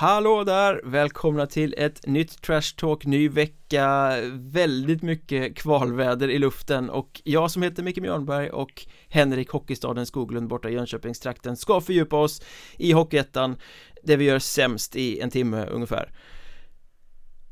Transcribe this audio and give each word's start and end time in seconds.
Hallå 0.00 0.44
där! 0.44 0.80
Välkomna 0.84 1.46
till 1.46 1.74
ett 1.78 2.06
nytt 2.06 2.42
Trash 2.42 2.76
Talk, 2.76 3.06
ny 3.06 3.28
vecka, 3.28 4.14
väldigt 4.32 5.02
mycket 5.02 5.56
kvalväder 5.56 6.28
i 6.30 6.38
luften 6.38 6.90
och 6.90 7.20
jag 7.24 7.50
som 7.50 7.62
heter 7.62 7.82
Micke 7.82 7.98
Mjörnberg 7.98 8.50
och 8.50 8.86
Henrik 9.08 9.50
Hockeystaden 9.50 10.06
Skoglund 10.06 10.48
borta 10.48 10.68
i 10.68 10.72
Jönköpingstrakten 10.72 11.56
ska 11.56 11.80
fördjupa 11.80 12.16
oss 12.16 12.42
i 12.76 12.92
Hockeyettan, 12.92 13.56
det 14.02 14.16
vi 14.16 14.24
gör 14.24 14.38
sämst 14.38 14.96
i 14.96 15.20
en 15.20 15.30
timme 15.30 15.66
ungefär. 15.66 16.12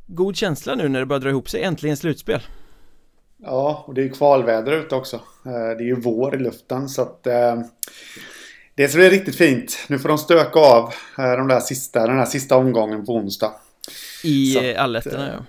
God 0.06 0.37
känsla 0.37 0.74
nu 0.74 0.88
när 0.88 1.01
det 1.01 1.06
börjar 1.06 1.20
dra 1.20 1.30
ihop 1.30 1.48
sig, 1.48 1.62
äntligen 1.62 1.96
slutspel. 1.96 2.40
Ja, 3.37 3.84
och 3.87 3.95
det 3.95 4.01
är 4.01 4.04
ju 4.04 4.10
kvalväder 4.10 4.73
ute 4.73 4.95
också. 4.95 5.16
Eh, 5.16 5.76
det 5.78 5.84
är 5.84 5.87
ju 5.87 6.01
vår 6.01 6.34
i 6.34 6.38
luften 6.38 6.88
så 6.88 7.02
att 7.02 7.26
eh, 7.26 7.60
det 8.82 8.88
ska 8.88 8.98
bli 8.98 9.10
riktigt 9.10 9.37
fint. 9.37 9.78
Nu 9.87 9.98
får 9.98 10.09
de 10.09 10.18
stöka 10.18 10.59
av 10.59 10.92
eh, 11.18 11.32
de 11.32 11.48
där 11.48 11.60
sista, 11.60 12.06
den 12.06 12.18
här 12.18 12.27
sista 12.27 12.56
omgången 12.56 13.06
på 13.06 13.14
onsdag. 13.14 13.52
I 14.23 14.74
allettorna 14.74 15.28
ja. 15.32 15.45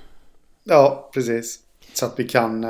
Ja, 0.63 1.09
precis. 1.13 1.59
Så 1.93 2.05
att 2.05 2.13
vi 2.17 2.23
kan 2.23 2.65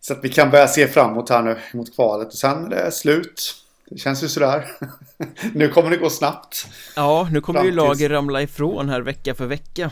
så 0.00 0.12
att 0.12 0.18
vi 0.22 0.28
kan 0.28 0.50
börja 0.50 0.68
se 0.68 0.88
framåt 0.88 1.30
här 1.30 1.42
nu 1.42 1.56
mot 1.72 1.94
kvalet 1.94 2.28
och 2.28 2.34
sen 2.34 2.64
är 2.64 2.70
det 2.70 2.92
slut. 2.92 3.54
Det 3.90 3.98
känns 3.98 4.24
ju 4.24 4.28
sådär. 4.28 4.66
nu 5.54 5.68
kommer 5.68 5.90
det 5.90 5.96
gå 5.96 6.10
snabbt. 6.10 6.66
Ja, 6.96 7.28
nu 7.32 7.40
kommer 7.40 7.64
ju 7.64 7.70
lager 7.70 8.08
ramla 8.08 8.42
ifrån 8.42 8.88
här 8.88 9.00
vecka 9.00 9.34
för 9.34 9.46
vecka. 9.46 9.90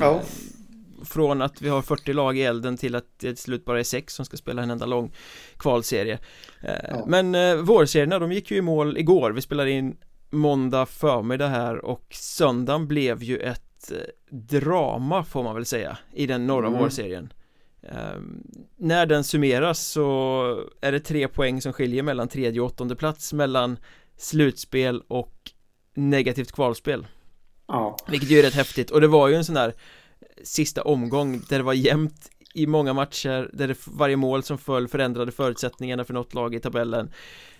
Ja 0.00 0.22
från 1.08 1.42
att 1.42 1.62
vi 1.62 1.68
har 1.68 1.82
40 1.82 2.12
lag 2.12 2.38
i 2.38 2.42
elden 2.42 2.76
till 2.76 2.94
att 2.94 3.04
det 3.18 3.28
till 3.28 3.36
slut 3.36 3.64
bara 3.64 3.80
är 3.80 3.84
sex 3.84 4.14
som 4.14 4.24
ska 4.24 4.36
spela 4.36 4.62
en 4.62 4.70
enda 4.70 4.86
lång 4.86 5.12
kvalserie. 5.56 6.18
Eh, 6.60 6.74
ja. 6.88 7.04
Men 7.06 7.34
eh, 7.34 7.56
vårserierna 7.56 8.18
de 8.18 8.32
gick 8.32 8.50
ju 8.50 8.56
i 8.56 8.62
mål 8.62 8.98
igår, 8.98 9.30
vi 9.30 9.42
spelade 9.42 9.70
in 9.70 9.96
måndag 10.30 10.86
förmiddag 10.86 11.48
här 11.48 11.84
och 11.84 12.06
söndagen 12.10 12.88
blev 12.88 13.22
ju 13.22 13.38
ett 13.38 13.92
eh, 13.92 13.98
drama 14.30 15.24
får 15.24 15.42
man 15.42 15.54
väl 15.54 15.66
säga 15.66 15.98
i 16.12 16.26
den 16.26 16.46
norra 16.46 16.66
mm. 16.66 16.80
vårserien. 16.80 17.32
Eh, 17.82 18.20
När 18.76 19.06
den 19.06 19.24
summeras 19.24 19.86
så 19.86 20.68
är 20.80 20.92
det 20.92 21.00
tre 21.00 21.28
poäng 21.28 21.62
som 21.62 21.72
skiljer 21.72 22.02
mellan 22.02 22.28
tredje 22.28 22.60
och 22.60 22.66
åttonde 22.66 22.96
plats 22.96 23.32
mellan 23.32 23.78
slutspel 24.16 25.02
och 25.08 25.34
negativt 25.94 26.52
kvalspel. 26.52 27.06
Ja. 27.68 27.96
Vilket 28.08 28.30
ju 28.30 28.38
är 28.38 28.42
rätt 28.42 28.54
häftigt. 28.54 28.90
Och 28.90 29.00
det 29.00 29.06
var 29.06 29.28
ju 29.28 29.34
en 29.34 29.44
sån 29.44 29.54
där 29.54 29.74
sista 30.44 30.82
omgång 30.82 31.42
där 31.48 31.58
det 31.58 31.64
var 31.64 31.72
jämnt 31.72 32.30
i 32.54 32.66
många 32.66 32.92
matcher 32.92 33.50
där 33.52 33.68
det, 33.68 33.78
varje 33.86 34.16
mål 34.16 34.42
som 34.42 34.58
föll 34.58 34.88
förändrade 34.88 35.32
förutsättningarna 35.32 36.04
för 36.04 36.14
något 36.14 36.34
lag 36.34 36.54
i 36.54 36.60
tabellen. 36.60 37.12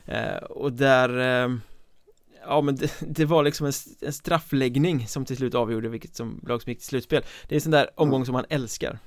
Eh, 0.04 0.36
och 0.36 0.72
där 0.72 1.18
eh, 1.18 1.56
ja 2.46 2.60
men 2.60 2.76
det, 2.76 2.90
det, 3.00 3.24
var 3.24 3.42
liksom 3.42 3.66
en, 3.66 3.72
en 4.00 4.12
straffläggning 4.12 5.06
som 5.06 5.24
till 5.24 5.36
slut 5.36 5.54
avgjorde 5.54 5.88
vilket 5.88 6.16
som 6.16 6.40
lag 6.46 6.62
som 6.62 6.70
gick 6.70 6.78
till 6.78 6.88
slutspel. 6.88 7.22
Det 7.48 7.54
är 7.54 7.56
en 7.56 7.60
sån 7.60 7.70
där 7.70 7.90
omgång 7.94 8.24
som 8.24 8.32
man 8.32 8.44
älskar. 8.48 8.98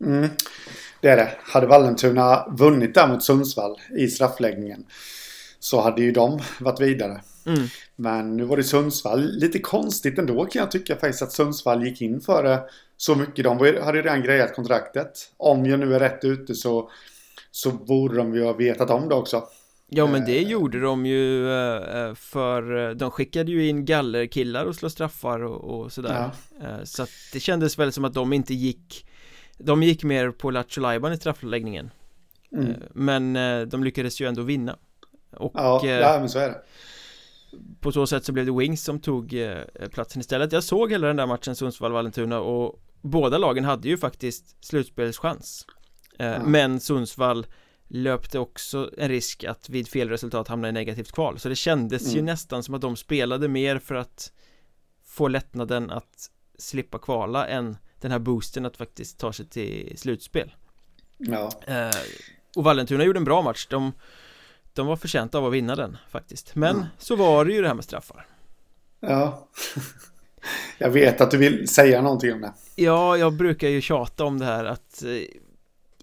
Mm, 0.00 0.28
det 1.00 1.08
är 1.08 1.16
det. 1.16 1.32
Hade 1.42 1.66
Vallentuna 1.66 2.46
vunnit 2.50 2.94
där 2.94 3.08
mot 3.08 3.24
Sundsvall 3.24 3.76
i 3.98 4.08
straffläggningen 4.08 4.86
så 5.58 5.80
hade 5.80 6.02
ju 6.02 6.12
de 6.12 6.40
varit 6.60 6.80
vidare 6.80 7.20
mm. 7.46 7.68
Men 7.96 8.36
nu 8.36 8.44
var 8.44 8.56
det 8.56 8.64
Sundsvall. 8.64 9.32
Lite 9.32 9.58
konstigt 9.58 10.18
ändå 10.18 10.44
kan 10.44 10.60
jag 10.60 10.70
tycka 10.70 10.96
faktiskt 10.96 11.22
att 11.22 11.32
Sundsvall 11.32 11.84
gick 11.84 12.00
in 12.00 12.20
för 12.20 12.42
det 12.42 12.62
så 12.96 13.14
mycket. 13.14 13.44
De 13.44 13.58
hade 13.58 13.98
redan 13.98 14.22
grejat 14.22 14.54
kontraktet. 14.54 15.32
Om 15.36 15.66
jag 15.66 15.80
nu 15.80 15.94
är 15.94 16.00
rätt 16.00 16.24
ute 16.24 16.54
så, 16.54 16.90
så 17.50 17.70
borde 17.70 18.16
de 18.16 18.34
ju 18.34 18.44
ha 18.44 18.52
vetat 18.52 18.90
om 18.90 19.08
det 19.08 19.14
också. 19.14 19.42
Ja 19.88 20.06
men 20.06 20.24
det 20.24 20.38
eh. 20.38 20.48
gjorde 20.48 20.80
de 20.80 21.06
ju 21.06 21.50
eh, 21.50 22.14
för 22.14 22.94
de 22.94 23.10
skickade 23.10 23.52
ju 23.52 23.68
in 23.68 23.84
gallerkillar 23.84 24.64
och 24.64 24.74
slå 24.74 24.90
straffar 24.90 25.44
och, 25.44 25.80
och 25.80 25.92
sådär 25.92 26.30
ja. 26.60 26.84
Så 26.84 27.02
att 27.02 27.10
det 27.32 27.40
kändes 27.40 27.78
väl 27.78 27.92
som 27.92 28.04
att 28.04 28.14
de 28.14 28.32
inte 28.32 28.54
gick 28.54 29.06
De 29.58 29.82
gick 29.82 30.04
mer 30.04 30.30
på 30.30 30.50
Lattjo 30.50 31.12
i 31.12 31.16
straffläggningen 31.16 31.90
mm. 32.52 32.74
Men 32.90 33.32
de 33.68 33.84
lyckades 33.84 34.20
ju 34.20 34.28
ändå 34.28 34.42
vinna 34.42 34.76
och, 35.30 35.52
ja, 35.54 35.86
ja, 35.86 36.18
men 36.18 36.28
så 36.28 36.38
är 36.38 36.48
det 36.48 36.62
på 37.80 37.92
så 37.92 38.06
sätt 38.06 38.24
så 38.24 38.32
blev 38.32 38.46
det 38.46 38.52
Wings 38.52 38.84
som 38.84 39.00
tog 39.00 39.34
eh, 39.34 39.58
platsen 39.92 40.20
istället. 40.20 40.52
Jag 40.52 40.64
såg 40.64 40.92
hela 40.92 41.06
den 41.06 41.16
där 41.16 41.26
matchen 41.26 41.54
Sundsvall-Vallentuna 41.54 42.38
och 42.38 42.80
båda 43.02 43.38
lagen 43.38 43.64
hade 43.64 43.88
ju 43.88 43.96
faktiskt 43.96 44.64
slutspelschans. 44.64 45.66
Mm. 46.18 46.50
Men 46.50 46.80
Sundsvall 46.80 47.46
löpte 47.88 48.38
också 48.38 48.90
en 48.98 49.08
risk 49.08 49.44
att 49.44 49.68
vid 49.68 49.88
fel 49.88 50.08
resultat 50.08 50.48
hamna 50.48 50.68
i 50.68 50.72
negativt 50.72 51.12
kval. 51.12 51.38
Så 51.38 51.48
det 51.48 51.56
kändes 51.56 52.04
mm. 52.04 52.16
ju 52.16 52.22
nästan 52.22 52.62
som 52.62 52.74
att 52.74 52.80
de 52.80 52.96
spelade 52.96 53.48
mer 53.48 53.78
för 53.78 53.94
att 53.94 54.32
få 55.04 55.28
lättnaden 55.28 55.90
att 55.90 56.30
slippa 56.58 56.98
kvala 56.98 57.46
än 57.46 57.76
den 58.00 58.10
här 58.10 58.18
boosten 58.18 58.66
att 58.66 58.76
faktiskt 58.76 59.18
ta 59.18 59.32
sig 59.32 59.46
till 59.46 59.98
slutspel. 59.98 60.54
Ja. 61.18 61.50
Eh, 61.66 61.90
Och 62.56 62.64
Vallentuna 62.64 63.04
gjorde 63.04 63.18
en 63.18 63.24
bra 63.24 63.42
match. 63.42 63.66
De 63.70 63.92
de 64.76 64.86
var 64.86 64.96
förtjänta 64.96 65.38
av 65.38 65.46
att 65.46 65.52
vinna 65.52 65.76
den 65.76 65.96
faktiskt. 66.10 66.54
Men 66.54 66.76
mm. 66.76 66.86
så 66.98 67.16
var 67.16 67.44
det 67.44 67.52
ju 67.52 67.62
det 67.62 67.68
här 67.68 67.74
med 67.74 67.84
straffar. 67.84 68.26
Ja. 69.00 69.48
Jag 70.78 70.90
vet 70.90 71.20
att 71.20 71.30
du 71.30 71.36
vill 71.36 71.68
säga 71.68 72.02
någonting 72.02 72.32
om 72.32 72.40
det. 72.40 72.52
Ja, 72.74 73.16
jag 73.16 73.32
brukar 73.32 73.68
ju 73.68 73.80
tjata 73.80 74.24
om 74.24 74.38
det 74.38 74.44
här 74.44 74.64
att 74.64 75.02
eh, 75.02 75.10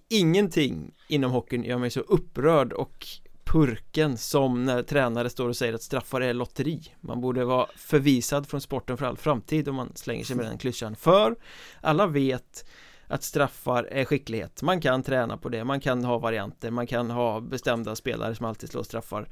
Ingenting 0.08 0.94
inom 1.08 1.30
hockeyn 1.30 1.64
gör 1.64 1.78
mig 1.78 1.90
så 1.90 2.00
upprörd 2.00 2.72
och 2.72 3.06
purken 3.44 4.18
som 4.18 4.64
när 4.64 4.82
tränare 4.82 5.30
står 5.30 5.48
och 5.48 5.56
säger 5.56 5.74
att 5.74 5.82
straffar 5.82 6.20
är 6.20 6.34
lotteri. 6.34 6.82
Man 7.00 7.20
borde 7.20 7.44
vara 7.44 7.66
förvisad 7.76 8.46
från 8.46 8.60
sporten 8.60 8.96
för 8.96 9.06
all 9.06 9.16
framtid 9.16 9.68
om 9.68 9.74
man 9.74 9.92
slänger 9.94 10.24
sig 10.24 10.36
med 10.36 10.46
den 10.46 10.58
klyschan. 10.58 10.96
För 10.96 11.36
alla 11.80 12.06
vet 12.06 12.64
att 13.06 13.22
straffar 13.22 13.84
är 13.84 14.04
skicklighet. 14.04 14.62
Man 14.62 14.80
kan 14.80 15.02
träna 15.02 15.36
på 15.36 15.48
det, 15.48 15.64
man 15.64 15.80
kan 15.80 16.04
ha 16.04 16.18
varianter, 16.18 16.70
man 16.70 16.86
kan 16.86 17.10
ha 17.10 17.40
bestämda 17.40 17.96
spelare 17.96 18.34
som 18.34 18.46
alltid 18.46 18.70
slår 18.70 18.82
straffar 18.82 19.28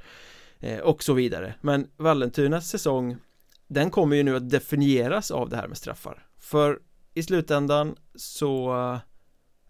eh, 0.60 0.78
Och 0.78 1.02
så 1.02 1.12
vidare. 1.12 1.54
Men 1.60 1.88
Vallentunas 1.96 2.68
säsong 2.68 3.16
Den 3.66 3.90
kommer 3.90 4.16
ju 4.16 4.22
nu 4.22 4.36
att 4.36 4.50
definieras 4.50 5.30
av 5.30 5.48
det 5.48 5.56
här 5.56 5.68
med 5.68 5.76
straffar. 5.76 6.26
För 6.38 6.78
i 7.14 7.22
slutändan 7.22 7.96
så 8.14 8.74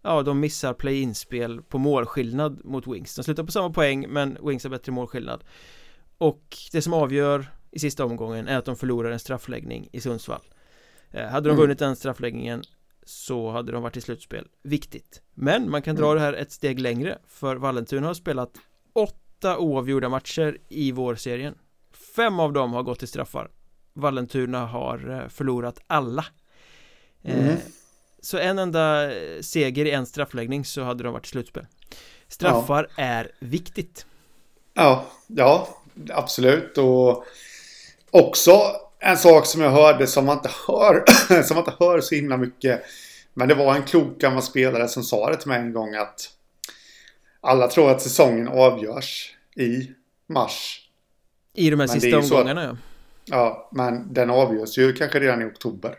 Ja, 0.05 0.21
de 0.21 0.39
missar 0.39 0.73
play-in-spel 0.73 1.61
på 1.61 1.77
målskillnad 1.77 2.65
mot 2.65 2.87
Wings. 2.87 3.15
De 3.15 3.23
slutar 3.23 3.43
på 3.43 3.51
samma 3.51 3.69
poäng 3.69 4.05
men 4.09 4.37
Wings 4.43 4.63
har 4.63 4.71
bättre 4.71 4.91
målskillnad. 4.91 5.43
Och 6.17 6.57
det 6.71 6.81
som 6.81 6.93
avgör 6.93 7.47
i 7.71 7.79
sista 7.79 8.05
omgången 8.05 8.47
är 8.47 8.57
att 8.57 8.65
de 8.65 8.75
förlorar 8.75 9.11
en 9.11 9.19
straffläggning 9.19 9.89
i 9.91 10.01
Sundsvall. 10.01 10.41
Eh, 11.11 11.27
Hade 11.27 11.49
de 11.49 11.53
mm. 11.53 11.61
vunnit 11.61 11.79
den 11.79 11.95
straffläggningen 11.95 12.63
så 13.05 13.51
hade 13.51 13.71
de 13.71 13.83
varit 13.83 13.97
i 13.97 14.01
slutspel. 14.01 14.47
Viktigt. 14.63 15.21
Men 15.33 15.69
man 15.69 15.81
kan 15.81 15.95
dra 15.95 16.05
mm. 16.05 16.15
det 16.15 16.21
här 16.21 16.33
ett 16.33 16.51
steg 16.51 16.79
längre 16.79 17.17
För 17.27 17.55
Vallentuna 17.55 18.07
har 18.07 18.13
spelat 18.13 18.51
åtta 18.93 19.57
oavgjorda 19.57 20.09
matcher 20.09 20.57
i 20.69 20.91
vårserien 20.91 21.55
Fem 22.15 22.39
av 22.39 22.53
dem 22.53 22.73
har 22.73 22.83
gått 22.83 22.99
till 22.99 23.07
straffar. 23.07 23.49
Vallentuna 23.93 24.65
har 24.65 25.09
eh, 25.09 25.29
förlorat 25.29 25.79
alla. 25.87 26.25
Eh, 27.23 27.47
mm. 27.47 27.57
Så 28.21 28.37
en 28.37 28.59
enda 28.59 29.11
seger 29.41 29.85
i 29.85 29.91
en 29.91 30.05
straffläggning 30.05 30.65
så 30.65 30.81
hade 30.81 31.03
de 31.03 31.13
varit 31.13 31.25
i 31.25 31.29
slutspel. 31.29 31.65
Straffar 32.27 32.87
ja. 32.97 33.03
är 33.03 33.31
viktigt. 33.39 34.05
Ja, 34.73 35.05
ja, 35.27 35.67
absolut. 36.09 36.77
Och 36.77 37.25
också 38.11 38.51
en 39.03 39.17
sak 39.17 39.45
som 39.45 39.61
jag 39.61 39.71
hörde 39.71 40.07
som 40.07 40.25
man 40.25 40.37
inte 40.37 40.51
hör, 40.67 41.03
som 41.43 41.55
man 41.55 41.65
inte 41.65 41.85
hör 41.85 42.01
så 42.01 42.15
himla 42.15 42.37
mycket. 42.37 42.83
Men 43.33 43.47
det 43.47 43.55
var 43.55 43.75
en 43.75 43.83
klok 43.83 44.19
gammal 44.19 44.41
spelare 44.41 44.87
som 44.87 45.03
sa 45.03 45.29
det 45.29 45.37
till 45.37 45.47
mig 45.47 45.59
en 45.59 45.73
gång 45.73 45.95
att 45.95 46.29
alla 47.41 47.67
tror 47.67 47.91
att 47.91 48.01
säsongen 48.01 48.47
avgörs 48.47 49.35
i 49.55 49.91
mars. 50.27 50.89
I 51.53 51.69
de 51.69 51.79
här 51.79 51.87
men 51.87 52.01
sista 52.01 52.17
omgångarna 52.17 52.63
ja. 52.63 52.77
Ja, 53.25 53.69
men 53.71 54.13
den 54.13 54.29
avgörs 54.29 54.77
ju 54.77 54.93
kanske 54.93 55.19
redan 55.19 55.41
i 55.41 55.45
oktober. 55.45 55.95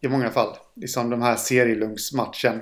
I 0.00 0.08
många 0.08 0.30
fall. 0.30 0.56
Liksom 0.76 1.10
de 1.10 1.22
här 1.22 1.36
serielungsmatchen. 1.36 2.60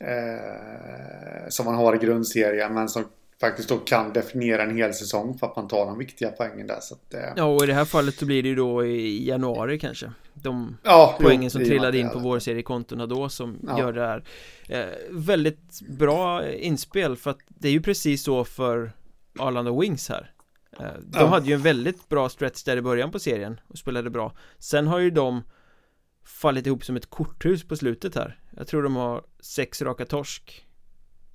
Eh, 0.00 1.48
som 1.48 1.66
man 1.66 1.74
har 1.74 1.94
i 1.94 1.98
grundserien 1.98 2.74
men 2.74 2.88
som 2.88 3.04
faktiskt 3.40 3.68
då 3.68 3.78
kan 3.78 4.12
definiera 4.12 4.62
en 4.62 4.76
hel 4.76 4.94
säsong 4.94 5.38
för 5.38 5.46
att 5.46 5.56
man 5.56 5.68
tar 5.68 5.86
de 5.86 5.98
viktiga 5.98 6.30
poängen 6.30 6.66
där 6.66 6.80
så 6.80 6.94
att, 6.94 7.14
eh... 7.14 7.20
Ja 7.36 7.44
och 7.44 7.64
i 7.64 7.66
det 7.66 7.74
här 7.74 7.84
fallet 7.84 8.14
så 8.14 8.26
blir 8.26 8.42
det 8.42 8.48
ju 8.48 8.54
då 8.54 8.86
i 8.86 9.28
januari 9.28 9.78
kanske. 9.78 10.12
De 10.34 10.76
ja, 10.82 11.16
poängen 11.20 11.42
jo, 11.42 11.50
som 11.50 11.64
trillade 11.64 11.98
in 11.98 12.10
på 12.10 12.18
vårseriekontona 12.18 13.06
då 13.06 13.28
som 13.28 13.58
ja. 13.66 13.78
gör 13.78 13.92
det 13.92 14.06
här 14.06 14.24
eh, 14.68 14.86
Väldigt 15.10 15.80
bra 15.80 16.50
inspel 16.50 17.16
för 17.16 17.30
att 17.30 17.38
det 17.48 17.68
är 17.68 17.72
ju 17.72 17.82
precis 17.82 18.22
så 18.22 18.44
för 18.44 18.92
Arlanda 19.38 19.80
Wings 19.80 20.08
här. 20.08 20.32
Eh, 20.80 20.86
De 21.02 21.18
ja. 21.18 21.26
hade 21.26 21.46
ju 21.46 21.54
en 21.54 21.62
väldigt 21.62 22.08
bra 22.08 22.28
stretch 22.28 22.62
där 22.62 22.76
i 22.76 22.82
början 22.82 23.10
på 23.10 23.18
serien 23.18 23.60
och 23.68 23.78
spelade 23.78 24.10
bra. 24.10 24.32
Sen 24.58 24.86
har 24.86 24.98
ju 24.98 25.10
de 25.10 25.42
fallit 26.24 26.66
ihop 26.66 26.84
som 26.84 26.96
ett 26.96 27.10
korthus 27.10 27.68
på 27.68 27.76
slutet 27.76 28.14
här. 28.14 28.40
Jag 28.56 28.66
tror 28.66 28.82
de 28.82 28.96
har 28.96 29.22
sex 29.40 29.82
raka 29.82 30.04
torsk 30.04 30.67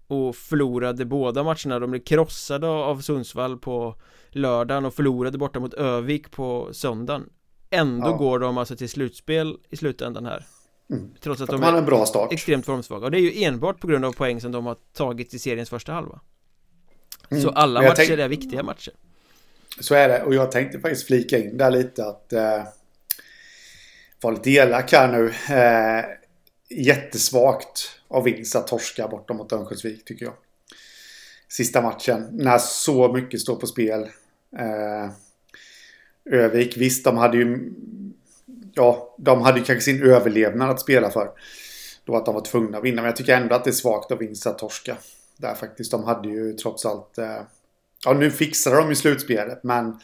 och 0.08 0.36
förlorade 0.36 1.06
båda 1.06 1.44
matcherna. 1.44 1.80
De 1.80 1.92
blev 1.92 2.04
krossade 2.04 2.68
av 2.68 3.02
Sundsvall 3.02 3.58
på 3.58 3.96
lördagen 4.30 4.86
och 4.86 4.94
förlorade 4.94 5.38
borta 5.38 5.60
mot 5.60 5.74
Övik 5.74 6.32
på 6.32 6.70
söndagen. 6.72 7.30
Ändå 7.70 8.08
Ja. 8.08 8.12
går 8.18 8.40
de 8.40 8.58
alltså 8.58 8.76
till 8.76 8.90
slutspel 8.90 9.58
i 9.70 9.78
slutändan 9.78 10.26
här 10.26 10.46
Mm. 10.90 11.10
Trots 11.22 11.42
att 11.42 11.50
att 11.50 11.62
de 11.62 11.68
är 11.74 11.78
en 11.78 11.86
bra 11.86 12.06
start. 12.06 12.34
extremt 12.34 12.66
formsvaga 12.66 13.06
och 13.06 13.12
det 13.12 13.18
är 13.18 13.22
ju 13.22 13.44
enbart 13.44 13.80
på 13.80 13.88
grund 13.88 14.06
av 14.06 14.12
poäng 14.14 14.42
som 14.42 14.52
de 14.52 14.66
har 14.66 14.76
tagit 14.94 15.34
i 15.34 15.40
seriens 15.40 15.70
första 15.70 15.92
halva 15.94 16.20
Mm. 17.32 17.44
Så 17.44 17.50
alla 17.50 17.82
matcher 17.82 17.94
tänk- 17.96 18.10
är 18.10 18.28
viktiga 18.28 18.64
matcher 18.64 18.94
Så 19.80 19.96
är 19.96 20.08
det. 20.10 20.24
Och 20.24 20.34
jag 20.36 20.52
tänkte 20.52 20.80
faktiskt 20.80 21.08
flika 21.08 21.38
in 21.38 21.58
där 21.58 21.72
lite 21.72 22.06
att 22.06 22.34
eh, 22.34 22.64
vara 24.22 24.34
lite 24.34 24.50
elak 24.52 24.92
här 24.92 25.12
nu. 25.12 25.28
Eh, 25.56 26.06
jättesvagt 26.76 27.90
av 28.08 28.24
Wings 28.24 28.56
att 28.56 28.68
torska 28.68 29.08
borta 29.08 29.34
mot 29.34 29.54
Örnsköldsvik 29.54 30.06
tycker 30.06 30.26
jag. 30.26 30.34
Sista 31.48 31.82
matchen. 31.82 32.28
När 32.32 32.58
så 32.58 33.14
mycket 33.14 33.42
står 33.42 33.56
på 33.56 33.68
spel. 33.68 34.02
Eh, 34.58 35.12
Övik, 36.26 36.78
visst 36.78 37.04
de 37.04 37.18
hade 37.18 37.38
ju... 37.38 37.74
Ja, 38.74 39.16
de 39.18 39.42
hade 39.42 39.60
ju 39.60 39.66
kanske 39.66 39.82
sin 39.82 40.04
överlevnad 40.04 40.70
att 40.70 40.82
spela 40.82 41.10
för. 41.10 41.30
Då 42.06 42.16
att 42.16 42.26
de 42.26 42.36
var 42.36 42.42
tvungna 42.42 42.78
att 42.78 42.84
vinna. 42.84 43.02
Men 43.02 43.06
jag 43.06 43.16
tycker 43.16 43.38
ändå 43.38 43.56
att 43.56 43.64
det 43.64 43.70
är 43.70 43.72
svagt 43.72 44.12
av 44.12 44.18
Wings 44.18 44.48
att 44.48 44.58
torska. 44.60 44.98
Där 45.38 45.56
faktiskt. 45.56 45.92
De 45.92 46.04
hade 46.04 46.30
ju 46.30 46.54
trots 46.54 46.86
allt... 46.86 47.18
Eh, 47.18 47.42
Ja, 48.06 48.14
nu 48.14 48.32
fixade 48.32 48.76
de 48.76 48.90
ju 48.90 48.96
slutspelet, 48.96 49.64
men 49.64 50.00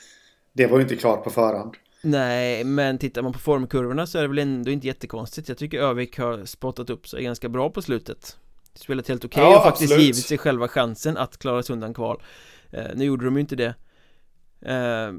det 0.53 0.67
var 0.67 0.77
ju 0.77 0.83
inte 0.83 0.95
klart 0.95 1.23
på 1.23 1.29
förhand. 1.29 1.75
Nej, 2.01 2.63
men 2.63 2.97
tittar 2.97 3.21
man 3.21 3.33
på 3.33 3.39
formkurvorna 3.39 4.07
så 4.07 4.17
är 4.17 4.21
det 4.21 4.27
väl 4.27 4.39
ändå 4.39 4.71
inte 4.71 4.87
jättekonstigt 4.87 5.49
Jag 5.49 5.57
tycker 5.57 5.79
Övik 5.79 6.19
har 6.19 6.45
spottat 6.45 6.89
upp 6.89 7.07
sig 7.07 7.23
ganska 7.23 7.49
bra 7.49 7.69
på 7.69 7.81
slutet 7.81 8.37
Spelat 8.73 9.07
helt 9.07 9.25
okej 9.25 9.43
Ja, 9.43 9.57
och 9.57 9.63
faktiskt 9.63 9.91
absolut. 9.91 10.05
givit 10.05 10.25
sig 10.25 10.37
själva 10.37 10.67
chansen 10.67 11.17
att 11.17 11.37
klara 11.37 11.63
sig 11.63 11.73
undan 11.73 11.93
kval 11.93 12.21
eh, 12.71 12.85
Nu 12.95 13.05
gjorde 13.05 13.25
de 13.25 13.35
ju 13.35 13.41
inte 13.41 13.55
det 13.55 13.75
eh, 14.61 15.13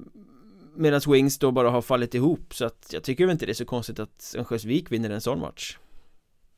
Medan 0.76 1.00
Wings 1.06 1.38
då 1.38 1.50
bara 1.50 1.70
har 1.70 1.82
fallit 1.82 2.14
ihop 2.14 2.54
så 2.54 2.64
att 2.64 2.90
jag 2.92 3.02
tycker 3.02 3.26
väl 3.26 3.32
inte 3.32 3.46
det 3.46 3.52
är 3.52 3.54
så 3.54 3.64
konstigt 3.64 3.98
att 3.98 4.34
Örnsköldsvik 4.36 4.92
vinner 4.92 5.10
en 5.10 5.20
sån 5.20 5.40
match 5.40 5.76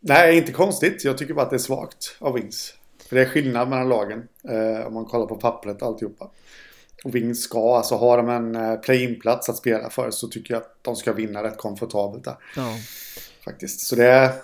Nej, 0.05 0.39
inte 0.39 0.53
konstigt. 0.53 1.05
Jag 1.05 1.19
tycker 1.19 1.35
bara 1.35 1.43
att 1.43 1.51
det 1.51 1.57
är 1.57 1.59
svagt 1.59 2.17
av 2.19 2.35
Wings. 2.35 2.75
För 3.09 3.17
det 3.17 3.23
är 3.23 3.27
skillnad 3.27 3.69
mellan 3.69 3.89
lagen. 3.89 4.29
Eh, 4.49 4.87
om 4.87 4.95
man 4.95 5.05
kollar 5.05 5.27
på 5.27 5.37
pappret 5.37 5.83
och 5.83 5.89
alltihopa. 5.89 6.31
Och 7.05 7.15
Wings 7.15 7.43
ska, 7.43 7.77
alltså 7.77 7.97
har 7.97 8.17
de 8.17 8.29
en 8.29 8.57
eh, 8.57 8.77
play-in-plats 8.77 9.49
att 9.49 9.57
spela 9.57 9.91
för 9.91 10.11
så 10.11 10.29
tycker 10.29 10.55
jag 10.55 10.63
att 10.63 10.79
de 10.83 10.97
ska 10.97 11.13
vinna 11.13 11.43
rätt 11.43 11.59
komfortabelt 11.59 12.25
där. 12.25 12.37
Ja, 12.57 12.77
Faktiskt. 13.45 13.81
Så 13.81 13.97
det 13.97 14.35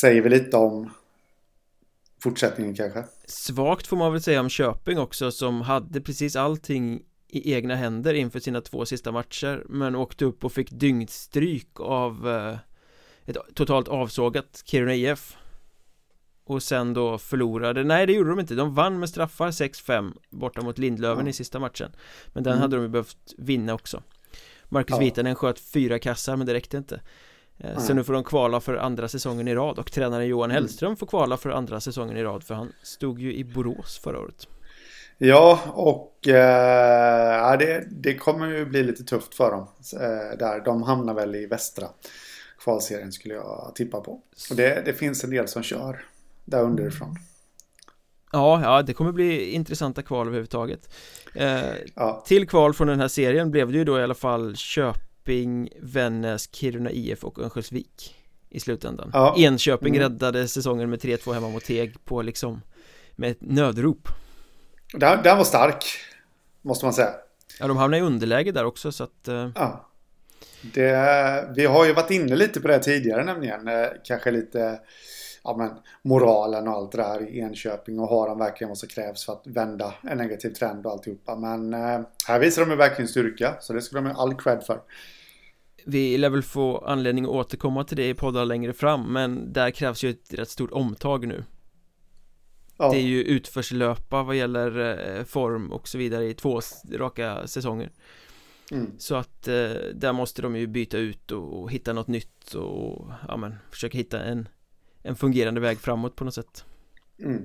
säger 0.00 0.22
vi 0.22 0.28
lite 0.28 0.56
om 0.56 0.90
fortsättningen 2.22 2.74
kanske. 2.74 3.04
Svagt 3.24 3.86
får 3.86 3.96
man 3.96 4.12
väl 4.12 4.22
säga 4.22 4.40
om 4.40 4.48
Köping 4.48 4.98
också 4.98 5.30
som 5.30 5.60
hade 5.60 6.00
precis 6.00 6.36
allting 6.36 7.02
i 7.28 7.52
egna 7.52 7.76
händer 7.76 8.14
inför 8.14 8.40
sina 8.40 8.60
två 8.60 8.86
sista 8.86 9.12
matcher 9.12 9.64
men 9.68 9.96
åkte 9.96 10.24
upp 10.24 10.44
och 10.44 10.52
fick 10.52 10.70
dyngstryk 10.70 11.80
av 11.80 12.28
eh, 12.28 12.58
ett 13.26 13.36
totalt 13.54 13.88
avsågat 13.88 14.62
Kiruna 14.64 14.94
IF 14.94 15.36
och 16.46 16.62
sen 16.62 16.94
då 16.94 17.18
förlorade, 17.18 17.84
nej 17.84 18.06
det 18.06 18.12
gjorde 18.12 18.30
de 18.30 18.40
inte, 18.40 18.54
de 18.54 18.74
vann 18.74 18.98
med 18.98 19.08
straffar 19.08 19.50
6-5 19.50 20.12
borta 20.30 20.62
mot 20.62 20.78
Lindlöven 20.78 21.26
Ja. 21.26 21.30
i 21.30 21.32
sista 21.32 21.58
matchen 21.58 21.90
men 22.32 22.42
den 22.42 22.52
Mm. 22.52 22.62
hade 22.62 22.76
de 22.76 22.82
ju 22.82 22.88
behövt 22.88 23.16
vinna 23.38 23.74
också 23.74 24.02
Marcus 24.68 24.90
Ja. 24.90 24.98
Vitanen 24.98 25.34
sköt 25.34 25.58
fyra 25.60 25.98
kassar 25.98 26.36
men 26.36 26.46
det 26.46 26.54
räckte 26.54 26.76
inte 26.76 27.00
Eh, 27.58 27.78
Så 27.78 27.94
nu 27.94 28.04
får 28.04 28.12
de 28.12 28.24
kvala 28.24 28.60
för 28.60 28.74
andra 28.76 29.08
säsongen 29.08 29.48
i 29.48 29.54
rad 29.54 29.78
och 29.78 29.92
tränaren 29.92 30.26
Johan 30.26 30.50
Mm. 30.50 30.54
Hellström 30.62 30.96
får 30.96 31.06
kvala 31.06 31.36
för 31.36 31.50
andra 31.50 31.80
säsongen 31.80 32.16
i 32.16 32.22
rad 32.22 32.42
för 32.44 32.54
han 32.54 32.72
stod 32.82 33.18
ju 33.20 33.34
i 33.34 33.44
Borås 33.44 33.98
förra 34.04 34.20
året 34.20 34.46
Ja, 35.18 35.60
och 35.74 36.28
eh, 36.28 37.58
det, 37.58 37.86
det 37.90 38.14
kommer 38.14 38.46
ju 38.46 38.64
bli 38.66 38.82
lite 38.82 39.04
tufft 39.04 39.34
för 39.34 39.50
dem. 39.50 39.68
Eh, 40.00 40.38
där. 40.38 40.64
De 40.64 40.82
hamnar 40.82 41.14
väl 41.14 41.34
i 41.34 41.46
västra 41.46 41.86
kvalserien 42.58 43.12
skulle 43.12 43.34
jag 43.34 43.72
tippa 43.74 44.00
på. 44.00 44.12
Och 44.50 44.56
det, 44.56 44.82
det 44.84 44.92
finns 44.92 45.24
en 45.24 45.30
del 45.30 45.48
som 45.48 45.62
kör 45.62 46.04
där 46.46 46.62
underifrån. 46.62 47.16
Ja, 48.32 48.60
ja 48.62 48.82
det 48.82 48.94
kommer 48.94 49.12
bli 49.12 49.50
intressanta 49.50 50.02
kval 50.02 50.26
överhuvudtaget 50.26 50.94
eh, 51.34 51.60
Ja, 51.94 52.24
Till 52.26 52.48
kval 52.48 52.74
från 52.74 52.86
den 52.88 53.00
här 53.00 53.08
serien 53.08 53.50
blev 53.50 53.72
det 53.72 53.78
ju 53.78 53.84
då 53.84 53.98
i 54.00 54.02
alla 54.02 54.14
fall 54.14 54.56
Köping, 54.56 55.68
Vännäs, 55.80 56.48
Kiruna 56.54 56.90
IF 56.90 57.24
och 57.24 57.38
Örnsköldsvik 57.38 58.14
I 58.48 58.60
slutändan 58.60 59.10
Ja. 59.12 59.34
Enköping 59.38 59.96
Mm. 59.96 60.02
räddade 60.08 60.48
säsongen 60.48 60.90
med 60.90 60.98
3-2 61.00 61.32
hemma 61.32 61.48
mot 61.48 61.64
Teg 61.64 62.04
på 62.04 62.22
liksom 62.22 62.60
Med 63.16 63.30
ett 63.30 63.40
nödrop 63.40 64.08
den, 64.92 65.22
den 65.22 65.36
var 65.36 65.44
stark. 65.44 65.84
Måste 66.62 66.84
man 66.86 66.92
säga. 66.94 67.10
Ja, 67.60 67.66
de 67.66 67.76
hamnade 67.76 68.02
i 68.02 68.06
underläge 68.06 68.52
där 68.52 68.64
också 68.64 68.92
så 68.92 69.04
att 69.04 69.28
eh, 69.28 69.50
Ja. 69.54 69.88
Det, 70.74 71.52
vi 71.56 71.66
har 71.66 71.86
ju 71.86 71.92
varit 71.92 72.10
inne 72.10 72.36
lite 72.36 72.60
på 72.60 72.68
det 72.68 72.78
tidigare 72.78 73.24
nämligen. 73.24 73.68
Eh, 73.68 73.86
Kanske 74.04 74.30
lite 74.30 74.80
ja, 75.46 75.56
men, 75.56 75.70
moralen 76.02 76.68
och 76.68 76.74
allt 76.74 76.92
det 76.92 76.98
där 76.98 77.28
i 77.28 77.38
Enköping. 77.38 77.98
Och 77.98 78.08
har 78.08 78.28
de 78.28 78.38
verkligen 78.38 78.68
vad 78.68 78.78
som 78.78 78.88
krävs 78.88 79.26
för 79.26 79.32
att 79.32 79.46
vända 79.46 79.94
en 80.02 80.18
negativ 80.18 80.50
trend 80.50 80.86
och 80.86 80.92
alltihopa. 80.92 81.36
Men 81.36 81.74
eh, 81.74 82.00
här 82.26 82.38
visar 82.38 82.62
de 82.62 82.70
ju 82.70 82.76
verkligen 82.76 83.08
styrka. 83.08 83.54
Så 83.60 83.72
det 83.72 83.82
ska 83.82 83.96
de 83.96 84.06
ha 84.06 84.22
all 84.22 84.34
cred 84.34 84.62
för. 84.62 84.80
Vi 85.88 86.18
lär 86.18 86.30
väl 86.30 86.42
få 86.42 86.78
anledning 86.78 87.24
att 87.24 87.30
återkomma 87.30 87.84
till 87.84 87.96
det 87.96 88.08
i 88.08 88.14
poddar 88.14 88.44
längre 88.44 88.72
fram 88.72 89.12
Men 89.12 89.52
där 89.52 89.70
krävs 89.70 90.04
ju 90.04 90.10
ett 90.10 90.34
rätt 90.34 90.48
stort 90.48 90.72
omtag 90.72 91.26
nu 91.26 91.44
Ja, 92.78 92.90
Det 92.90 92.96
är 92.96 93.02
ju 93.02 93.22
utförslöpa 93.22 94.22
vad 94.22 94.36
gäller 94.36 94.78
eh, 95.18 95.24
form 95.24 95.72
och 95.72 95.88
så 95.88 95.98
vidare 95.98 96.24
i 96.24 96.34
två 96.34 96.60
raka 96.92 97.46
säsonger 97.46 97.90
mm, 98.70 98.92
Så 98.98 99.14
att 99.14 99.48
eh, 99.48 99.70
där 99.94 100.12
måste 100.12 100.42
de 100.42 100.56
ju 100.56 100.66
byta 100.66 100.98
ut 100.98 101.32
och, 101.32 101.62
och 101.62 101.70
hitta 101.70 101.92
något 101.92 102.08
nytt 102.08 102.54
och 102.54 103.10
ja 103.28 103.36
men 103.36 103.54
försöka 103.70 103.98
hitta 103.98 104.24
en 104.24 104.48
en 105.06 105.16
fungerande 105.16 105.60
väg 105.60 105.78
framåt 105.78 106.16
på 106.16 106.24
något 106.24 106.34
sätt. 106.34 106.64
Mm. 107.22 107.42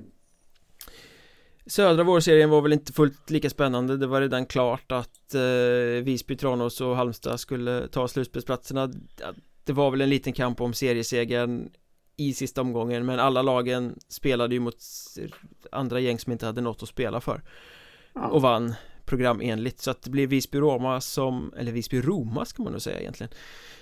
Södra 1.66 2.04
vårserien 2.04 2.50
var 2.50 2.62
väl 2.62 2.72
inte 2.72 2.92
fullt 2.92 3.30
lika 3.30 3.50
spännande. 3.50 3.96
Det 3.96 4.06
var 4.06 4.20
redan 4.20 4.46
klart 4.46 4.92
att 4.92 5.34
eh, 5.34 6.02
Visby, 6.04 6.36
Tranås 6.36 6.80
och 6.80 6.96
Halmstad 6.96 7.40
skulle 7.40 7.88
ta 7.88 8.08
slutspelsplatserna 8.08 8.90
Det 9.64 9.72
var 9.72 9.90
väl 9.90 10.00
en 10.00 10.10
liten 10.10 10.32
kamp 10.32 10.60
om 10.60 10.74
seriesegern 10.74 11.70
i 12.16 12.34
sista 12.34 12.60
omgången 12.60 13.06
men 13.06 13.20
alla 13.20 13.42
lagen 13.42 13.98
spelade 14.08 14.54
ju 14.54 14.60
mot 14.60 14.76
andra 15.72 16.00
gäng 16.00 16.18
som 16.18 16.32
inte 16.32 16.46
hade 16.46 16.60
något 16.60 16.82
att 16.82 16.88
spela 16.88 17.20
för 17.20 17.42
och 18.30 18.42
vann 18.42 18.74
programenligt. 19.04 19.80
Så 19.80 19.90
att 19.90 20.02
det 20.02 20.10
blev 20.10 20.28
Visby-Roma 20.28 21.00
som, 21.00 21.52
eller 21.56 21.72
Visby-Roma 21.72 22.44
ska 22.44 22.62
man 22.62 22.72
nog 22.72 22.82
säga 22.82 23.00
egentligen 23.00 23.32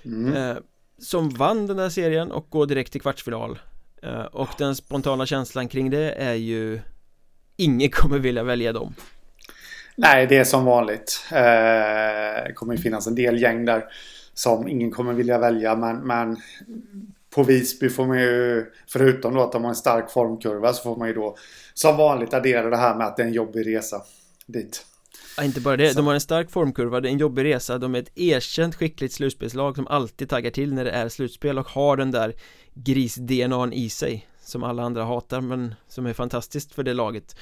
Mm. 0.03 0.33
eh, 0.33 0.57
Som 0.97 1.29
vann 1.29 1.67
den 1.67 1.77
där 1.77 1.89
serien 1.89 2.31
och 2.31 2.49
går 2.49 2.65
direkt 2.65 2.91
till 2.91 3.01
kvartsfinal 3.01 3.59
Eh, 4.01 4.21
och 4.21 4.49
den 4.57 4.75
spontana 4.75 5.25
känslan 5.25 5.67
kring 5.67 5.89
det 5.89 6.11
är 6.11 6.33
ju 6.33 6.79
Ingen 7.55 7.89
kommer 7.89 8.19
vilja 8.19 8.43
välja 8.43 8.73
dem 8.73 8.95
Nej, 9.95 10.27
det 10.27 10.37
är 10.37 10.43
som 10.43 10.65
vanligt. 10.65 11.25
Eh, 11.31 12.45
det 12.47 12.53
kommer 12.55 12.73
ju 12.75 12.81
finnas 12.81 13.07
en 13.07 13.15
del 13.15 13.41
gäng 13.41 13.65
där 13.65 13.85
som 14.33 14.67
ingen 14.67 14.91
kommer 14.91 15.13
vilja 15.13 15.37
välja. 15.37 15.75
Men, 15.75 15.97
men 15.97 16.37
på 17.35 17.43
Visby 17.43 17.89
får 17.89 18.05
man 18.05 18.19
ju, 18.19 18.65
förutom 18.87 19.33
då 19.33 19.41
att 19.41 19.51
de 19.51 19.63
har 19.63 19.69
en 19.69 19.75
stark 19.75 20.11
formkurva, 20.11 20.73
så 20.73 20.83
får 20.83 20.95
man 20.95 21.07
ju 21.07 21.13
då 21.13 21.37
som 21.73 21.97
vanligt 21.97 22.33
addera 22.33 22.69
det 22.69 22.77
här 22.77 22.95
med 22.95 23.07
att 23.07 23.17
det 23.17 23.23
är 23.23 23.27
en 23.27 23.33
jobbig 23.33 23.67
resa 23.67 24.01
dit 24.45 24.85
ja, 25.37 25.43
Inte 25.43 25.61
bara 25.61 25.77
det, 25.77 25.89
Så- 25.89 25.97
de 25.99 26.07
har 26.07 26.13
en 26.13 26.21
stark 26.21 26.51
formkurva, 26.51 26.99
det 27.01 27.09
är 27.09 27.11
en 27.11 27.17
jobbig 27.19 27.43
resa 27.43 27.77
De 27.77 27.95
är 27.95 27.99
ett 27.99 28.11
erkänt 28.17 28.75
skickligt 28.75 29.13
slutspelslag 29.13 29.75
som 29.75 29.87
alltid 29.87 30.29
taggar 30.29 30.51
till 30.51 30.73
när 30.73 30.83
det 30.85 30.91
är 30.91 31.09
slutspel 31.09 31.59
och 31.59 31.67
har 31.69 31.97
den 31.97 32.11
där 32.11 32.33
gris-DNAn 32.73 33.73
i 33.73 33.89
sig 33.89 34.27
Som 34.39 34.63
alla 34.63 34.83
andra 34.83 35.03
hatar 35.03 35.41
men 35.41 35.75
som 35.87 36.05
är 36.05 36.13
fantastiskt 36.13 36.73
för 36.73 36.83
det 36.83 36.93
laget 36.93 37.35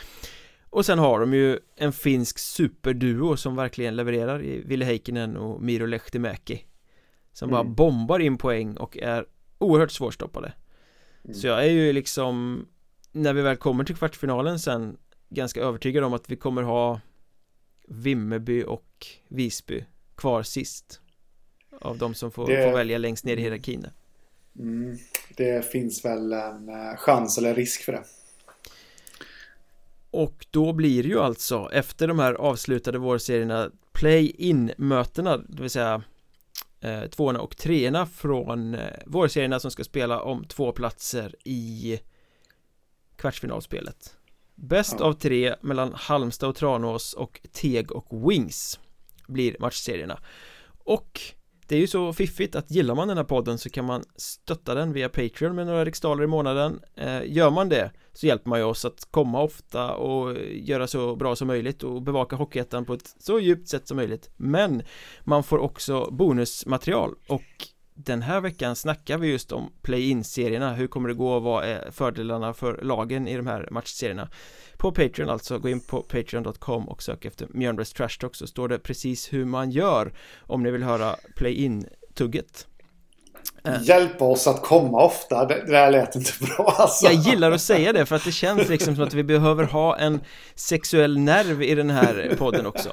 Och 0.70 0.86
sen 0.86 1.00
har 1.00 1.20
de 1.20 1.34
ju 1.34 1.60
en 1.76 1.94
finsk 1.94 2.40
superduo 2.40 3.38
som 3.38 3.56
verkligen 3.56 3.96
levererar 3.96 4.44
i 4.44 4.62
Ville 4.66 4.86
Heikkinen 4.86 5.38
och 5.38 5.62
Miro 5.62 5.86
Lehtimäki 5.86 6.66
Som 7.34 7.50
bara 7.50 7.62
Mm. 7.62 7.74
bombar 7.76 8.20
in 8.20 8.38
poäng 8.38 8.78
och 8.78 8.98
är 8.98 9.26
oerhört 9.58 9.92
svårstoppade 9.92 10.54
Mm. 11.24 11.36
Så 11.36 11.48
jag 11.48 11.60
är 11.66 11.70
ju 11.70 11.94
liksom 11.94 12.66
När 13.12 13.34
vi 13.34 13.42
väl 13.42 13.58
kommer 13.58 13.84
till 13.84 13.96
kvartsfinalen 13.96 14.60
sen 14.60 14.98
Ganska 15.30 15.62
övertygad 15.62 16.04
om 16.04 16.14
att 16.14 16.30
vi 16.30 16.36
kommer 16.36 16.62
ha 16.62 17.00
Vimmerby 17.92 18.64
och 18.64 19.08
Visby 19.28 19.84
kvar 20.16 20.44
sist 20.44 21.02
Av 21.82 21.98
de 21.98 22.14
som 22.14 22.32
får, 22.32 22.48
Det- 22.48 22.64
får 22.64 22.78
välja 22.78 22.98
längst 22.98 23.26
ner 23.26 23.38
i 23.38 23.42
hierarkin. 23.42 23.86
Mm, 24.60 24.98
det 25.38 25.72
finns 25.72 26.06
väl 26.06 26.34
en 26.34 26.70
eh, 26.70 26.96
chans 26.98 27.38
eller 27.38 27.56
risk 27.56 27.82
för 27.84 27.92
det. 27.92 28.04
Och 30.12 30.46
då 30.52 30.74
blir 30.74 31.04
det 31.04 31.10
ju 31.10 31.20
alltså 31.20 31.70
efter 31.74 32.08
de 32.08 32.20
här 32.20 32.34
avslutade 32.34 32.98
vårserierna 32.98 33.72
Play-in-mötena, 33.92 35.38
det 35.38 35.62
vill 35.62 35.70
säga 35.70 36.04
eh, 36.82 37.04
tvåorna 37.04 37.40
och 37.40 37.58
treorna 37.58 38.06
från 38.06 38.76
eh, 38.76 38.82
vårserierna 39.06 39.60
som 39.60 39.72
ska 39.72 39.84
spela 39.84 40.22
om 40.22 40.46
två 40.46 40.72
platser 40.72 41.36
i 41.44 42.00
kvartsfinalspelet 43.16 44.16
Bäst 44.62 44.96
Ja. 45.00 45.06
av 45.06 45.14
tre 45.14 45.56
mellan 45.62 45.94
Halmstad 45.96 46.50
och 46.50 46.56
Tranås 46.56 47.14
och 47.14 47.42
Teg 47.52 47.92
och 47.92 48.32
Wings 48.32 48.80
blir 49.28 49.56
matchserierna. 49.60 50.20
Och 50.84 51.22
Det 51.68 51.76
är 51.76 51.80
ju 51.80 51.88
så 51.88 52.14
fiffigt 52.14 52.56
att 52.56 52.72
gillar 52.72 52.96
man 52.96 53.08
den 53.08 53.18
här 53.18 53.24
podden 53.24 53.58
så 53.58 53.70
kan 53.70 53.86
man 53.86 54.04
stötta 54.16 54.74
den 54.76 54.94
via 54.94 55.10
Patreon 55.10 55.56
med 55.56 55.68
några 55.68 55.86
riksdaler 55.86 56.24
i 56.24 56.28
månaden. 56.28 56.80
Eh, 56.96 57.24
Gör 57.26 57.50
man 57.50 57.70
det 57.70 57.92
så 58.14 58.26
hjälper 58.28 58.50
man 58.50 58.60
ju 58.60 58.66
oss 58.66 58.86
att 58.86 59.08
komma 59.12 59.42
ofta 59.42 59.92
och 59.96 60.36
göra 60.52 60.88
så 60.88 61.16
bra 61.16 61.36
som 61.36 61.48
möjligt 61.48 61.84
och 61.84 62.02
bevaka 62.02 62.36
Hockeyettan 62.36 62.86
på 62.86 62.94
ett 62.94 63.16
så 63.20 63.40
djupt 63.40 63.68
sätt 63.68 63.88
som 63.88 63.98
möjligt. 63.98 64.30
Men 64.38 64.84
man 65.24 65.44
får 65.44 65.58
också 65.58 66.08
bonusmaterial 66.12 67.16
och 67.28 67.44
den 68.06 68.22
här 68.22 68.42
veckan 68.42 68.76
snackar 68.76 69.18
vi 69.18 69.28
just 69.28 69.52
om 69.52 69.72
play-in-serierna. 69.82 70.74
Hur 70.74 70.88
kommer 70.88 71.10
det 71.10 71.16
gå 71.16 71.34
och 71.34 71.44
vad 71.44 71.64
är 71.66 71.92
fördelarna 71.92 72.54
för 72.54 72.80
lagen 72.82 73.28
i 73.28 73.38
de 73.38 73.48
här 73.48 73.68
matchserierna? 73.72 74.30
På 74.78 74.92
Patreon 74.92 75.30
alltså, 75.30 75.60
gå 75.60 75.70
in 75.70 75.80
på 75.80 76.02
patreon.com 76.02 76.90
och 76.90 77.04
sök 77.04 77.26
efter 77.26 77.48
Mjölnbergs 77.50 77.94
Trash 77.94 78.20
Talk 78.20 78.36
så 78.36 78.48
står 78.48 78.68
det 78.68 78.80
precis 78.80 79.34
hur 79.34 79.46
man 79.46 79.72
gör 79.72 80.14
om 80.40 80.64
ni 80.64 80.72
vill 80.72 80.84
höra 80.84 81.16
play-in-tugget. 81.36 82.69
Hjälpa 83.82 84.26
oss 84.26 84.48
att 84.48 84.62
komma 84.62 85.04
ofta. 85.04 85.46
Det, 85.46 85.64
det 85.66 85.72
där 85.72 85.92
lät 85.92 86.16
inte 86.16 86.32
bra 86.46 86.76
alltså. 86.78 87.06
Jag 87.06 87.14
gillar 87.14 87.52
att 87.52 87.62
säga 87.62 87.94
det 87.94 88.06
för 88.06 88.16
att 88.16 88.24
det 88.24 88.32
känns 88.32 88.70
liksom 88.70 88.96
som 88.96 89.04
att 89.04 89.14
vi 89.14 89.24
behöver 89.24 89.64
ha 89.64 89.98
en 89.98 90.20
sexuell 90.56 91.20
nerv 91.20 91.64
i 91.64 91.76
den 91.76 91.90
här 91.90 92.36
podden 92.38 92.66
också. 92.66 92.90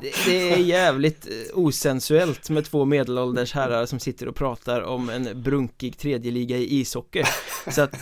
Det, 0.00 0.12
det 0.26 0.52
är 0.52 0.56
jävligt 0.56 1.26
eh, 1.26 1.58
osensuellt 1.58 2.50
med 2.50 2.64
två 2.64 2.84
medelålders 2.84 3.52
herrar 3.54 3.86
som 3.86 3.98
sitter 3.98 4.28
och 4.28 4.36
pratar 4.36 4.80
om 4.80 5.10
en 5.10 5.42
brunkig 5.42 5.98
tredjeliga 5.98 6.56
i 6.56 6.80
ishockey. 6.80 7.22
Så 7.70 7.82
att 7.82 7.94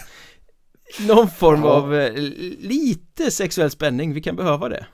någon 1.01 1.31
form 1.31 1.65
av 1.65 1.95
eh, 1.95 2.13
lite 2.59 3.31
sexuell 3.31 3.71
spänning, 3.71 4.15
vi 4.15 4.23
kan 4.23 4.37
behöva 4.37 4.69
det 4.69 4.87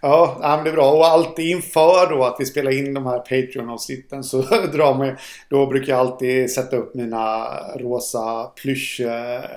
Ja, 0.00 0.36
men 0.40 0.64
det 0.64 0.70
är 0.70 0.74
bra. 0.74 0.90
Och 0.92 1.06
alltid 1.06 1.46
inför 1.46 2.10
då 2.10 2.24
att 2.24 2.36
vi 2.38 2.46
spelar 2.46 2.70
in 2.70 2.94
de 2.94 3.06
här 3.06 3.18
Patreon-avsnitten 3.18 4.24
så 4.24 4.42
drar 4.72 4.94
man 4.94 5.16
Då 5.48 5.66
brukar 5.66 5.92
jag 5.92 6.00
alltid 6.00 6.50
sätta 6.50 6.76
upp 6.76 6.94
mina 6.94 7.46
rosa 7.76 8.44
plyschsjalar 8.44 9.50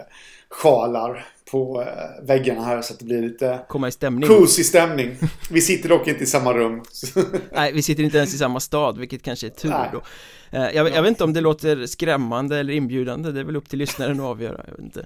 på 1.51 1.81
eh, 1.81 1.87
väggarna 2.25 2.63
här 2.63 2.81
så 2.81 2.93
att 2.93 2.99
det 2.99 3.05
blir 3.05 3.21
lite 3.21 3.59
Komma 3.67 3.87
i 3.87 3.91
stämning. 3.91 4.29
Cozy 4.29 4.63
stämning. 4.63 5.15
Vi 5.51 5.61
sitter 5.61 5.89
dock 5.89 6.07
inte 6.07 6.23
i 6.23 6.27
samma 6.27 6.53
rum. 6.53 6.83
Nej, 7.51 7.73
vi 7.73 7.81
sitter 7.81 8.03
inte 8.03 8.17
ens 8.17 8.33
i 8.33 8.37
samma 8.37 8.59
stad, 8.59 8.97
vilket 8.97 9.23
kanske 9.23 9.47
är 9.47 9.51
tur 9.51 9.69
Nej. 9.69 9.89
då. 9.91 10.01
Eh, 10.57 10.69
jag, 10.75 10.89
jag, 10.89 11.01
vet 11.01 11.09
inte 11.09 11.23
om 11.23 11.33
det 11.33 11.41
låter 11.41 11.85
skrämmande 11.85 12.59
eller 12.59 12.73
inbjudande, 12.73 13.31
det 13.31 13.39
är 13.39 13.43
väl 13.43 13.55
upp 13.55 13.69
till 13.69 13.79
lyssnaren 13.79 14.19
att 14.19 14.25
avgöra, 14.25 14.61
jag 14.67 14.71
vet 14.71 14.85
inte. 14.85 15.05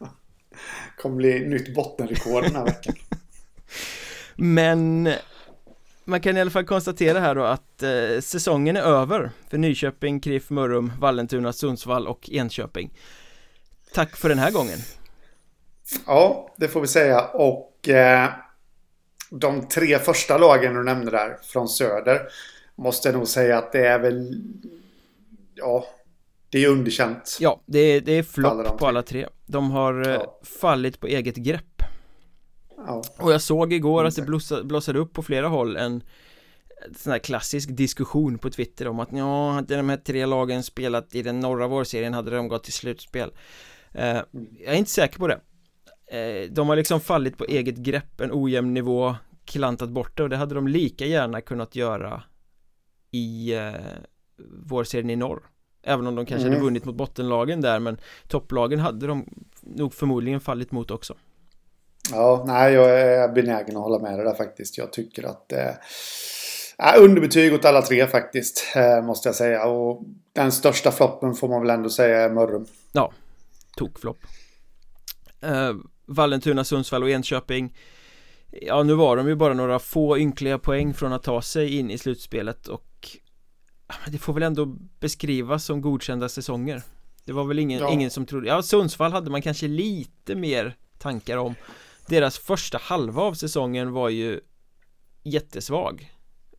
Kommer 0.98 1.16
bli 1.16 1.48
nytt 1.48 1.74
bottenrekord 1.74 2.42
den 2.42 2.56
här 2.56 2.64
veckan 2.64 2.94
Men 4.36 5.12
man 6.04 6.20
kan 6.20 6.36
i 6.36 6.40
alla 6.40 6.50
fall 6.50 6.64
konstatera 6.64 7.20
här 7.20 7.34
då 7.34 7.44
att 7.44 7.82
eh, 7.82 8.20
säsongen 8.20 8.76
är 8.76 8.82
över 8.82 9.30
för 9.50 9.58
Nyköping, 9.58 10.20
KRIF, 10.20 10.50
Mörrum, 10.50 10.92
Vallentuna, 11.00 11.52
Sundsvall 11.52 12.06
och 12.06 12.30
Enköping. 12.30 12.90
Tack 13.94 14.16
för 14.16 14.28
den 14.28 14.38
här 14.38 14.50
gången. 14.50 14.78
Ja, 16.06 16.54
det 16.56 16.68
får 16.68 16.80
vi 16.80 16.86
säga. 16.86 17.20
Och 17.24 17.88
eh, 17.88 18.28
de 19.30 19.68
tre 19.68 19.98
första 19.98 20.38
lagen 20.38 20.74
du 20.74 20.84
nämnde 20.84 21.10
där 21.10 21.36
från 21.42 21.68
söder 21.68 22.20
måste 22.74 23.08
jag 23.08 23.16
nog 23.16 23.28
säga 23.28 23.58
att 23.58 23.72
det 23.72 23.86
är 23.86 23.98
väl 23.98 24.42
ja, 25.54 25.84
det 26.50 26.64
är 26.64 26.68
underkänt. 26.68 27.38
Ja, 27.40 27.60
det 27.66 27.78
är, 27.78 28.00
det 28.00 28.12
är 28.12 28.22
flopp 28.22 28.78
på 28.78 28.86
alla 28.86 29.02
tre. 29.02 29.26
De 29.46 29.70
har 29.70 30.08
eh, 30.08 30.14
ja. 30.14 30.40
fallit 30.60 31.00
på 31.00 31.06
eget 31.06 31.36
grepp 31.36 31.69
Ja. 32.86 33.02
Och 33.18 33.32
jag 33.32 33.42
såg 33.42 33.72
igår 33.72 34.04
att 34.04 34.16
det 34.16 34.22
blossade, 34.22 34.64
blossade 34.64 34.98
upp 34.98 35.12
på 35.12 35.22
flera 35.22 35.48
håll 35.48 35.76
en 35.76 36.02
sån 36.96 37.12
här 37.12 37.18
klassisk 37.18 37.76
diskussion 37.76 38.38
på 38.38 38.50
Twitter 38.50 38.88
om 38.88 39.00
att 39.00 39.12
ja, 39.12 39.50
hade 39.50 39.76
de 39.76 39.88
här 39.88 39.96
tre 39.96 40.26
lagen 40.26 40.62
spelat 40.62 41.14
i 41.14 41.22
den 41.22 41.40
norra 41.40 41.66
vårserien 41.66 42.14
hade 42.14 42.30
de 42.30 42.48
gått 42.48 42.64
till 42.64 42.72
slutspel 42.72 43.32
eh, 43.92 44.10
mm. 44.10 44.48
Jag 44.58 44.74
är 44.74 44.78
inte 44.78 44.90
säker 44.90 45.18
på 45.18 45.28
det 45.28 45.40
eh, 46.18 46.50
De 46.50 46.68
har 46.68 46.76
liksom 46.76 47.00
fallit 47.00 47.38
på 47.38 47.44
eget 47.44 47.76
grepp, 47.76 48.20
en 48.20 48.30
ojämn 48.32 48.74
nivå 48.74 49.16
klantat 49.44 49.90
bort 49.90 50.16
det 50.16 50.22
och 50.22 50.28
det 50.28 50.36
hade 50.36 50.54
de 50.54 50.68
lika 50.68 51.06
gärna 51.06 51.40
kunnat 51.40 51.76
göra 51.76 52.22
i 53.10 53.54
eh, 53.54 53.72
vårserien 54.66 55.10
i 55.10 55.16
norr 55.16 55.42
Även 55.82 56.06
om 56.06 56.14
de 56.14 56.26
kanske 56.26 56.46
mm. 56.46 56.52
hade 56.52 56.64
vunnit 56.64 56.84
mot 56.84 56.94
bottenlagen 56.94 57.60
där 57.60 57.78
men 57.78 57.98
topplagen 58.28 58.78
hade 58.78 59.06
de 59.06 59.26
nog 59.60 59.94
förmodligen 59.94 60.40
fallit 60.40 60.72
mot 60.72 60.90
också 60.90 61.14
Ja, 62.10 62.44
nej, 62.46 62.72
jag 62.72 63.00
är 63.00 63.28
benägen 63.28 63.76
att 63.76 63.82
hålla 63.82 63.98
med 63.98 64.18
dig 64.18 64.24
där 64.24 64.34
faktiskt. 64.34 64.78
Jag 64.78 64.92
tycker 64.92 65.24
att 65.24 65.52
är 66.82 66.98
underbetyg 66.98 67.54
åt 67.54 67.64
alla 67.64 67.82
tre 67.82 68.06
faktiskt, 68.06 68.64
eh, 68.76 69.02
måste 69.02 69.28
jag 69.28 69.36
säga. 69.36 69.64
Och 69.64 70.02
den 70.32 70.52
största 70.52 70.92
floppen 70.92 71.34
får 71.34 71.48
man 71.48 71.60
väl 71.60 71.70
ändå 71.70 71.90
säga 71.90 72.20
är 72.20 72.30
Mörrum. 72.30 72.66
Ja, 72.92 73.12
tokflopp. 73.76 74.18
Eh, 75.40 75.74
Vallentuna, 76.06 76.64
Sundsvall 76.64 77.02
och 77.02 77.10
Enköping. 77.10 77.76
Ja, 78.50 78.82
nu 78.82 78.94
var 78.94 79.16
de 79.16 79.28
ju 79.28 79.34
bara 79.34 79.54
några 79.54 79.78
få 79.78 80.18
ynkliga 80.18 80.58
poäng 80.58 80.94
från 80.94 81.12
att 81.12 81.22
ta 81.22 81.42
sig 81.42 81.78
in 81.78 81.90
i 81.90 81.98
slutspelet 81.98 82.68
och 82.68 83.08
det 84.06 84.18
får 84.18 84.32
väl 84.32 84.42
ändå 84.42 84.66
beskrivas 85.00 85.64
som 85.64 85.80
godkända 85.80 86.28
säsonger. 86.28 86.82
Det 87.24 87.32
var 87.32 87.44
väl 87.44 87.58
ingen, 87.58 87.80
ja. 87.80 87.92
ingen 87.92 88.10
som 88.10 88.26
trodde, 88.26 88.48
ja 88.48 88.62
Sundsvall 88.62 89.12
hade 89.12 89.30
man 89.30 89.42
kanske 89.42 89.68
lite 89.68 90.34
mer 90.34 90.76
tankar 90.98 91.36
om 91.36 91.54
deras 92.10 92.38
första 92.38 92.78
halva 92.78 93.22
av 93.22 93.34
säsongen 93.34 93.92
var 93.92 94.08
ju 94.08 94.40
jättesvag 95.22 96.12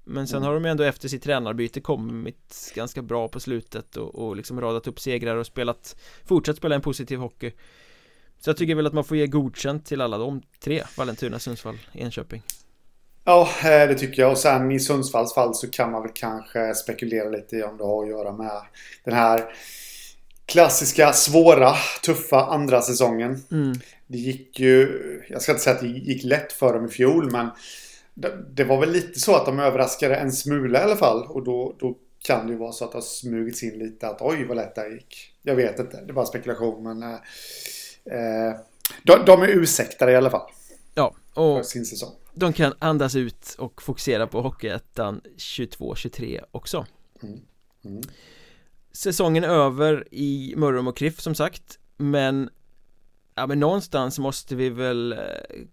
Men 0.03 0.27
sen 0.27 0.37
mm. 0.37 0.47
har 0.47 0.53
de 0.53 0.65
ändå 0.65 0.83
efter 0.83 1.07
sitt 1.07 1.23
tränarbyte 1.23 1.81
kommit 1.81 2.71
ganska 2.75 3.01
bra 3.01 3.27
på 3.27 3.39
slutet 3.39 3.97
och, 3.97 4.15
och 4.15 4.35
liksom 4.35 4.61
radat 4.61 4.87
upp 4.87 4.99
segrar 4.99 5.35
och 5.35 5.45
spelat 5.45 5.95
Fortsatt 6.25 6.57
spela 6.57 6.75
en 6.75 6.81
positiv 6.81 7.19
hockey 7.19 7.51
Så 8.39 8.49
jag 8.49 8.57
tycker 8.57 8.75
väl 8.75 8.87
att 8.87 8.93
man 8.93 9.03
får 9.03 9.17
ge 9.17 9.27
godkänt 9.27 9.85
till 9.85 10.01
alla 10.01 10.17
de 10.17 10.41
tre 10.59 10.83
Vallentuna, 10.97 11.39
Sundsvall, 11.39 11.77
Enköping 11.93 12.43
Ja, 13.23 13.49
eh, 13.63 13.87
det 13.87 13.95
tycker 13.95 14.21
jag. 14.21 14.31
Och 14.31 14.37
sen 14.37 14.71
i 14.71 14.79
Sundsvalls 14.79 15.33
fall 15.33 15.55
så 15.55 15.69
kan 15.69 15.91
man 15.91 16.01
väl 16.01 16.11
kanske 16.15 16.75
spekulera 16.75 17.29
lite 17.29 17.63
om 17.63 17.77
det 17.77 17.83
har 17.83 18.03
att 18.03 18.09
göra 18.09 18.31
med 18.31 18.61
den 19.03 19.13
här 19.13 19.53
klassiska, 20.51 21.13
svåra, 21.13 21.75
tuffa 22.03 22.45
andra 22.45 22.81
säsongen. 22.81 23.43
Mm. 23.51 23.73
Det 24.07 24.17
gick 24.17 24.59
ju, 24.59 24.89
jag 25.29 25.41
ska 25.41 25.51
inte 25.51 25.63
säga 25.63 25.75
att 25.75 25.81
det 25.81 25.87
gick 25.87 26.23
lätt 26.23 26.53
för 26.53 26.73
dem 26.73 26.85
i 26.85 26.89
fjol, 26.89 27.31
men 27.31 27.49
det, 28.13 28.45
det, 28.53 28.63
var 28.63 28.79
väl 28.79 28.91
lite 28.91 29.19
så 29.19 29.35
att 29.35 29.45
de 29.45 29.59
överraskade 29.59 30.15
en 30.15 30.31
smula 30.31 30.79
i 30.79 30.83
alla 30.83 30.95
fall. 30.95 31.25
Och 31.27 31.43
då, 31.43 31.75
då 31.79 31.97
kan 32.23 32.47
det 32.47 32.53
ju 32.53 32.59
vara 32.59 32.71
så 32.71 32.85
att 32.85 32.91
det 32.91 32.97
har 32.97 33.01
smugits 33.01 33.63
in 33.63 33.79
lite 33.79 34.07
att 34.07 34.21
oj 34.21 34.45
vad 34.45 34.57
lätt 34.57 34.75
det 34.75 34.89
gick. 34.89 35.33
Jag 35.41 35.55
vet 35.55 35.79
inte, 35.79 36.01
det 36.01 36.13
var 36.13 36.25
spekulation 36.25 36.83
men 36.83 37.03
eh, 37.03 37.19
eh, 38.05 38.55
de, 39.03 39.25
de 39.25 39.41
är 39.41 39.47
ursäktade 39.47 40.11
i 40.11 40.15
alla 40.15 40.29
fall. 40.29 40.51
Ja, 40.93 41.15
och 41.33 41.65
sin 41.65 41.85
säsong. 41.85 42.11
de 42.33 42.53
kan 42.53 42.73
andas 42.79 43.15
ut 43.15 43.55
och 43.57 43.81
fokusera 43.81 44.27
på 44.27 44.41
Hockeyettan 44.41 45.21
22-23 45.37 46.43
också. 46.51 46.85
Mm. 47.23 47.39
Mm. 47.85 48.01
Säsongen 48.91 49.43
över 49.43 50.07
i 50.11 50.53
Mörrum 50.57 50.87
och 50.87 50.97
Kriff 50.97 51.19
som 51.19 51.35
sagt. 51.35 51.79
Men 51.97 52.49
Ja 53.35 53.47
men 53.47 53.59
någonstans 53.59 54.19
måste 54.19 54.55
vi 54.55 54.69
väl 54.69 55.13
eh, 55.13 55.19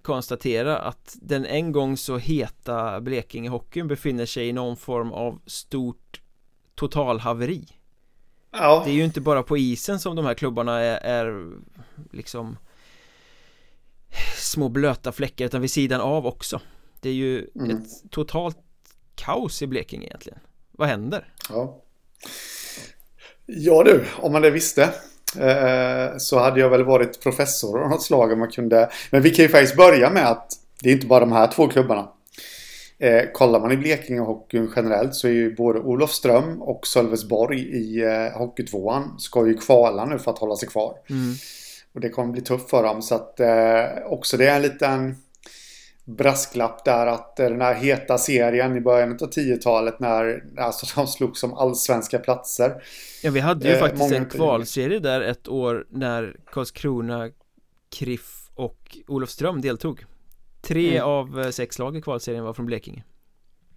konstatera 0.02 0.78
att 0.78 1.16
den 1.20 1.46
en 1.46 1.72
gång 1.72 1.96
så 1.96 2.18
heta 2.18 3.00
Blekingehockeyn 3.00 3.88
befinner 3.88 4.26
sig 4.26 4.48
i 4.48 4.52
någon 4.52 4.76
form 4.76 5.12
av 5.12 5.40
stort 5.46 6.20
totalhaveri. 6.74 7.66
Ja. 8.50 8.82
Det 8.84 8.90
är 8.90 8.94
ju 8.94 9.04
inte 9.04 9.20
bara 9.20 9.42
på 9.42 9.58
isen 9.58 10.00
som 10.00 10.16
de 10.16 10.24
här 10.24 10.34
klubbarna 10.34 10.80
är, 10.80 11.00
är 11.00 11.52
liksom 12.12 12.56
små 14.36 14.68
blöta 14.68 15.12
fläckar 15.12 15.44
utan 15.44 15.60
vid 15.60 15.70
sidan 15.70 16.00
av 16.00 16.26
också. 16.26 16.60
Det 17.00 17.08
är 17.08 17.14
ju 17.14 17.50
mm. 17.54 17.70
ett 17.70 18.10
totalt 18.10 18.58
kaos 19.14 19.62
i 19.62 19.66
Blekinge 19.66 20.06
egentligen. 20.06 20.38
Vad 20.70 20.88
händer? 20.88 21.32
Ja 21.50 21.82
Ja 23.50 23.82
du, 23.82 24.04
om 24.16 24.32
man 24.32 24.42
det 24.42 24.50
visste 24.50 24.82
eh, 25.38 26.16
så 26.18 26.38
hade 26.38 26.60
jag 26.60 26.70
väl 26.70 26.84
varit 26.84 27.22
professor 27.22 27.82
av 27.82 27.90
något 27.90 28.02
slag 28.02 28.32
om 28.32 28.38
man 28.38 28.50
kunde. 28.50 28.90
Men 29.10 29.22
vi 29.22 29.30
kan 29.30 29.42
ju 29.42 29.48
faktiskt 29.48 29.76
börja 29.76 30.10
med 30.10 30.30
att 30.30 30.52
det 30.82 30.88
är 30.88 30.92
inte 30.92 31.06
bara 31.06 31.20
de 31.20 31.32
här 31.32 31.46
två 31.46 31.68
klubbarna. 31.68 32.08
Eh, 32.98 33.22
kollar 33.32 33.60
man 33.60 33.72
i 33.72 33.76
Blekingehockeyn 33.76 34.72
generellt 34.76 35.14
så 35.14 35.28
är 35.28 35.32
ju 35.32 35.54
både 35.54 35.80
Olofström 35.80 36.62
och 36.62 36.86
Sölvesborg 36.86 37.60
i 37.60 38.04
eh, 38.04 38.38
Hockeytvåan 38.38 39.18
ska 39.18 39.46
ju 39.46 39.54
kvala 39.54 40.04
nu 40.04 40.18
för 40.18 40.30
att 40.30 40.38
hålla 40.38 40.56
sig 40.56 40.68
kvar. 40.68 40.94
Mm. 41.10 41.34
Och 41.94 42.00
det 42.00 42.08
kommer 42.08 42.32
bli 42.32 42.42
tufft 42.42 42.70
för 42.70 42.82
dem 42.82 43.02
så 43.02 43.14
att 43.14 43.40
eh, 43.40 43.84
också 44.06 44.36
det 44.36 44.46
är 44.46 44.56
en 44.56 44.62
liten 44.62 45.16
brasklapp 46.08 46.84
där 46.84 47.06
att 47.06 47.36
den 47.36 47.60
här 47.60 47.74
heta 47.74 48.18
serien 48.18 48.76
i 48.76 48.80
början 48.80 49.12
av 49.12 49.30
10-talet 49.30 50.00
när 50.00 50.44
alltså, 50.58 51.00
de 51.00 51.06
slogs 51.06 51.40
som 51.40 51.54
allsvenska 51.54 52.18
platser. 52.18 52.82
Ja, 53.22 53.30
vi 53.30 53.40
hade 53.40 53.68
ju 53.68 53.74
eh, 53.74 53.80
faktiskt 53.80 54.12
en 54.12 54.26
kvalserie 54.26 54.98
där 54.98 55.20
ett 55.20 55.48
år 55.48 55.86
när 55.90 56.36
Karlskrona, 56.52 57.30
Kriff 57.98 58.50
och 58.54 58.96
Olofström 59.06 59.60
deltog. 59.60 60.04
Tre 60.62 60.96
mm. 60.96 61.08
av 61.08 61.40
eh, 61.40 61.50
sex 61.50 61.78
lag 61.78 61.96
i 61.96 62.02
kvalserien 62.02 62.44
var 62.44 62.52
från 62.52 62.66
Blekinge. 62.66 63.04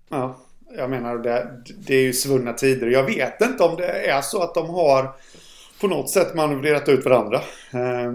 Ja, 0.10 0.38
Jag 0.78 0.90
menar, 0.90 1.18
det, 1.18 1.64
det 1.88 1.96
är 1.96 2.04
ju 2.04 2.14
svunna 2.14 2.54
tider. 2.54 2.88
Jag 2.88 3.04
vet 3.04 3.42
inte 3.42 3.64
om 3.64 3.76
det 3.76 3.88
är 3.88 4.22
så 4.22 4.44
att 4.44 4.54
de 4.54 4.70
har 4.70 5.16
på 5.82 5.88
något 5.88 6.10
sätt 6.10 6.36
manövrerat 6.36 6.90
ut 6.90 7.06
varandra. 7.06 7.42
Eh, 7.72 8.14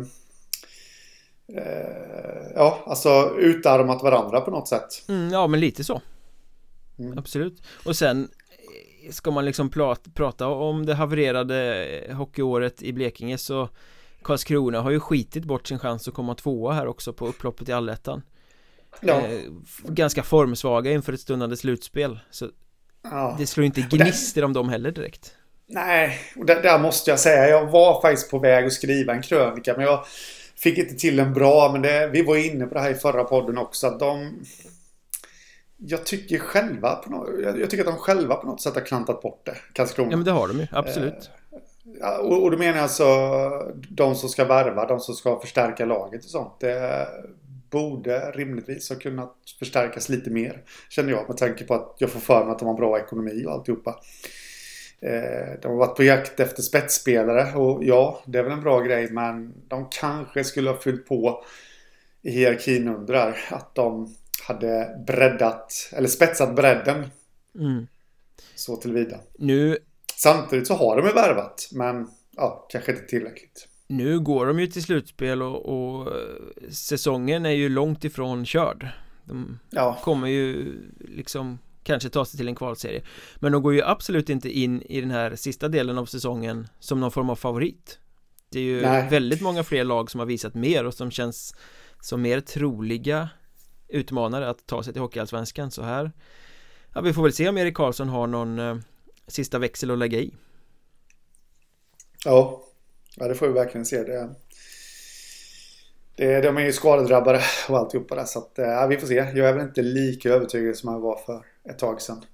eh, 1.55 2.53
ja, 2.55 2.83
alltså 2.87 3.37
utarmat 3.38 4.03
varandra 4.03 4.41
på 4.41 4.50
något 4.50 4.69
sätt. 4.69 5.09
Mm, 5.09 5.31
ja, 5.33 5.47
men 5.47 5.61
lite 5.61 5.85
så. 5.85 6.00
Mm. 6.99 7.19
Absolut. 7.19 7.62
Och 7.85 7.97
sen 7.97 8.29
eh, 9.05 9.11
ska 9.12 9.31
man 9.31 9.45
liksom 9.45 9.71
prata, 9.71 10.11
prata 10.15 10.47
om 10.49 10.87
det 10.87 10.95
havererade 10.95 11.87
hockeyåret 12.12 12.83
i 12.83 12.93
Blekinge 12.93 13.38
så 13.38 13.69
Karlskrona 14.23 14.81
har 14.81 14.91
ju 14.91 15.00
skitit 15.00 15.45
bort 15.45 15.69
sin 15.69 15.79
chans 15.79 16.09
att 16.09 16.15
komma 16.15 16.35
tvåa 16.35 16.73
här 16.73 16.87
också 16.87 17.12
på 17.12 17.26
upploppet 17.26 17.69
i 17.69 17.73
allettan 17.73 18.23
ja. 19.00 19.15
eh, 19.15 19.41
Ganska 19.83 20.23
formsvaga 20.23 20.91
inför 20.91 21.12
ett 21.12 21.21
stundande 21.21 21.57
slutspel 21.57 22.19
Så 22.31 22.50
ja. 23.03 23.37
det 23.38 23.47
slår 23.47 23.67
inte 23.67 23.81
gnister 23.81 24.45
om 24.45 24.53
dem 24.53 24.69
heller 24.69 24.91
direkt 24.91 25.33
Nej, 25.69 26.19
och 26.37 26.47
där, 26.47 26.62
där, 26.62 26.79
måste 26.79 27.11
jag 27.11 27.21
säga 27.21 27.49
Jag 27.49 27.67
var 27.67 28.03
faktiskt 28.03 28.31
på 28.31 28.38
väg 28.38 28.67
att 28.67 28.73
skriva 28.73 29.15
en 29.15 29.23
krönika 29.23 29.75
men 29.76 29.85
jag 29.85 30.05
Fick 30.59 30.79
inte 30.79 30.95
till 30.95 31.19
en 31.19 31.35
bra 31.35 31.73
men 31.73 31.83
det, 31.83 32.11
vi 32.13 32.23
var 32.23 32.37
inne 32.37 32.67
på 32.67 32.75
det 32.75 32.81
här 32.81 32.91
i 32.91 32.95
förra 32.95 33.25
podden 33.25 33.59
också 33.59 33.87
att 33.87 34.01
de 34.01 34.45
jag 35.77 36.07
tycker 36.07 36.39
själva 36.39 36.95
på 36.95 37.11
något, 37.11 37.29
jag, 37.61 37.71
tycker 37.71 37.85
att 37.85 37.91
de 37.91 37.97
själva 37.97 38.35
på 38.35 38.47
något 38.47 38.61
sätt 38.61 38.75
har 38.75 38.83
klantat 38.83 39.23
bort 39.23 39.47
det, 39.47 39.57
Karlskrona. 39.73 40.11
Ja 40.11 40.17
men 40.17 40.25
det 40.25 40.31
har 40.31 40.49
de 40.49 40.59
ju, 40.59 40.67
absolut. 40.73 41.31
Eh, 42.03 42.17
och, 42.17 42.43
och 42.43 42.51
då 42.51 42.59
menar 42.59 42.75
jag 42.75 42.83
alltså 42.83 43.07
de 43.89 44.15
som 44.15 44.29
ska 44.29 44.45
värva, 44.45 44.87
de 44.87 45.01
som 45.01 45.15
ska 45.15 45.41
förstärka 45.41 45.85
laget 45.85 46.25
och 46.25 46.31
sånt. 46.31 46.61
Det 46.61 47.07
borde 47.71 48.31
rimligtvis 48.31 48.91
ha 48.91 48.97
kunnat 48.97 49.35
förstärkas 49.59 50.09
lite 50.09 50.31
mer. 50.31 50.63
Känner 50.89 51.13
jag 51.13 51.29
med 51.29 51.37
tanke 51.37 51.65
på 51.65 51.75
att 51.75 51.97
jag 51.99 52.11
får 52.11 52.21
för 52.21 52.45
mig 52.45 52.53
att 52.53 52.59
de 52.59 52.69
har 52.69 52.75
bra 52.75 52.99
ekonomi 52.99 53.45
och 53.47 53.53
alltihopa. 53.53 53.91
Eh, 53.91 53.97
de 55.62 55.69
har 55.69 55.76
varit 55.76 55.97
på 55.97 56.03
jakt 56.03 56.41
efter 56.41 56.62
spetsspelare 56.62 57.55
och 57.55 57.85
ja, 57.85 58.23
det 58.26 58.38
är 58.38 58.43
väl 58.43 58.53
en 58.53 58.62
bra 58.62 58.81
grej 58.81 59.11
men 59.11 59.55
de 59.69 59.88
kanske 59.91 60.45
skulle 60.45 60.71
ha 60.71 60.76
fyllt 60.76 61.07
på 61.07 61.45
i 62.23 62.31
hierarkin 62.31 62.88
under 62.88 63.15
där. 63.15 63.37
Att 63.50 63.75
de 63.75 64.15
hade 64.49 65.05
breddat, 65.07 65.91
eller 65.93 66.09
spetsat 66.09 66.57
bredden. 66.57 67.05
Mm. 67.55 67.87
Så 68.55 68.76
tillvida. 68.76 69.17
Nu 69.38 69.79
Samtidigt 70.17 70.67
så 70.67 70.75
har 70.75 70.97
de 70.97 71.07
ju 71.07 71.12
värvat, 71.12 71.69
men 71.73 72.09
ja, 72.37 72.67
kanske 72.69 72.93
inte 72.93 73.07
tillräckligt. 73.07 73.69
Nu 73.87 74.21
går 74.21 74.47
de 74.47 74.61
ju 74.61 74.67
till 74.67 74.83
slutspel 74.83 75.43
och, 75.43 75.67
och 75.67 76.12
säsongen 76.71 77.47
är 77.47 77.50
ju 77.50 77.69
långt 77.69 78.05
ifrån 78.05 78.47
körd. 78.47 78.88
De 79.25 79.59
ja. 79.71 79.99
kommer 80.03 80.29
ju 80.29 80.75
liksom 80.99 81.59
kanske 81.87 82.09
ta 82.09 82.25
sig 82.25 82.38
till 82.38 82.49
en 82.49 82.55
kvalserie. 82.55 83.02
Men 83.37 83.52
de 83.52 83.62
går 83.62 83.75
ju 83.75 83.83
absolut 83.83 84.31
inte 84.31 84.59
in 84.59 84.83
i 84.83 85.00
den 85.00 85.11
här 85.11 85.37
sista 85.37 85.69
delen 85.69 85.99
av 85.99 86.07
säsongen 86.07 86.69
som 86.81 87.00
någon 87.00 87.11
form 87.11 87.31
av 87.31 87.37
favorit. 87.37 87.99
Det 88.49 88.58
är 88.58 88.63
ju 88.63 88.82
Nej. 88.82 89.08
väldigt 89.11 89.41
många 89.41 89.65
fler 89.65 89.84
lag 89.84 90.11
som 90.11 90.21
har 90.21 90.26
visat 90.26 90.54
mer 90.54 90.84
och 90.84 90.95
som 90.95 91.11
känns 91.11 91.54
som 92.00 92.23
mer 92.23 92.41
troliga 92.41 93.28
utmanare 93.89 94.49
att 94.49 94.67
ta 94.67 94.82
sig 94.82 94.93
till 94.93 95.02
Hockeyallsvenskan 95.02 95.71
så 95.71 95.82
här 95.82 96.13
Ja 96.95 97.00
vi 97.00 97.13
får 97.13 97.23
väl 97.23 97.32
se 97.32 97.49
om 97.49 97.58
Erik 97.58 97.75
Karlsson 97.76 98.08
har 98.08 98.26
någon 98.26 98.58
eh, 98.58 98.76
sista 99.26 99.58
växel 99.58 99.91
att 99.91 99.99
lägga 99.99 100.19
i. 100.19 100.34
Ja, 102.25 102.63
ja 103.17 103.28
det 103.28 103.34
får 103.34 103.47
vi 103.47 103.52
verkligen 103.52 103.84
se. 103.84 103.97
Det, 103.97 104.34
det, 104.46 104.46
de 106.17 106.57
är 106.57 106.61
ju 106.61 106.73
skadedrabbade 106.73 107.41
och 107.69 107.79
alltihopa 107.79 108.15
där 108.15 108.25
så 108.25 108.39
att, 108.39 108.52
ja, 108.55 108.87
vi 108.87 108.99
får 108.99 109.07
se. 109.07 109.15
Jag 109.15 109.39
är 109.39 109.52
väl 109.52 109.67
inte 109.67 109.83
lika 109.83 110.31
övertygad 110.31 110.76
som 110.76 110.93
jag 110.93 111.00
var 111.00 111.17
för 111.26 111.43
ett 111.71 111.79
tag 111.79 112.00
sedan 112.02 112.25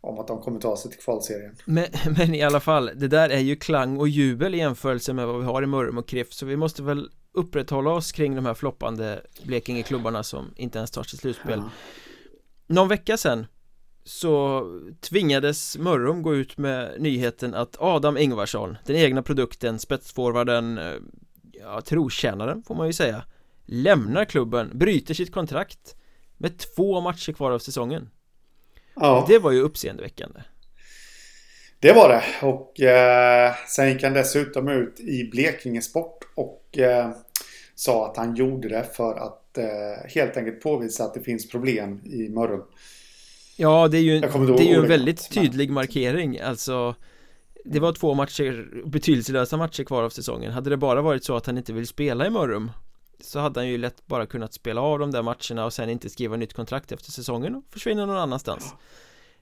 om 0.00 0.18
att 0.18 0.28
de 0.28 0.42
kommer 0.42 0.60
ta 0.60 0.76
sig 0.76 0.90
till 0.90 1.00
kvalserien. 1.00 1.56
Men, 1.64 1.84
men 2.18 2.34
i 2.34 2.42
alla 2.42 2.60
fall, 2.60 2.90
det 2.94 3.08
där 3.08 3.30
är 3.30 3.40
ju 3.40 3.56
klang 3.56 3.98
och 3.98 4.08
jubel 4.08 4.54
i 4.54 4.58
jämförelse 4.58 5.12
med 5.12 5.26
vad 5.26 5.38
vi 5.38 5.44
har 5.44 5.62
i 5.62 5.66
Mörrum 5.66 5.98
och 5.98 6.08
Kriff 6.08 6.32
så 6.32 6.46
vi 6.46 6.56
måste 6.56 6.82
väl 6.82 7.10
upprätthålla 7.32 7.90
oss 7.90 8.12
kring 8.12 8.36
de 8.36 8.46
här 8.46 8.54
floppande 8.54 9.20
Blekinge-klubbarna 9.42 10.22
som 10.22 10.54
inte 10.56 10.78
ens 10.78 10.90
tar 10.90 11.02
sig 11.02 11.18
slutspel. 11.18 11.58
Ja. 11.58 11.70
Någon 12.66 12.88
vecka 12.88 13.16
sedan 13.16 13.46
så 14.04 14.62
tvingades 15.00 15.78
Mörrum 15.78 16.22
gå 16.22 16.34
ut 16.34 16.58
med 16.58 16.94
nyheten 16.98 17.54
att 17.54 17.76
Adam 17.78 18.18
Ingvarsson, 18.18 18.76
den 18.86 18.96
egna 18.96 19.22
produkten, 19.22 19.78
spetsforwarden, 19.78 20.78
eh, 20.78 20.94
ja, 21.60 21.80
trotjänaren 21.80 22.62
får 22.62 22.74
man 22.74 22.86
ju 22.86 22.92
säga 22.92 23.24
lämnar 23.66 24.24
klubben, 24.24 24.70
bryter 24.78 25.14
sitt 25.14 25.32
kontrakt 25.32 25.96
med 26.36 26.58
två 26.58 27.00
matcher 27.00 27.32
kvar 27.32 27.50
av 27.50 27.58
säsongen. 27.58 28.10
Ja. 28.96 29.24
Det 29.28 29.38
var 29.38 29.52
ju 29.52 29.60
uppseendeväckande. 29.60 30.40
Det 31.78 31.92
var 31.92 32.08
det. 32.08 32.46
Och 32.46 32.80
eh, 32.80 33.54
sen 33.68 33.88
gick 33.88 34.02
han 34.02 34.12
dessutom 34.12 34.68
ut 34.68 35.00
i 35.00 35.30
Blekinge 35.30 35.82
Sport 35.82 36.18
och 36.34 36.78
eh, 36.78 37.10
sa 37.74 38.10
att 38.10 38.16
han 38.16 38.34
gjorde 38.34 38.68
det 38.68 38.84
för 38.92 39.14
att 39.14 39.58
eh, 39.58 40.10
helt 40.14 40.36
enkelt 40.36 40.60
påvisa 40.60 41.04
att 41.04 41.14
det 41.14 41.20
finns 41.20 41.48
problem 41.48 42.00
i 42.04 42.28
Mörrum. 42.28 42.62
Ja, 43.56 43.88
det 43.88 43.98
är 43.98 44.02
ju, 44.02 44.20
det 44.20 44.62
är 44.62 44.68
ju 44.68 44.74
en 44.74 44.88
väldigt 44.88 45.30
tydlig 45.30 45.70
markering, 45.70 46.40
alltså 46.40 46.94
Det 47.68 47.80
var 47.80 47.92
två 47.92 48.14
matcher, 48.14 48.82
betydelselösa 48.86 49.56
matcher 49.56 49.84
kvar 49.84 50.02
av 50.02 50.10
säsongen. 50.10 50.52
Hade 50.52 50.70
det 50.70 50.76
bara 50.76 51.02
varit 51.02 51.24
så 51.24 51.36
att 51.36 51.46
han 51.46 51.58
inte 51.58 51.72
vill 51.72 51.86
spela 51.86 52.26
i 52.26 52.30
Mörrum 52.30 52.70
Så 53.20 53.38
hade 53.38 53.60
han 53.60 53.68
ju 53.68 53.78
lätt 53.78 54.06
bara 54.06 54.26
kunnat 54.26 54.54
spela 54.54 54.80
av 54.80 54.98
de 54.98 55.10
där 55.10 55.22
matcherna 55.22 55.64
och 55.64 55.72
sen 55.72 55.90
inte 55.90 56.10
skriva 56.10 56.36
nytt 56.36 56.54
kontrakt 56.54 56.92
efter 56.92 57.10
säsongen 57.10 57.54
och 57.54 57.64
försvinna 57.70 58.06
någon 58.06 58.16
annanstans. 58.16 58.68
Ja. 58.70 58.78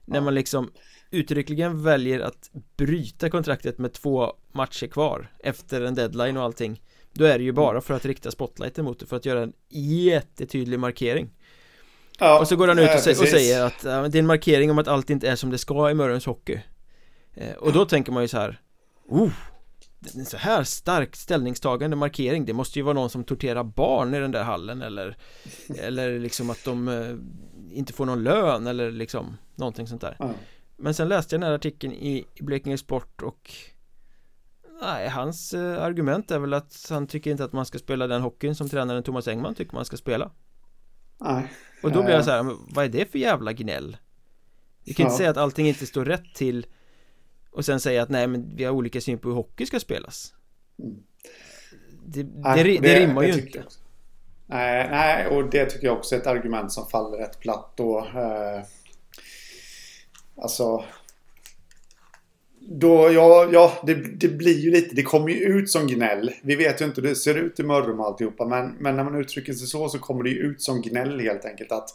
När 0.05 0.21
man 0.21 0.35
liksom 0.35 0.71
uttryckligen 1.11 1.83
väljer 1.83 2.19
att 2.19 2.49
bryta 2.77 3.29
kontraktet 3.29 3.77
med 3.77 3.93
två 3.93 4.33
matcher 4.51 4.87
kvar 4.87 5.31
efter 5.39 5.81
en 5.81 5.95
deadline 5.95 6.37
och 6.37 6.43
allting 6.43 6.81
Då 7.13 7.25
är 7.25 7.37
det 7.37 7.43
ju 7.43 7.51
bara 7.51 7.81
för 7.81 7.93
att 7.93 8.05
rikta 8.05 8.31
spotlighten 8.31 8.85
mot 8.85 8.99
det, 8.99 9.05
för 9.05 9.15
att 9.15 9.25
göra 9.25 9.43
en 9.43 9.53
jättetydlig 9.69 10.79
markering. 10.79 11.29
Ja, 12.19 12.39
och 12.39 12.47
så 12.47 12.55
går 12.55 12.67
han 12.67 12.79
ut 12.79 12.85
och, 12.85 13.07
ja, 13.07 13.21
och 13.21 13.27
säger 13.27 13.63
att 13.63 13.81
det 13.81 13.89
är 13.89 14.15
en 14.15 14.27
markering 14.27 14.71
om 14.71 14.77
att 14.77 14.87
allt 14.87 15.09
inte 15.09 15.29
är 15.29 15.35
som 15.35 15.49
det 15.49 15.57
ska 15.57 15.91
i 15.91 15.93
Mörrums 15.93 16.25
hockey 16.25 16.61
Och 17.59 17.73
då 17.73 17.85
tänker 17.85 18.11
man 18.11 18.23
ju 18.23 18.27
så 18.27 18.37
här 18.37 18.61
Oh, 19.07 19.31
en 20.15 20.25
så 20.25 20.37
här 20.37 20.63
stark 20.63 21.15
ställningstagande 21.15 21.95
markering 21.95 22.45
Det 22.45 22.53
måste 22.53 22.79
ju 22.79 22.83
vara 22.83 22.93
någon 22.93 23.09
som 23.09 23.23
torterar 23.23 23.63
barn 23.63 24.13
i 24.13 24.19
den 24.19 24.31
där 24.31 24.43
hallen 24.43 24.81
eller 24.81 25.17
Eller 25.79 26.19
liksom 26.19 26.49
att 26.49 26.63
de 26.65 26.87
eh, 26.87 27.15
inte 27.77 27.93
får 27.93 28.05
någon 28.05 28.23
lön 28.23 28.67
eller 28.67 28.91
liksom 28.91 29.37
Någonting 29.55 29.87
sånt 29.87 30.01
där 30.01 30.17
mm. 30.19 30.35
Men 30.77 30.93
sen 30.93 31.07
läste 31.07 31.35
jag 31.35 31.41
den 31.41 31.47
här 31.47 31.55
artikeln 31.55 31.93
i, 31.93 32.25
i 32.35 32.43
Blekinge 32.43 32.77
Sport 32.77 33.21
och 33.21 33.51
Nej, 34.81 35.09
hans 35.09 35.53
eh, 35.53 35.83
argument 35.83 36.31
är 36.31 36.39
väl 36.39 36.53
att 36.53 36.87
han 36.89 37.07
tycker 37.07 37.31
inte 37.31 37.43
att 37.43 37.53
man 37.53 37.65
ska 37.65 37.79
spela 37.79 38.07
den 38.07 38.21
hockeyn 38.21 38.55
som 38.55 38.69
tränaren 38.69 39.03
Thomas 39.03 39.27
Engman 39.27 39.55
tycker 39.55 39.75
man 39.75 39.85
ska 39.85 39.97
spela 39.97 40.31
Nej 41.19 41.51
och 41.83 41.91
då 41.91 42.03
blir 42.03 42.13
jag 42.13 42.25
så 42.25 42.31
här, 42.31 42.55
vad 42.75 42.85
är 42.85 42.89
det 42.89 43.11
för 43.11 43.19
jävla 43.19 43.53
gnäll? 43.53 43.97
Vi 44.85 44.93
kan 44.93 45.03
ja. 45.03 45.07
inte 45.07 45.17
säga 45.17 45.29
att 45.29 45.37
allting 45.37 45.67
inte 45.67 45.85
står 45.85 46.05
rätt 46.05 46.35
till 46.35 46.65
Och 47.55 47.65
sen 47.65 47.79
säga 47.79 48.03
att 48.03 48.09
nej 48.09 48.27
men 48.27 48.55
vi 48.55 48.63
har 48.63 48.71
olika 48.71 49.01
syn 49.01 49.19
på 49.19 49.27
hur 49.27 49.35
hockey 49.35 49.65
ska 49.65 49.79
spelas 49.79 50.33
det, 52.05 52.23
nej, 52.23 52.63
det, 52.63 52.77
det, 52.77 52.99
rimmar 52.99 53.21
det 53.21 53.27
ju 53.27 53.33
inte 53.33 53.63
Nej, 54.47 54.87
nej, 54.89 55.27
och 55.27 55.49
det 55.49 55.65
tycker 55.65 55.87
jag 55.87 55.97
också 55.97 56.15
är 56.15 56.19
ett 56.19 56.27
argument 56.27 56.71
som 56.71 56.87
faller 56.87 57.17
rätt 57.17 57.39
platt 57.39 57.73
då 57.75 57.99
eh, 57.99 58.63
Alltså 60.37 60.83
då, 62.59 63.11
ja, 63.11 63.49
ja 63.51 63.79
det, 63.83 63.93
det, 63.93 64.27
blir 64.27 64.59
ju 64.59 64.71
lite, 64.71 64.95
det 64.95 65.03
kommer 65.03 65.29
ju 65.29 65.35
ut 65.35 65.69
som 65.69 65.87
gnäll. 65.87 66.31
Vi 66.41 66.55
vet 66.55 66.81
ju 66.81 66.85
inte 66.85 67.01
hur 67.01 67.09
det 67.09 67.15
ser 67.15 67.35
ut 67.35 67.59
i 67.59 67.63
Mörrum 67.63 67.99
och 67.99 68.05
alltihopa. 68.05 68.45
Men, 68.45 68.75
men 68.79 68.95
när 68.95 69.03
man 69.03 69.15
uttrycker 69.15 69.53
sig 69.53 69.67
så 69.67 69.89
så 69.89 69.99
kommer 69.99 70.23
det 70.23 70.29
ju 70.29 70.39
ut 70.39 70.61
som 70.61 70.81
gnäll 70.81 71.19
helt 71.19 71.45
enkelt. 71.45 71.71
Att 71.71 71.89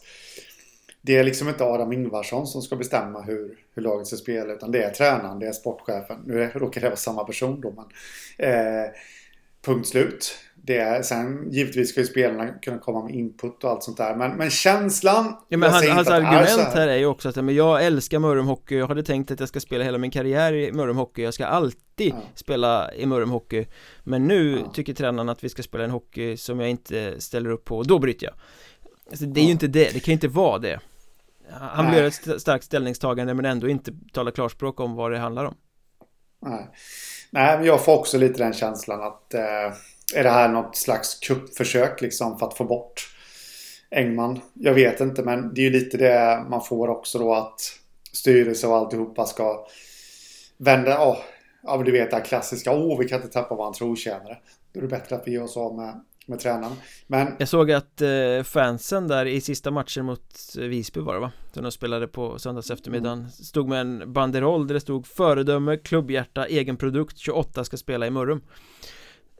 det 1.02 1.16
är 1.16 1.24
liksom 1.24 1.48
inte 1.48 1.64
Adam 1.64 1.92
Ingvarsson 1.92 2.46
som 2.46 2.62
ska 2.62 2.76
bestämma 2.76 3.22
hur, 3.22 3.58
hur 3.74 3.82
laget 3.82 4.06
ska 4.06 4.16
spela. 4.16 4.52
Utan 4.52 4.70
det 4.72 4.82
är 4.82 4.90
tränaren, 4.90 5.38
det 5.38 5.46
är 5.46 5.52
sportchefen. 5.52 6.16
Nu 6.26 6.50
råkar 6.54 6.80
det 6.80 6.86
vara 6.86 6.96
samma 6.96 7.24
person 7.24 7.60
då 7.60 7.70
men. 7.70 7.84
Eh, 8.48 8.90
punkt 9.62 9.88
slut 9.88 10.38
det 10.62 10.76
är, 10.76 11.02
sen 11.02 11.50
givetvis 11.50 11.88
ska 11.88 12.00
ju 12.00 12.06
spelarna 12.06 12.48
kunna 12.48 12.78
komma 12.78 13.04
med 13.04 13.14
input 13.14 13.64
och 13.64 13.70
allt 13.70 13.82
sånt 13.82 13.96
där 13.96 14.16
Men, 14.16 14.36
men 14.36 14.50
känslan 14.50 15.36
Ja 15.48 15.58
men 15.58 15.70
han, 15.70 15.88
hans 15.88 16.08
argument 16.08 16.48
här. 16.48 16.74
här 16.74 16.88
är 16.88 16.96
ju 16.96 17.06
också 17.06 17.28
att 17.28 17.36
men 17.36 17.54
jag 17.54 17.84
älskar 17.84 18.18
Mörrum 18.18 18.46
Hockey 18.46 18.74
Jag 18.74 18.88
hade 18.88 19.02
tänkt 19.02 19.30
att 19.30 19.40
jag 19.40 19.48
ska 19.48 19.60
spela 19.60 19.84
hela 19.84 19.98
min 19.98 20.10
karriär 20.10 20.52
i 20.52 20.72
Mörrum 20.72 20.96
Hockey 20.96 21.22
Jag 21.22 21.34
ska 21.34 21.46
alltid 21.46 22.12
ja. 22.14 22.22
spela 22.34 22.94
i 22.94 23.06
Mörrum 23.06 23.30
Hockey 23.30 23.66
Men 24.04 24.26
nu 24.26 24.58
ja. 24.58 24.72
tycker 24.72 24.94
tränaren 24.94 25.28
att 25.28 25.44
vi 25.44 25.48
ska 25.48 25.62
spela 25.62 25.84
en 25.84 25.90
hockey 25.90 26.36
som 26.36 26.60
jag 26.60 26.70
inte 26.70 27.20
ställer 27.20 27.50
upp 27.50 27.64
på 27.64 27.82
då 27.82 27.98
bryter 27.98 28.26
jag 28.26 28.34
alltså, 29.10 29.24
Det 29.24 29.40
är 29.40 29.42
ja. 29.42 29.46
ju 29.46 29.52
inte 29.52 29.66
det, 29.66 29.94
det 29.94 30.00
kan 30.00 30.12
ju 30.12 30.14
inte 30.14 30.28
vara 30.28 30.58
det 30.58 30.80
Han 31.52 31.84
Nej. 31.84 31.94
blir 31.94 32.04
ett 32.04 32.40
starkt 32.40 32.64
ställningstagande 32.64 33.34
men 33.34 33.44
ändå 33.44 33.68
inte 33.68 33.92
tala 34.12 34.30
klarspråk 34.30 34.80
om 34.80 34.94
vad 34.94 35.12
det 35.12 35.18
handlar 35.18 35.44
om 35.44 35.54
Nej 36.42 36.68
Nej 37.30 37.56
men 37.56 37.66
jag 37.66 37.84
får 37.84 37.98
också 37.98 38.18
lite 38.18 38.42
den 38.42 38.52
känslan 38.52 39.02
att 39.02 39.34
eh 39.34 39.72
är 40.14 40.24
det 40.24 40.30
här 40.30 40.48
något 40.48 40.76
slags 40.76 41.14
kuppförsök 41.14 42.00
liksom 42.00 42.38
för 42.38 42.46
att 42.46 42.56
få 42.56 42.64
bort 42.64 43.08
Engman? 43.90 44.40
Jag 44.54 44.74
vet 44.74 45.00
inte 45.00 45.22
men 45.22 45.54
det 45.54 45.60
är 45.60 45.64
ju 45.64 45.70
lite 45.70 45.96
det 45.96 46.44
man 46.50 46.64
får 46.64 46.88
också 46.88 47.18
då 47.18 47.34
att 47.34 47.60
styrelse 48.12 48.66
och 48.66 48.76
alltihopa 48.76 49.26
ska 49.26 49.66
vända, 50.56 50.90
ja, 50.90 51.18
ja 51.62 51.76
men 51.76 51.84
du 51.86 51.92
vet 51.92 52.10
det 52.10 52.16
här 52.16 52.24
klassiska, 52.24 52.72
åh 52.72 52.98
vi 52.98 53.08
kan 53.08 53.22
inte 53.22 53.32
tappa 53.32 53.54
våran 53.54 53.72
trotjänare. 53.72 54.38
Då 54.72 54.80
är 54.80 54.82
det 54.82 54.88
bättre 54.88 55.16
att 55.16 55.26
vi 55.26 55.30
gör 55.30 55.42
oss 55.42 55.56
av 55.56 55.76
med, 55.76 56.04
med 56.30 56.40
tränaren. 56.40 56.76
Men... 57.06 57.34
Jag 57.38 57.48
såg 57.48 57.72
att 57.72 58.00
eh, 58.00 58.42
fansen 58.44 59.08
där 59.08 59.26
i 59.26 59.40
sista 59.40 59.70
matchen 59.70 60.04
mot 60.04 60.54
Visby 60.56 61.00
var 61.00 61.14
det 61.14 61.20
va? 61.20 61.32
Som 61.52 61.62
de 61.62 61.72
spelade 61.72 62.08
på 62.08 62.38
söndags 62.38 62.70
eftermiddagen 62.70 63.18
mm. 63.18 63.30
Stod 63.30 63.68
med 63.68 63.80
en 63.80 64.12
banderoll 64.12 64.66
där 64.66 64.74
det 64.74 64.80
stod 64.80 65.06
Föredöme, 65.06 65.76
klubbhjärta, 65.76 66.46
egen 66.46 66.76
produkt 66.76 67.18
28 67.18 67.64
ska 67.64 67.76
spela 67.76 68.06
i 68.06 68.10
Mörrum 68.10 68.40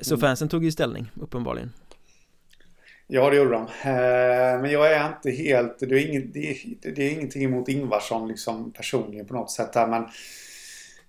Så 0.00 0.14
mm. 0.14 0.20
fansen 0.20 0.48
tog 0.48 0.64
ju 0.64 0.72
ställning, 0.72 1.10
uppenbarligen 1.20 1.72
Ja, 3.12 3.30
det 3.30 3.36
gjorde 3.36 3.50
de. 3.50 3.62
Eh, 3.62 4.60
men 4.62 4.70
jag 4.70 4.92
är 4.92 5.06
inte 5.06 5.30
helt... 5.30 5.78
Det 5.78 5.94
är, 5.94 6.08
inget, 6.08 6.34
det 6.34 6.50
är, 6.50 6.56
det 6.94 7.02
är 7.02 7.10
ingenting 7.10 7.44
emot 7.44 7.68
Ingvarsson 7.68 8.28
liksom 8.28 8.72
personligen 8.72 9.26
på 9.26 9.34
något 9.34 9.50
sätt 9.50 9.74
här, 9.74 9.86
men 9.86 10.08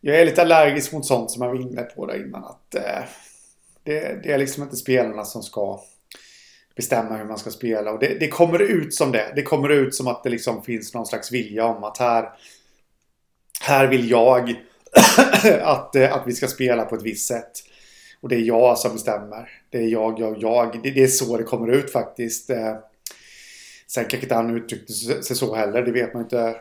jag 0.01 0.19
är 0.19 0.25
lite 0.25 0.41
allergisk 0.41 0.93
mot 0.93 1.05
sånt 1.05 1.31
som 1.31 1.41
jag 1.41 1.49
var 1.49 1.61
inne 1.61 1.81
på 1.81 2.05
där 2.05 2.25
innan. 2.25 2.43
Att, 2.43 2.75
eh, 2.75 3.03
det, 3.83 4.23
det, 4.23 4.31
är 4.31 4.37
liksom 4.37 4.63
inte 4.63 4.75
spelarna 4.75 5.25
som 5.25 5.43
ska 5.43 5.81
bestämma 6.75 7.17
hur 7.17 7.25
man 7.25 7.37
ska 7.37 7.49
spela. 7.49 7.91
Och 7.91 7.99
det, 7.99 8.19
det, 8.19 8.27
kommer 8.27 8.61
ut 8.61 8.93
som 8.93 9.11
det. 9.11 9.33
Det 9.35 9.43
kommer 9.43 9.69
ut 9.69 9.95
som 9.95 10.07
att 10.07 10.23
det 10.23 10.29
liksom 10.29 10.63
finns 10.63 10.93
någon 10.93 11.05
slags 11.05 11.31
vilja 11.31 11.65
om 11.65 11.83
att 11.83 11.97
här, 11.97 12.29
här 13.61 13.87
vill 13.87 14.09
jag 14.09 14.49
att, 15.61 15.95
eh, 15.95 16.13
att 16.13 16.27
vi 16.27 16.33
ska 16.33 16.47
spela 16.47 16.85
på 16.85 16.95
ett 16.95 17.03
visst 17.03 17.27
sätt. 17.27 17.51
Och 18.21 18.29
det 18.29 18.35
är 18.35 18.41
jag 18.41 18.77
som 18.77 18.93
bestämmer. 18.93 19.61
Det 19.69 19.77
är 19.77 19.87
jag, 19.87 20.19
jag, 20.19 20.41
jag. 20.41 20.83
Det, 20.83 20.91
det 20.91 21.03
är 21.03 21.07
så 21.07 21.37
det 21.37 21.43
kommer 21.43 21.67
ut 21.67 21.91
faktiskt. 21.91 22.49
Eh, 22.49 22.75
sen 23.87 24.05
kanske 24.05 24.25
inte 24.25 24.35
han 24.35 24.57
uttryckte 24.57 24.93
sig 24.93 25.35
så 25.35 25.55
heller. 25.55 25.81
Det 25.81 25.91
vet 25.91 26.13
man 26.13 26.23
inte 26.23 26.55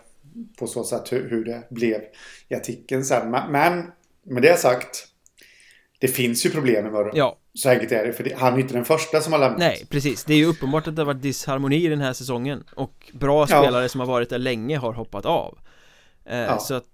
på 0.59 0.67
så 0.67 0.85
sätt 0.85 1.13
hur, 1.13 1.31
hur 1.31 1.45
det 1.45 1.63
blev 1.71 2.01
i 2.49 2.55
artikeln 2.55 3.05
sen. 3.05 3.31
Men 3.31 3.93
med 4.23 4.43
det 4.43 4.57
sagt. 4.57 5.10
Det 6.01 6.09
finns 6.09 6.47
ju 6.47 6.51
problem 6.51 6.85
med 6.85 6.93
Murray. 6.93 7.13
Ja. 7.15 7.39
Så 7.55 7.71
enkelt 7.71 7.93
är 7.93 8.07
det. 8.07 8.13
För 8.13 8.33
han 8.37 8.55
är 8.55 8.59
inte 8.59 8.75
den 8.75 8.85
första 8.85 9.21
som 9.21 9.33
har 9.33 9.41
lämnat. 9.41 9.59
Nej, 9.59 9.87
precis. 9.89 10.25
Det 10.25 10.35
är 10.35 10.39
ju 10.39 10.47
uppenbart 10.47 10.87
att 10.87 10.97
det 10.97 11.03
har 11.03 11.07
varit 11.07 11.23
disharmoni 11.23 11.89
den 11.89 12.01
här 12.01 12.13
säsongen. 12.13 12.65
Och 12.75 13.11
bra 13.13 13.47
spelare 13.47 13.89
som 13.89 14.01
har 14.01 14.07
varit 14.07 14.31
där 14.31 14.39
länge 14.39 14.79
har 14.79 14.93
hoppat 14.93 15.27
av. 15.27 15.59
Eh, 16.25 16.39
ja. 16.39 16.59
Så 16.59 16.75
att 16.75 16.85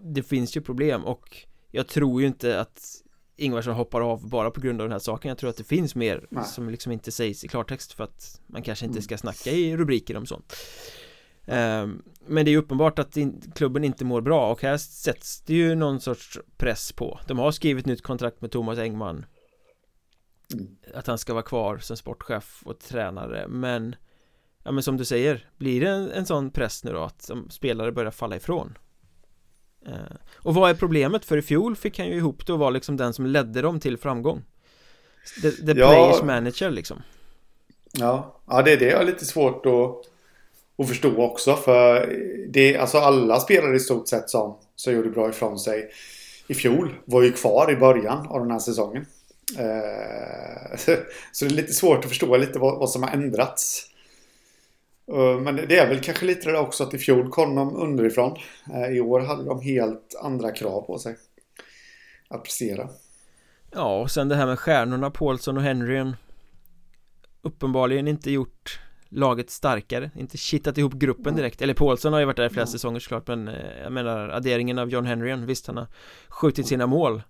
det 0.00 0.22
finns 0.22 0.56
ju 0.56 0.60
problem 0.60 1.04
och 1.04 1.36
jag 1.70 1.88
tror 1.88 2.20
ju 2.20 2.26
inte 2.26 2.60
att 2.60 2.80
Ingvarsson 3.36 3.74
hoppar 3.74 4.00
av 4.00 4.28
bara 4.28 4.50
på 4.50 4.60
grund 4.60 4.80
av 4.80 4.84
den 4.84 4.92
här 4.92 4.98
saken 4.98 5.28
Jag 5.28 5.38
tror 5.38 5.50
att 5.50 5.56
det 5.56 5.64
finns 5.64 5.94
mer 5.94 6.26
Nej. 6.30 6.44
som 6.44 6.70
liksom 6.70 6.92
inte 6.92 7.12
sägs 7.12 7.44
i 7.44 7.48
klartext 7.48 7.92
för 7.92 8.04
att 8.04 8.40
man 8.46 8.62
kanske 8.62 8.84
inte 8.84 8.96
mm. 8.96 9.02
ska 9.02 9.18
snacka 9.18 9.50
i 9.50 9.76
rubriker 9.76 10.16
om 10.16 10.26
sånt 10.26 10.56
Men 12.26 12.44
det 12.44 12.50
är 12.50 12.52
ju 12.52 12.56
uppenbart 12.56 12.98
att 12.98 13.16
klubben 13.54 13.84
inte 13.84 14.04
mår 14.04 14.20
bra 14.20 14.52
och 14.52 14.62
här 14.62 14.76
sätts 14.76 15.40
det 15.40 15.54
ju 15.54 15.74
någon 15.74 16.00
sorts 16.00 16.38
press 16.56 16.92
på 16.92 17.20
De 17.26 17.38
har 17.38 17.52
skrivit 17.52 17.86
nytt 17.86 18.02
kontrakt 18.02 18.40
med 18.40 18.50
Thomas 18.50 18.78
Engman 18.78 19.26
mm. 20.54 20.76
Att 20.94 21.06
han 21.06 21.18
ska 21.18 21.32
vara 21.32 21.42
kvar 21.42 21.78
som 21.78 21.96
sportchef 21.96 22.62
och 22.64 22.78
tränare 22.78 23.48
men 23.48 23.96
Ja 24.62 24.72
men 24.72 24.82
som 24.82 24.96
du 24.96 25.04
säger, 25.04 25.48
blir 25.56 25.80
det 25.80 25.88
en, 25.88 26.10
en 26.10 26.26
sån 26.26 26.50
press 26.50 26.84
nu 26.84 26.92
då 26.92 27.02
att 27.02 27.30
spelare 27.50 27.92
börjar 27.92 28.10
falla 28.10 28.36
ifrån? 28.36 28.78
Eh, 29.86 30.16
och 30.34 30.54
vad 30.54 30.70
är 30.70 30.74
problemet? 30.74 31.24
För 31.24 31.36
i 31.36 31.42
fjol 31.42 31.76
fick 31.76 31.98
han 31.98 32.08
ju 32.08 32.14
ihop 32.16 32.46
det 32.46 32.52
och 32.52 32.58
var 32.58 32.70
liksom 32.70 32.96
den 32.96 33.12
som 33.12 33.26
ledde 33.26 33.62
dem 33.62 33.80
till 33.80 33.98
framgång 33.98 34.42
The, 35.42 35.50
the 35.50 35.80
ja, 35.80 35.88
players 35.88 36.22
manager 36.22 36.70
liksom 36.70 37.02
Ja, 37.92 38.40
ja 38.46 38.62
det 38.62 38.72
är 38.72 38.76
det 38.76 38.84
jag 38.84 39.02
är 39.02 39.06
lite 39.06 39.24
svårt 39.24 39.66
att, 39.66 40.10
att 40.78 40.88
förstå 40.88 41.22
också 41.22 41.56
för 41.56 42.16
det, 42.48 42.76
alltså 42.76 42.98
alla 42.98 43.40
spelare 43.40 43.76
i 43.76 43.80
stort 43.80 44.08
sett 44.08 44.30
som, 44.30 44.58
som 44.76 44.92
gjorde 44.92 45.10
bra 45.10 45.28
ifrån 45.28 45.58
sig 45.58 45.90
i 46.46 46.54
fjol 46.54 46.94
var 47.04 47.22
ju 47.22 47.32
kvar 47.32 47.72
i 47.72 47.76
början 47.76 48.26
av 48.26 48.40
den 48.40 48.50
här 48.50 48.58
säsongen. 48.58 49.06
Eh, 49.58 50.76
så 51.32 51.44
det 51.44 51.50
är 51.50 51.56
lite 51.56 51.72
svårt 51.72 51.98
att 51.98 52.08
förstå 52.08 52.36
lite 52.36 52.58
vad, 52.58 52.78
vad 52.78 52.90
som 52.90 53.02
har 53.02 53.10
ändrats. 53.10 53.90
Eh, 55.12 55.40
men 55.40 55.56
det 55.56 55.78
är 55.78 55.88
väl 55.88 56.00
kanske 56.00 56.26
lite 56.26 56.50
det 56.50 56.58
också 56.58 56.84
att 56.84 56.94
i 56.94 56.98
fjol 56.98 57.30
kom 57.30 57.54
de 57.54 57.76
underifrån. 57.76 58.38
Eh, 58.74 58.96
I 58.96 59.00
år 59.00 59.20
hade 59.20 59.44
de 59.44 59.60
helt 59.60 60.14
andra 60.22 60.50
krav 60.50 60.80
på 60.80 60.98
sig. 60.98 61.16
Att 62.28 62.42
prestera. 62.42 62.88
Ja, 63.70 64.00
och 64.00 64.10
sen 64.10 64.28
det 64.28 64.36
här 64.36 64.46
med 64.46 64.58
stjärnorna, 64.58 65.10
Paulsson 65.10 65.56
och 65.56 65.62
Henryn. 65.62 66.16
Uppenbarligen 67.42 68.08
inte 68.08 68.30
gjort 68.30 68.80
laget 69.08 69.50
starkare, 69.50 70.10
inte 70.16 70.36
kittat 70.36 70.78
ihop 70.78 70.92
gruppen 70.92 71.36
direkt 71.36 71.62
Eller 71.62 71.74
Paulsson 71.74 72.12
har 72.12 72.20
ju 72.20 72.26
varit 72.26 72.36
där 72.36 72.46
i 72.46 72.50
flera 72.50 72.66
säsonger 72.66 73.00
såklart 73.00 73.26
Men 73.26 73.48
eh, 73.48 73.82
jag 73.82 73.92
menar 73.92 74.28
adderingen 74.28 74.78
av 74.78 74.90
John 74.90 75.06
Henryen 75.06 75.46
Visst 75.46 75.66
han 75.66 75.76
har 75.76 75.86
skjutit 76.28 76.66
sina 76.66 76.86
mål 76.86 77.22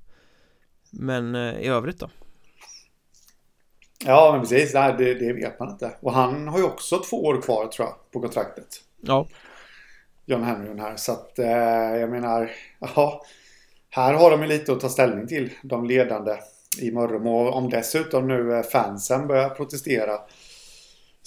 Men 0.90 1.34
i 1.36 1.68
övrigt 1.68 1.98
då? 1.98 2.10
Ja, 4.04 4.30
men 4.32 4.40
precis. 4.40 4.74
Nej, 4.74 4.94
det, 4.98 5.14
det, 5.14 5.32
vet 5.32 5.60
man 5.60 5.70
inte. 5.70 5.90
Och 6.00 6.12
han 6.12 6.48
har 6.48 6.58
ju 6.58 6.64
också 6.64 6.98
två 6.98 7.24
år 7.24 7.42
kvar 7.42 7.66
tror 7.66 7.88
jag 7.88 8.10
på 8.12 8.20
kontraktet. 8.20 8.68
Ja. 9.00 9.26
John 10.26 10.42
Henry 10.42 10.80
här. 10.80 10.96
Så 10.96 11.12
att 11.12 11.38
eh, 11.38 11.46
jag 12.00 12.10
menar, 12.10 12.50
ja. 12.78 13.24
Här 13.90 14.14
har 14.14 14.30
de 14.30 14.42
ju 14.42 14.48
lite 14.48 14.72
att 14.72 14.80
ta 14.80 14.88
ställning 14.88 15.26
till. 15.26 15.50
De 15.62 15.84
ledande 15.84 16.36
i 16.80 16.90
Mörrum. 16.90 17.26
Och 17.26 17.56
om 17.56 17.70
dessutom 17.70 18.28
nu 18.28 18.54
eh, 18.54 18.62
fansen 18.62 19.26
börjar 19.26 19.48
protestera. 19.48 20.12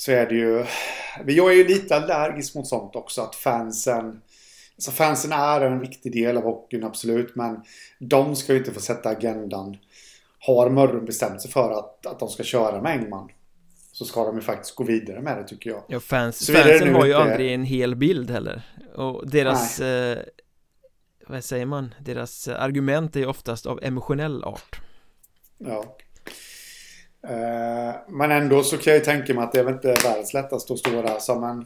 Så 0.02 0.12
är 0.12 0.26
det 0.26 0.36
ju... 0.36 0.66
Jag 1.26 1.52
är 1.52 1.56
ju 1.56 1.68
lite 1.68 1.96
allergisk 1.96 2.56
mot 2.56 2.68
sånt 2.68 2.96
också. 2.96 3.22
Att 3.22 3.36
fansen... 3.36 4.22
Alltså 4.76 4.92
fansen 4.92 5.32
är 5.32 5.62
en 5.62 5.80
viktig 5.80 6.12
del 6.12 6.38
av 6.38 6.44
hockeyn, 6.44 6.84
absolut. 6.84 7.36
Men 7.36 7.62
de 8.00 8.36
ska 8.36 8.54
ju 8.54 8.60
inte 8.60 8.72
få 8.72 8.80
sätta 8.80 9.10
agendan 9.10 9.78
har 10.40 10.70
Mörrum 10.70 11.06
bestämt 11.06 11.42
sig 11.42 11.52
för 11.52 11.72
att, 11.72 12.06
att 12.06 12.20
de 12.20 12.30
ska 12.30 12.44
köra 12.44 12.82
med 12.82 12.92
Engman 12.92 13.30
så 13.92 14.06
ska 14.06 14.24
de 14.24 14.36
ju 14.36 14.42
faktiskt 14.42 14.76
gå 14.76 14.84
vidare 14.84 15.22
med 15.22 15.38
det 15.38 15.44
tycker 15.44 15.70
jag. 15.70 15.84
Ja, 15.88 16.00
fans, 16.00 16.48
fansen 16.48 16.96
har 16.96 17.06
ju 17.06 17.12
inte... 17.12 17.32
aldrig 17.32 17.54
en 17.54 17.64
hel 17.64 17.96
bild 17.96 18.32
heller. 18.32 18.62
Och 18.96 19.30
deras, 19.30 19.80
eh, 19.80 20.20
vad 21.28 21.44
säger 21.44 21.66
man, 21.66 21.96
deras 22.00 22.48
argument 22.48 23.16
är 23.16 23.20
ju 23.20 23.26
oftast 23.26 23.66
av 23.66 23.80
emotionell 23.84 24.44
art. 24.44 24.82
Ja. 25.58 25.98
Eh, 27.28 27.96
men 28.08 28.32
ändå 28.32 28.64
så 28.64 28.78
kan 28.78 28.94
jag 28.94 29.00
ju 29.00 29.06
tänka 29.06 29.34
mig 29.34 29.44
att 29.44 29.52
det 29.52 29.60
är 29.60 29.64
väl 29.64 29.74
inte 29.74 29.88
världens 29.88 30.34
lättaste 30.34 30.74
att 30.74 30.80
stå 30.80 31.02
där 31.02 31.20
som 31.20 31.44
en 31.44 31.66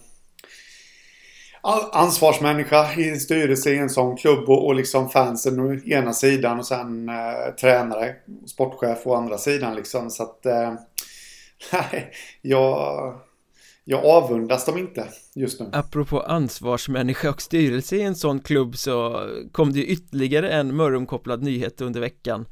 ansvarsmänniska 1.92 2.94
i 2.98 3.10
en 3.10 3.20
styrelse 3.20 3.70
i 3.70 3.78
en 3.78 3.90
sån 3.90 4.18
klubb 4.18 4.50
och, 4.50 4.66
och 4.66 4.76
liksom 4.76 5.10
fansen 5.10 5.60
å 5.60 5.74
ena 5.74 6.14
sidan 6.14 6.60
och 6.60 6.66
sen 6.66 7.10
eh, 7.10 7.56
tränare, 7.60 8.16
sportchef 8.46 9.08
å 9.08 9.16
andra 9.16 9.38
sidan 9.38 9.76
liksom. 9.76 10.10
Så 10.10 10.24
att 10.24 10.46
eh, 10.46 10.74
nej, 11.72 12.12
jag, 12.42 13.20
jag 13.84 14.06
avundas 14.06 14.66
dem 14.66 14.78
inte 14.78 15.08
just 15.36 15.60
nu. 15.60 15.70
Apropå 15.74 16.22
ansvarsmänniska 16.22 17.30
och 17.30 17.42
styrelse 17.42 17.96
i 17.96 18.02
en 18.02 18.16
sån 18.16 18.40
klubb 18.40 18.78
så 18.78 19.28
kom 19.52 19.74
det 19.74 19.86
ytterligare 19.86 20.50
en 20.50 20.76
Mörrumkopplad 20.76 21.44
nyhet 21.44 21.82
under 21.82 22.02
veckan 22.02 22.46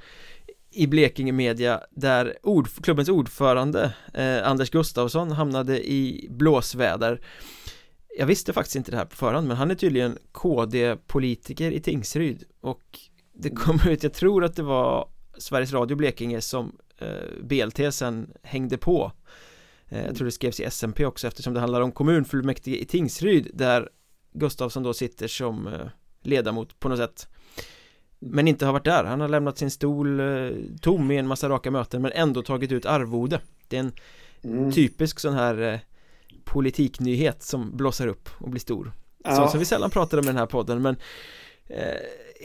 i 0.74 0.88
Blekinge 0.88 1.32
Media 1.32 1.82
där 1.92 2.38
ord, 2.44 2.68
klubbens 2.84 3.10
ordförande 3.10 3.94
eh, 4.14 4.48
Anders 4.48 4.70
Gustafsson 4.70 5.32
hamnade 5.32 5.90
i 5.92 6.28
blåsväder. 6.30 7.22
Jag 8.18 8.26
visste 8.26 8.54
faktiskt 8.54 8.76
inte 8.76 8.92
det 8.92 8.98
här 8.98 9.06
på 9.06 9.16
förhand 9.16 9.48
men 9.48 9.58
han 9.58 9.72
är 9.72 9.76
tydligen 9.76 10.18
KD-politiker 10.32 11.72
i 11.72 11.80
Tingsryd 11.80 12.44
och 12.62 13.00
det 13.34 13.50
kom 13.50 13.80
ut, 13.88 14.04
jag 14.04 14.14
tror 14.14 14.44
att 14.44 14.56
det 14.56 14.64
var 14.64 15.10
Sveriges 15.38 15.74
Radio 15.74 15.98
Blekinge 15.98 16.42
som 16.42 16.78
eh, 16.98 17.44
BLT 17.44 17.94
sen 17.94 18.34
hängde 18.44 18.78
på. 18.78 19.12
Eh, 19.90 20.06
Jag 20.06 20.16
tror 20.16 20.26
det 20.26 20.32
skrevs 20.32 20.60
i 20.60 20.64
SMP 20.66 21.06
också 21.06 21.28
eftersom 21.28 21.54
det 21.54 21.60
handlar 21.60 21.82
om 21.82 21.92
kommunfullmäktige 21.92 22.78
i 22.78 22.86
Tingsryd 22.86 23.52
där 23.54 23.90
Gustafsson 24.34 24.84
då 24.84 24.94
sitter 24.94 25.28
som 25.28 25.68
eh, 25.68 25.88
ledamot 26.24 26.80
på 26.80 26.90
något 26.90 26.98
sätt 26.98 27.28
Men 28.26 28.48
inte 28.48 28.66
har 28.66 28.74
varit 28.74 28.86
där, 28.86 29.04
han 29.04 29.22
har 29.22 29.28
lämnat 29.28 29.58
sin 29.58 29.72
stol 29.72 30.20
eh, 30.20 30.52
tom 30.82 31.12
i 31.12 31.18
en 31.18 31.28
massa 31.28 31.50
raka 31.50 31.72
möten 31.72 32.02
men 32.02 32.12
ändå 32.12 32.42
tagit 32.42 32.72
ut 32.72 32.86
arvode 32.86 33.40
Det 33.68 33.76
är 33.76 33.80
en 33.80 33.94
mm. 34.44 34.72
typisk 34.72 35.20
sån 35.20 35.34
här 35.34 35.62
eh, 35.62 35.80
politiknyhet 36.44 37.44
som 37.44 37.78
blossar 37.78 38.08
upp 38.08 38.30
och 38.38 38.50
blir 38.50 38.60
stor 38.60 38.92
ja. 39.24 39.36
Så 39.36 39.48
som 39.48 39.60
vi 39.60 39.66
sällan 39.66 39.90
pratar 39.90 40.18
om 40.18 40.24
i 40.24 40.28
den 40.28 40.38
här 40.38 40.46
podden 40.46 40.82
men 40.82 40.96
eh, 41.68 41.78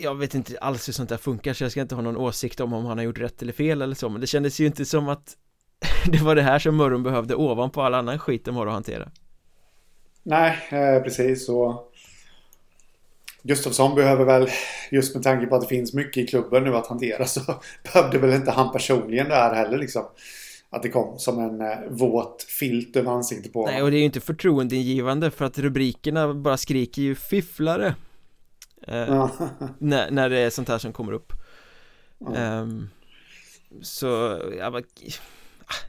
Jag 0.00 0.14
vet 0.14 0.34
inte 0.34 0.58
alls 0.58 0.88
hur 0.88 0.92
sånt 0.92 1.08
där 1.08 1.16
funkar 1.16 1.52
så 1.52 1.64
jag 1.64 1.70
ska 1.70 1.80
inte 1.80 1.94
ha 1.94 2.02
någon 2.02 2.16
åsikt 2.16 2.60
om 2.60 2.72
om 2.72 2.84
han 2.84 2.98
har 2.98 3.04
gjort 3.04 3.20
rätt 3.20 3.42
eller 3.42 3.52
fel 3.52 3.82
eller 3.82 3.94
så 3.94 4.08
men 4.08 4.20
det 4.20 4.26
kändes 4.26 4.60
ju 4.60 4.66
inte 4.66 4.84
som 4.84 5.08
att 5.08 5.36
Det 6.12 6.18
var 6.18 6.34
det 6.34 6.42
här 6.42 6.58
som 6.58 6.76
Mörrum 6.76 7.02
behövde 7.02 7.34
ovanpå 7.34 7.82
all 7.82 7.94
annan 7.94 8.18
skit 8.18 8.44
de 8.44 8.56
har 8.56 8.66
att 8.66 8.72
hantera 8.72 9.10
Nej, 10.22 10.58
eh, 10.70 11.02
precis 11.02 11.48
och 11.48 11.87
Gustafsson 13.42 13.94
behöver 13.94 14.24
väl, 14.24 14.50
just 14.90 15.14
med 15.14 15.24
tanke 15.24 15.46
på 15.46 15.56
att 15.56 15.62
det 15.62 15.68
finns 15.68 15.92
mycket 15.92 16.24
i 16.24 16.26
klubben 16.26 16.64
nu 16.64 16.76
att 16.76 16.86
hantera 16.86 17.26
så 17.26 17.40
behövde 17.92 18.18
väl 18.18 18.34
inte 18.34 18.50
han 18.50 18.72
personligen 18.72 19.28
där 19.28 19.54
heller 19.54 19.78
liksom. 19.78 20.04
att 20.70 20.82
det 20.82 20.88
kom 20.88 21.18
som 21.18 21.38
en 21.38 21.60
eh, 21.60 21.78
våt 21.90 22.42
filt 22.42 22.96
över 22.96 23.12
ansiktet 23.12 23.52
på 23.52 23.60
honom. 23.60 23.74
Nej, 23.74 23.82
och 23.82 23.90
det 23.90 23.96
är 23.96 23.98
ju 23.98 24.04
inte 24.04 24.20
förtroendeingivande 24.20 25.30
för 25.30 25.44
att 25.44 25.58
rubrikerna 25.58 26.34
bara 26.34 26.56
skriker 26.56 27.02
ju 27.02 27.14
fifflare 27.14 27.94
eh, 28.86 29.30
när, 29.78 30.10
när 30.10 30.30
det 30.30 30.38
är 30.38 30.50
sånt 30.50 30.68
här 30.68 30.78
som 30.78 30.92
kommer 30.92 31.12
upp 31.12 31.32
ja. 32.18 32.60
um, 32.60 32.88
Så, 33.82 34.06
ja, 34.58 34.68
ah, 34.68 34.82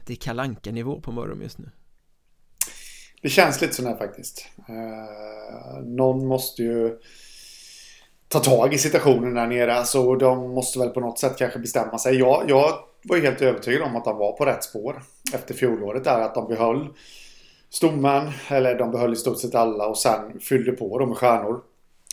det 0.06 0.12
är 0.12 0.16
kalanka 0.16 0.72
nivå 0.72 1.00
på 1.00 1.12
Mörrum 1.12 1.42
just 1.42 1.58
nu 1.58 1.70
Det 3.22 3.28
känns 3.28 3.60
lite 3.60 3.74
sådär 3.74 3.96
faktiskt 3.96 4.48
uh, 4.68 5.82
Någon 5.84 6.26
måste 6.26 6.62
ju 6.62 6.98
ta 8.30 8.38
tag 8.38 8.74
i 8.74 8.78
situationen 8.78 9.34
där 9.34 9.46
nere. 9.46 9.74
Alltså, 9.74 10.02
så 10.02 10.16
de 10.16 10.54
måste 10.54 10.78
väl 10.78 10.88
på 10.88 11.00
något 11.00 11.18
sätt 11.18 11.36
kanske 11.38 11.58
bestämma 11.58 11.98
sig. 11.98 12.18
Jag, 12.18 12.44
jag 12.48 12.72
var 13.02 13.16
ju 13.16 13.22
helt 13.22 13.42
övertygad 13.42 13.82
om 13.82 13.96
att 13.96 14.04
de 14.04 14.18
var 14.18 14.32
på 14.32 14.44
rätt 14.44 14.64
spår 14.64 15.02
efter 15.34 15.54
fjolåret 15.54 16.04
där. 16.04 16.20
Att 16.20 16.34
de 16.34 16.48
behöll 16.48 16.86
stommen, 17.70 18.30
eller 18.48 18.78
de 18.78 18.90
behöll 18.90 19.12
i 19.12 19.16
stort 19.16 19.38
sett 19.38 19.54
alla 19.54 19.86
och 19.86 19.98
sen 19.98 20.40
fyllde 20.40 20.72
på 20.72 20.98
dem 20.98 21.08
med 21.08 21.18
stjärnor. 21.18 21.60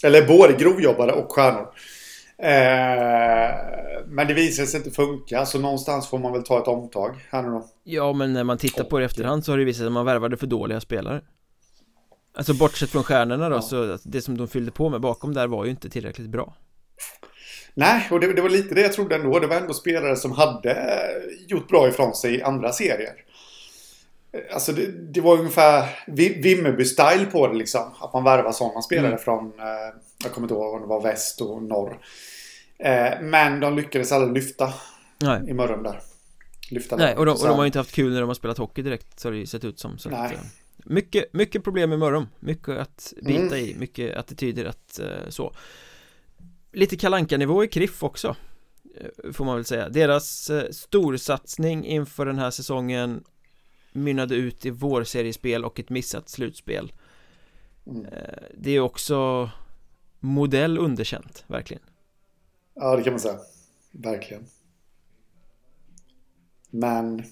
Eller 0.03 0.27
både 0.27 0.53
grovjobbare 0.53 1.11
och 1.11 1.31
stjärnor. 1.31 1.67
Eh, 2.37 3.55
men 4.07 4.27
det 4.27 4.33
visade 4.33 4.67
sig 4.67 4.77
inte 4.77 4.91
funka 4.91 5.45
så 5.45 5.59
någonstans 5.59 6.07
får 6.07 6.19
man 6.19 6.33
väl 6.33 6.43
ta 6.43 6.61
ett 6.61 6.67
omtag 6.67 7.15
här 7.29 7.41
nu 7.41 7.49
då. 7.49 7.65
Ja 7.83 8.13
men 8.13 8.33
när 8.33 8.43
man 8.43 8.57
tittar 8.57 8.83
på 8.83 8.97
det 8.97 9.03
i 9.03 9.05
efterhand 9.05 9.45
så 9.45 9.51
har 9.51 9.57
det 9.57 9.65
visat 9.65 9.77
sig 9.77 9.85
att 9.85 9.91
man 9.91 10.05
värvade 10.05 10.37
för 10.37 10.47
dåliga 10.47 10.79
spelare. 10.79 11.21
Alltså 12.37 12.53
bortsett 12.53 12.89
från 12.89 13.03
stjärnorna 13.03 13.49
då, 13.49 13.55
ja. 13.55 13.61
så 13.61 13.97
det 14.03 14.21
som 14.21 14.37
de 14.37 14.47
fyllde 14.47 14.71
på 14.71 14.89
med 14.89 15.01
bakom 15.01 15.33
där 15.33 15.47
var 15.47 15.65
ju 15.65 15.71
inte 15.71 15.89
tillräckligt 15.89 16.29
bra. 16.29 16.53
Nej, 17.73 18.07
och 18.11 18.19
det, 18.19 18.33
det, 18.33 18.41
var 18.41 18.49
lite 18.49 18.75
det 18.75 18.81
jag 18.81 18.93
trodde 18.93 19.15
ändå. 19.15 19.39
Det 19.39 19.47
var 19.47 19.55
ändå 19.55 19.73
spelare 19.73 20.15
som 20.15 20.31
hade 20.31 20.99
gjort 21.47 21.67
bra 21.67 21.87
ifrån 21.87 22.15
sig 22.15 22.35
i 22.35 22.41
andra 22.41 22.71
serier. 22.71 23.13
Alltså 24.53 24.71
det, 24.71 24.91
det 25.13 25.21
var 25.21 25.37
ungefär 25.37 25.99
Vimmerby-style 26.43 27.31
på 27.31 27.47
det 27.47 27.53
liksom. 27.53 27.93
Att 27.99 28.13
man 28.13 28.23
värvar 28.23 28.51
sådana 28.51 28.81
spelare 28.81 29.07
mm. 29.07 29.19
från, 29.19 29.45
eh, 29.45 29.95
jag 30.23 30.31
kommer 30.31 30.45
inte 30.45 30.53
ihåg 30.53 30.73
om 30.73 30.81
det 30.81 30.87
var 30.87 31.01
väst 31.01 31.41
och 31.41 31.63
norr. 31.63 31.99
Eh, 32.79 33.21
men 33.21 33.59
de 33.59 33.75
lyckades 33.75 34.11
aldrig 34.11 34.33
lyfta 34.33 34.73
Nej. 35.21 35.41
i 35.49 35.53
Mörrum 35.53 35.83
där. 35.83 35.99
Lyfta 36.69 36.95
Nej, 36.95 37.15
och 37.15 37.25
de, 37.25 37.31
och 37.31 37.47
de 37.47 37.55
har 37.55 37.63
ju 37.63 37.67
inte 37.67 37.79
haft 37.79 37.95
kul 37.95 38.13
när 38.13 38.19
de 38.19 38.27
har 38.27 38.35
spelat 38.35 38.57
hockey 38.57 38.81
direkt 38.81 39.19
så 39.19 39.27
har 39.27 39.33
det 39.33 39.39
ju 39.39 39.45
sett 39.45 39.63
ut 39.63 39.79
som. 39.79 39.97
Så 39.97 40.09
Nej. 40.09 40.19
Att, 40.19 40.45
mycket, 40.89 41.33
mycket 41.33 41.63
problem 41.63 41.89
med 41.89 41.99
Mörrum. 41.99 42.27
Mycket 42.39 42.77
att 42.77 43.13
bita 43.21 43.39
mm. 43.39 43.53
i, 43.53 43.75
mycket 43.79 44.17
attityder 44.17 44.65
att 44.65 44.99
uh, 45.03 45.29
så. 45.29 45.53
Lite 46.71 46.97
kalanka 46.97 47.37
nivå 47.37 47.63
i 47.63 47.67
Kriff 47.67 48.03
också 48.03 48.35
uh, 49.25 49.31
Får 49.31 49.45
man 49.45 49.55
väl 49.55 49.65
säga. 49.65 49.89
Deras 49.89 50.49
uh, 50.49 50.63
storsatsning 50.71 51.85
inför 51.85 52.25
den 52.25 52.39
här 52.39 52.51
säsongen 52.51 53.23
Mynnade 53.91 54.35
ut 54.35 54.65
i 54.65 54.69
vårseriespel 54.69 55.65
och 55.65 55.79
ett 55.79 55.89
missat 55.89 56.29
slutspel. 56.29 56.93
Mm. 57.87 58.05
Det 58.57 58.71
är 58.71 58.79
också 58.79 59.49
Modell 60.19 60.77
underkänt, 60.77 61.43
verkligen. 61.47 61.83
Ja, 62.73 62.95
det 62.95 63.03
kan 63.03 63.13
man 63.13 63.19
säga. 63.19 63.39
Verkligen. 63.91 64.45
Men 66.69 67.23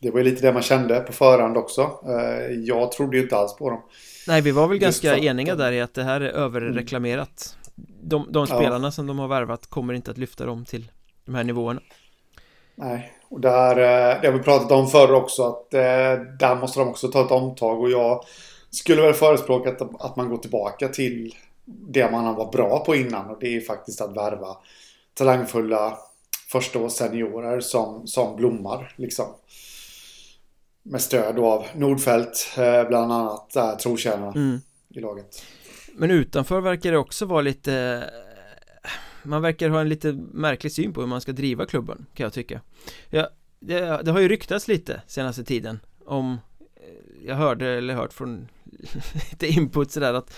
det 0.00 0.10
var 0.10 0.18
ju 0.18 0.24
lite 0.24 0.46
det 0.46 0.52
man 0.52 0.62
kände 0.62 1.00
på 1.00 1.12
förhand 1.12 1.56
också. 1.56 2.00
Eh, 2.06 2.54
jag 2.54 2.92
trodde 2.92 3.16
ju 3.16 3.22
inte 3.22 3.36
alls 3.36 3.56
på 3.56 3.70
dem. 3.70 3.82
Nej, 4.28 4.40
vi 4.40 4.50
var 4.50 4.68
väl 4.68 4.78
ganska 4.78 5.14
för... 5.14 5.24
eniga 5.24 5.54
där 5.54 5.72
i 5.72 5.80
att 5.80 5.94
det 5.94 6.02
här 6.02 6.20
är 6.20 6.28
överreklamerat. 6.28 7.56
De, 8.02 8.26
de 8.32 8.46
spelarna 8.46 8.86
ja. 8.86 8.90
som 8.90 9.06
de 9.06 9.18
har 9.18 9.28
värvat 9.28 9.66
kommer 9.66 9.94
inte 9.94 10.10
att 10.10 10.18
lyfta 10.18 10.46
dem 10.46 10.64
till 10.64 10.90
de 11.24 11.34
här 11.34 11.44
nivåerna. 11.44 11.80
Nej, 12.74 13.12
och 13.28 13.40
där, 13.40 13.76
eh, 13.76 14.20
det 14.20 14.28
har 14.28 14.32
vi 14.32 14.42
pratat 14.42 14.72
om 14.72 14.88
förr 14.88 15.12
också, 15.12 15.42
att 15.42 15.74
eh, 15.74 15.80
där 16.38 16.60
måste 16.60 16.78
de 16.78 16.88
också 16.88 17.08
ta 17.08 17.24
ett 17.24 17.30
omtag 17.30 17.80
och 17.80 17.90
jag 17.90 18.24
skulle 18.70 19.02
väl 19.02 19.14
förespråka 19.14 19.70
att, 19.70 20.04
att 20.04 20.16
man 20.16 20.28
går 20.28 20.38
tillbaka 20.38 20.88
till 20.88 21.34
det 21.64 22.10
man 22.10 22.34
var 22.34 22.52
bra 22.52 22.84
på 22.84 22.96
innan 22.96 23.30
och 23.30 23.36
det 23.40 23.56
är 23.56 23.60
faktiskt 23.60 24.00
att 24.00 24.16
värva 24.16 24.56
talangfulla 25.14 25.98
första 26.52 26.88
seniorer 26.88 27.60
som, 27.60 28.06
som 28.06 28.36
blommar 28.36 28.94
liksom 28.96 29.26
med 30.86 31.00
stöd 31.00 31.38
av 31.38 31.66
Nordfält 31.74 32.54
eh, 32.58 32.88
bland 32.88 33.12
annat 33.12 33.50
där 33.50 33.76
trotjänarna 33.76 34.32
mm. 34.32 34.60
i 34.88 35.00
laget. 35.00 35.44
Men 35.94 36.10
utanför 36.10 36.60
verkar 36.60 36.92
det 36.92 36.98
också 36.98 37.26
vara 37.26 37.40
lite 37.40 38.04
Man 39.22 39.42
verkar 39.42 39.68
ha 39.68 39.80
en 39.80 39.88
lite 39.88 40.12
märklig 40.32 40.72
syn 40.72 40.92
på 40.92 41.00
hur 41.00 41.08
man 41.08 41.20
ska 41.20 41.32
driva 41.32 41.66
klubben 41.66 42.06
kan 42.14 42.24
jag 42.24 42.32
tycka 42.32 42.60
ja, 43.10 43.28
det, 43.60 44.02
det 44.02 44.10
har 44.10 44.20
ju 44.20 44.28
ryktats 44.28 44.68
lite 44.68 45.02
senaste 45.06 45.44
tiden 45.44 45.80
om 46.04 46.38
Jag 47.24 47.34
hörde 47.34 47.68
eller 47.68 47.94
hört 47.94 48.12
från 48.12 48.48
lite 49.30 49.46
input 49.46 49.90
sådär 49.90 50.14
att 50.14 50.34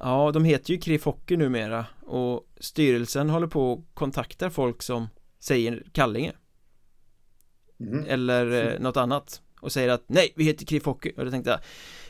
Ja, 0.00 0.30
de 0.34 0.44
heter 0.44 0.70
ju 0.72 0.78
KRIF 0.78 1.04
Hockey 1.04 1.36
numera 1.36 1.86
och 2.00 2.48
styrelsen 2.60 3.30
håller 3.30 3.46
på 3.46 3.72
och 3.72 3.94
kontaktar 3.94 4.50
folk 4.50 4.82
som 4.82 5.08
säger 5.40 5.82
Kallinge 5.92 6.32
mm. 7.80 8.04
Eller 8.08 8.72
eh, 8.72 8.80
något 8.80 8.96
annat 8.96 9.42
och 9.64 9.72
säger 9.72 9.88
att 9.88 10.04
nej, 10.06 10.32
vi 10.36 10.44
heter 10.44 10.66
KRIF 10.66 10.84
Hockey 10.84 11.12
och 11.16 11.24
då 11.24 11.30
tänkte 11.30 11.50
jag 11.50 11.58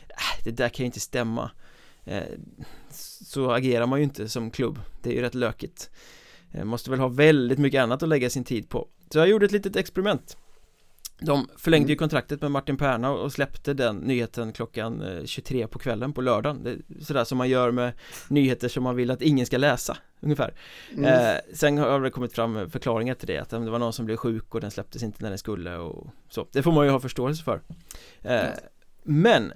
äh, 0.09 0.43
det 0.43 0.51
där 0.51 0.69
kan 0.69 0.83
ju 0.83 0.85
inte 0.85 0.99
stämma. 0.99 1.51
Eh, 2.03 2.23
så 3.21 3.51
agerar 3.51 3.85
man 3.85 3.99
ju 3.99 4.03
inte 4.03 4.29
som 4.29 4.51
klubb. 4.51 4.79
Det 5.01 5.09
är 5.09 5.13
ju 5.13 5.21
rätt 5.21 5.35
lökigt. 5.35 5.89
Eh, 6.51 6.63
måste 6.63 6.89
väl 6.89 6.99
ha 6.99 7.07
väldigt 7.07 7.59
mycket 7.59 7.81
annat 7.81 8.03
att 8.03 8.09
lägga 8.09 8.29
sin 8.29 8.43
tid 8.43 8.69
på. 8.69 8.87
Så 9.09 9.19
jag 9.19 9.29
gjorde 9.29 9.45
ett 9.45 9.51
litet 9.51 9.75
experiment 9.75 10.37
de 11.19 11.49
förlängde 11.57 11.87
ju 11.87 11.93
mm. 11.93 11.97
kontraktet 11.97 12.41
med 12.41 12.51
Martin 12.51 12.77
Perna 12.77 13.11
och 13.11 13.31
släppte 13.31 13.73
den 13.73 13.97
nyheten 13.97 14.53
klockan 14.53 15.03
23 15.25 15.61
eh, 15.61 15.67
på 15.67 15.79
kvällen 15.79 16.13
på 16.13 16.21
lördagen 16.21 16.63
det 16.63 16.71
är 16.71 17.03
Sådär 17.03 17.23
som 17.23 17.37
man 17.37 17.49
gör 17.49 17.71
med 17.71 17.93
nyheter 18.27 18.67
som 18.67 18.83
man 18.83 18.95
vill 18.95 19.11
att 19.11 19.21
ingen 19.21 19.45
ska 19.45 19.57
läsa 19.57 19.97
Ungefär 20.19 20.53
mm. 20.91 21.05
eh, 21.05 21.35
Sen 21.53 21.77
har 21.77 22.01
det 22.01 22.09
kommit 22.09 22.33
fram 22.33 22.69
förklaringar 22.69 23.15
till 23.15 23.27
det 23.27 23.37
att 23.37 23.49
det 23.49 23.59
var 23.59 23.79
någon 23.79 23.93
som 23.93 24.05
blev 24.05 24.17
sjuk 24.17 24.55
och 24.55 24.61
den 24.61 24.71
släpptes 24.71 25.03
inte 25.03 25.23
när 25.23 25.29
den 25.29 25.37
skulle 25.37 25.77
och 25.77 26.07
så 26.29 26.47
Det 26.51 26.63
får 26.63 26.71
man 26.71 26.85
ju 26.85 26.91
ha 26.91 26.99
förståelse 26.99 27.43
för 27.43 27.61
eh, 28.21 28.39
mm. 28.39 28.53
Men 29.03 29.53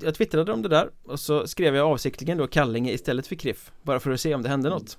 Jag 0.00 0.14
twittrade 0.14 0.52
om 0.52 0.62
det 0.62 0.68
där 0.68 0.90
och 1.02 1.20
så 1.20 1.46
skrev 1.46 1.76
jag 1.76 1.86
avsiktligen 1.86 2.38
då 2.38 2.46
Kallinge 2.46 2.92
istället 2.92 3.26
för 3.26 3.34
Kriff 3.34 3.72
Bara 3.82 4.00
för 4.00 4.10
att 4.10 4.20
se 4.20 4.34
om 4.34 4.42
det 4.42 4.48
hände 4.48 4.68
något 4.68 4.98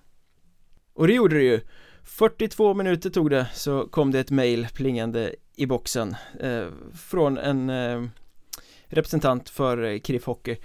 Och 0.93 1.07
det 1.07 1.13
gjorde 1.13 1.35
det 1.35 1.43
ju 1.43 1.61
42 2.03 2.73
minuter 2.73 3.09
tog 3.09 3.29
det 3.29 3.47
så 3.53 3.87
kom 3.87 4.11
det 4.11 4.19
ett 4.19 4.31
mail 4.31 4.67
plingande 4.73 5.35
i 5.55 5.65
boxen 5.65 6.15
eh, 6.39 6.67
Från 6.93 7.37
en 7.37 7.69
eh, 7.69 8.03
representant 8.85 9.49
för 9.49 9.83
eh, 9.83 9.99
KRIF 9.99 10.25
Hockey 10.25 10.57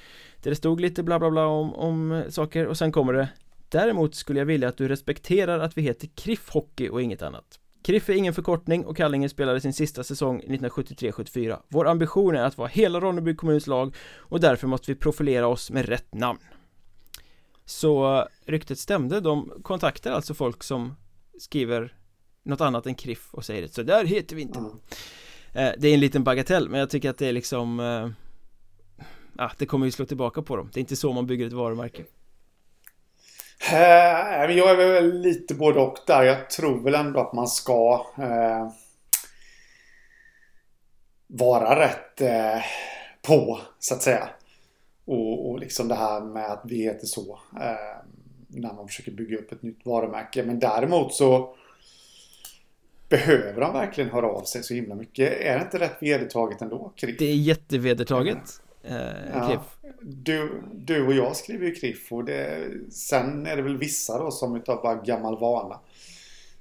Där 0.42 0.50
det 0.50 0.56
stod 0.56 0.80
lite 0.80 1.02
bla 1.02 1.18
bla 1.18 1.30
bla 1.30 1.46
om, 1.46 1.74
om 1.74 2.12
eh, 2.12 2.28
saker 2.28 2.66
och 2.66 2.78
sen 2.78 2.92
kommer 2.92 3.12
det 3.12 3.28
Däremot 3.68 4.14
skulle 4.14 4.38
jag 4.38 4.46
vilja 4.46 4.68
att 4.68 4.76
du 4.76 4.88
respekterar 4.88 5.58
att 5.58 5.78
vi 5.78 5.82
heter 5.82 6.08
KRIF 6.14 6.48
Hockey 6.50 6.88
och 6.88 7.02
inget 7.02 7.22
annat. 7.22 7.60
Kriff 7.82 8.08
är 8.08 8.14
ingen 8.14 8.34
förkortning 8.34 8.86
och 8.86 8.96
Kallinge 8.96 9.28
spelade 9.28 9.60
sin 9.60 9.72
sista 9.72 10.04
säsong 10.04 10.42
1973-74 10.46 11.58
Vår 11.68 11.88
ambition 11.88 12.36
är 12.36 12.42
att 12.42 12.58
vara 12.58 12.68
hela 12.68 13.00
Ronneby 13.00 13.34
kommuns 13.34 13.66
lag 13.66 13.96
och 14.16 14.40
därför 14.40 14.66
måste 14.66 14.90
vi 14.90 14.94
profilera 14.94 15.46
oss 15.46 15.70
med 15.70 15.86
rätt 15.88 16.14
namn. 16.14 16.38
Så 17.64 18.16
eh, 18.16 18.24
ryktet 18.46 18.78
stämde, 18.78 19.20
de 19.20 19.52
kontaktar 19.62 20.12
alltså 20.12 20.34
folk 20.34 20.62
som 20.62 20.96
skriver 21.38 21.97
något 22.48 22.60
annat 22.60 22.86
än 22.86 22.94
kriff 22.94 23.28
och 23.30 23.44
säger 23.44 23.62
det 23.62 23.74
så 23.74 23.82
där 23.82 24.04
heter 24.04 24.36
vi 24.36 24.42
inte. 24.42 24.58
Mm. 24.58 24.72
Det 25.52 25.88
är 25.88 25.94
en 25.94 26.00
liten 26.00 26.24
bagatell 26.24 26.68
men 26.68 26.80
jag 26.80 26.90
tycker 26.90 27.10
att 27.10 27.18
det 27.18 27.26
är 27.26 27.32
liksom 27.32 27.80
eh, 27.80 28.08
ah, 29.44 29.50
Det 29.58 29.66
kommer 29.66 29.86
ju 29.86 29.92
slå 29.92 30.06
tillbaka 30.06 30.42
på 30.42 30.56
dem. 30.56 30.70
Det 30.72 30.78
är 30.78 30.80
inte 30.80 30.96
så 30.96 31.12
man 31.12 31.26
bygger 31.26 31.46
ett 31.46 31.52
varumärke. 31.52 32.04
Eh, 33.72 34.56
Jag 34.56 34.70
är 34.70 34.76
väl 34.76 35.20
lite 35.20 35.54
både 35.54 35.80
och 35.80 35.98
där. 36.06 36.22
Jag 36.22 36.50
tror 36.50 36.82
väl 36.84 36.94
ändå 36.94 37.20
att 37.20 37.32
man 37.32 37.48
ska 37.48 38.06
eh, 38.18 38.68
Vara 41.26 41.80
rätt 41.80 42.20
eh, 42.20 42.62
på 43.22 43.60
så 43.78 43.94
att 43.94 44.02
säga. 44.02 44.28
Och, 45.04 45.50
och 45.50 45.58
liksom 45.58 45.88
det 45.88 45.94
här 45.94 46.20
med 46.20 46.50
att 46.50 46.62
vi 46.64 46.82
heter 46.82 47.06
så 47.06 47.38
eh, 47.60 48.02
När 48.48 48.72
man 48.72 48.88
försöker 48.88 49.12
bygga 49.12 49.38
upp 49.38 49.52
ett 49.52 49.62
nytt 49.62 49.86
varumärke. 49.86 50.42
Men 50.44 50.58
däremot 50.58 51.14
så 51.14 51.56
Behöver 53.08 53.62
han 53.62 53.72
verkligen 53.72 54.10
höra 54.10 54.26
av 54.26 54.44
sig 54.44 54.62
så 54.62 54.74
himla 54.74 54.94
mycket? 54.94 55.40
Är 55.40 55.58
det 55.58 55.64
inte 55.64 55.78
rätt 55.78 55.96
vedertaget 56.00 56.62
ändå? 56.62 56.92
Kriff? 56.96 57.16
Det 57.18 57.30
är 57.30 57.34
jättevedertaget 57.34 58.60
eh, 58.82 58.96
ja. 59.32 59.64
du, 60.02 60.62
du 60.74 61.06
och 61.06 61.14
jag 61.14 61.36
skriver 61.36 61.66
ju 61.66 61.74
Kriff 61.74 62.12
och 62.12 62.24
det, 62.24 62.70
sen 62.90 63.46
är 63.46 63.56
det 63.56 63.62
väl 63.62 63.76
vissa 63.76 64.18
då 64.18 64.30
som 64.30 64.56
utav 64.56 64.82
bara 64.82 64.94
gammal 64.94 65.38
vana 65.38 65.80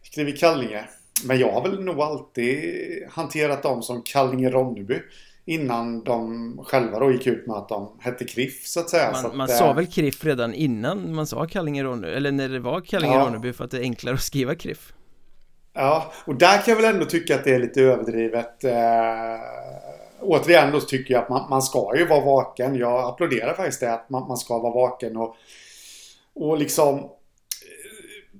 skriver 0.03 0.31
Kallinge. 0.31 0.83
Men 1.25 1.39
jag 1.39 1.51
har 1.51 1.61
väl 1.69 1.83
nog 1.83 1.99
alltid 1.99 2.63
hanterat 3.09 3.63
dem 3.63 3.81
som 3.83 4.03
Kallinge-Ronneby 4.03 5.01
Innan 5.45 6.03
de 6.03 6.59
själva 6.63 6.99
då 6.99 7.11
gick 7.11 7.27
ut 7.27 7.47
med 7.47 7.55
att 7.55 7.69
de 7.69 7.89
hette 7.99 8.25
Kriff 8.25 8.65
så 8.65 8.79
att 8.79 8.89
säga 8.89 9.11
Man, 9.11 9.21
så 9.21 9.27
att, 9.27 9.35
man 9.35 9.47
sa 9.47 9.73
väl 9.73 9.87
Kriff 9.87 10.25
redan 10.25 10.53
innan 10.53 11.15
man 11.15 11.27
sa 11.27 11.45
Kallinge-Ronneby 11.45 12.07
Eller 12.07 12.31
när 12.31 12.49
det 12.49 12.59
var 12.59 12.81
Kallinge-Ronneby 12.81 13.47
ja. 13.47 13.53
för 13.53 13.63
att 13.63 13.71
det 13.71 13.77
är 13.77 13.81
enklare 13.81 14.15
att 14.15 14.21
skriva 14.21 14.55
Kriff 14.55 14.93
Ja, 15.79 16.11
och 16.25 16.35
där 16.35 16.61
kan 16.61 16.73
jag 16.73 16.81
väl 16.81 16.93
ändå 16.93 17.05
tycka 17.05 17.35
att 17.35 17.43
det 17.43 17.55
är 17.55 17.59
lite 17.59 17.81
överdrivet. 17.81 18.63
Eh, 18.63 19.39
återigen 20.21 20.71
då 20.71 20.79
tycker 20.79 21.13
jag 21.13 21.23
att 21.23 21.29
man, 21.29 21.49
man 21.49 21.61
ska 21.61 21.97
ju 21.97 22.07
vara 22.07 22.25
vaken. 22.25 22.75
Jag 22.75 23.09
applåderar 23.09 23.53
faktiskt 23.53 23.79
det 23.79 23.93
att 23.93 24.09
man, 24.09 24.27
man 24.27 24.37
ska 24.37 24.59
vara 24.59 24.73
vaken 24.73 25.17
och, 25.17 25.35
och 26.35 26.57
liksom 26.57 26.95
eh, 26.95 27.03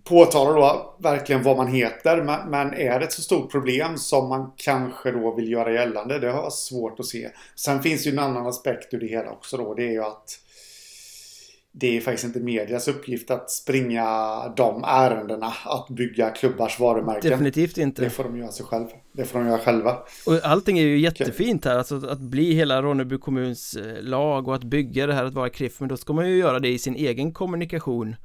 påtalar 0.04 0.54
då 0.54 0.96
verkligen 1.00 1.44
vad 1.44 1.58
man 1.58 1.68
heter. 1.68 2.22
Men, 2.22 2.50
men, 2.50 2.74
är 2.74 3.00
det 3.00 3.06
ett 3.06 3.14
så 3.14 3.22
stort 3.22 3.52
problem 3.52 3.98
som 3.98 4.30
man 4.30 4.52
kanske 4.56 5.12
då 5.12 5.36
vill 5.36 5.52
göra 5.52 5.74
gällande? 5.74 6.20
Det 6.20 6.32
har 6.32 6.44
jag 6.44 6.54
svårt 6.54 7.00
att 7.00 7.06
se. 7.06 7.30
Sen 7.56 7.84
finns 7.84 8.08
ju 8.08 8.12
en 8.12 8.20
annan 8.20 8.48
aspekt 8.48 8.94
ur 8.94 9.00
det 9.00 9.08
hela 9.08 9.32
också 9.32 9.58
då. 9.58 9.74
Det 9.74 9.84
är 9.84 9.92
ju 9.92 10.04
att 10.04 10.40
det 11.80 11.98
är 11.98 12.02
faktiskt 12.02 12.26
inte 12.26 12.40
medias 12.40 12.88
uppgift 12.88 13.32
att 13.32 13.52
springa 13.52 14.06
de 14.56 14.84
ärendena. 14.84 15.54
Att 15.66 15.90
bygga 15.90 16.30
klubbars 16.30 16.80
varumärken. 16.80 17.32
Definitivt 17.32 17.78
inte. 17.78 18.02
Det 18.02 18.10
får 18.10 18.24
de 18.24 18.38
göra 18.38 18.52
sig 18.52 18.66
själva. 18.66 18.90
Det 19.12 19.26
får 19.26 19.40
de 19.40 19.48
göra 19.48 19.60
själva. 19.60 19.98
Och 20.26 20.40
allting 20.44 20.80
är 20.80 20.84
ju 20.84 21.00
jättefint 21.00 21.66
här. 21.66 21.78
Alltså 21.78 21.96
att 21.96 22.20
bli 22.20 22.54
hela 22.54 22.82
Ronneby 22.82 23.18
kommuns 23.18 23.76
eh, 23.76 24.04
lag 24.04 24.48
och 24.48 24.56
att 24.56 24.64
bygga 24.64 25.08
det 25.08 25.14
här 25.14 25.26
att 25.26 25.34
vara 25.34 25.50
KRIF. 25.50 25.80
Men 25.80 25.90
då 25.90 25.98
ska 25.98 26.14
man 26.14 26.30
ju 26.30 26.38
göra 26.38 26.60
det 26.60 26.70
i 26.70 26.80
sin 26.80 26.96
egen 26.96 27.34
kommunikation. 27.34 28.16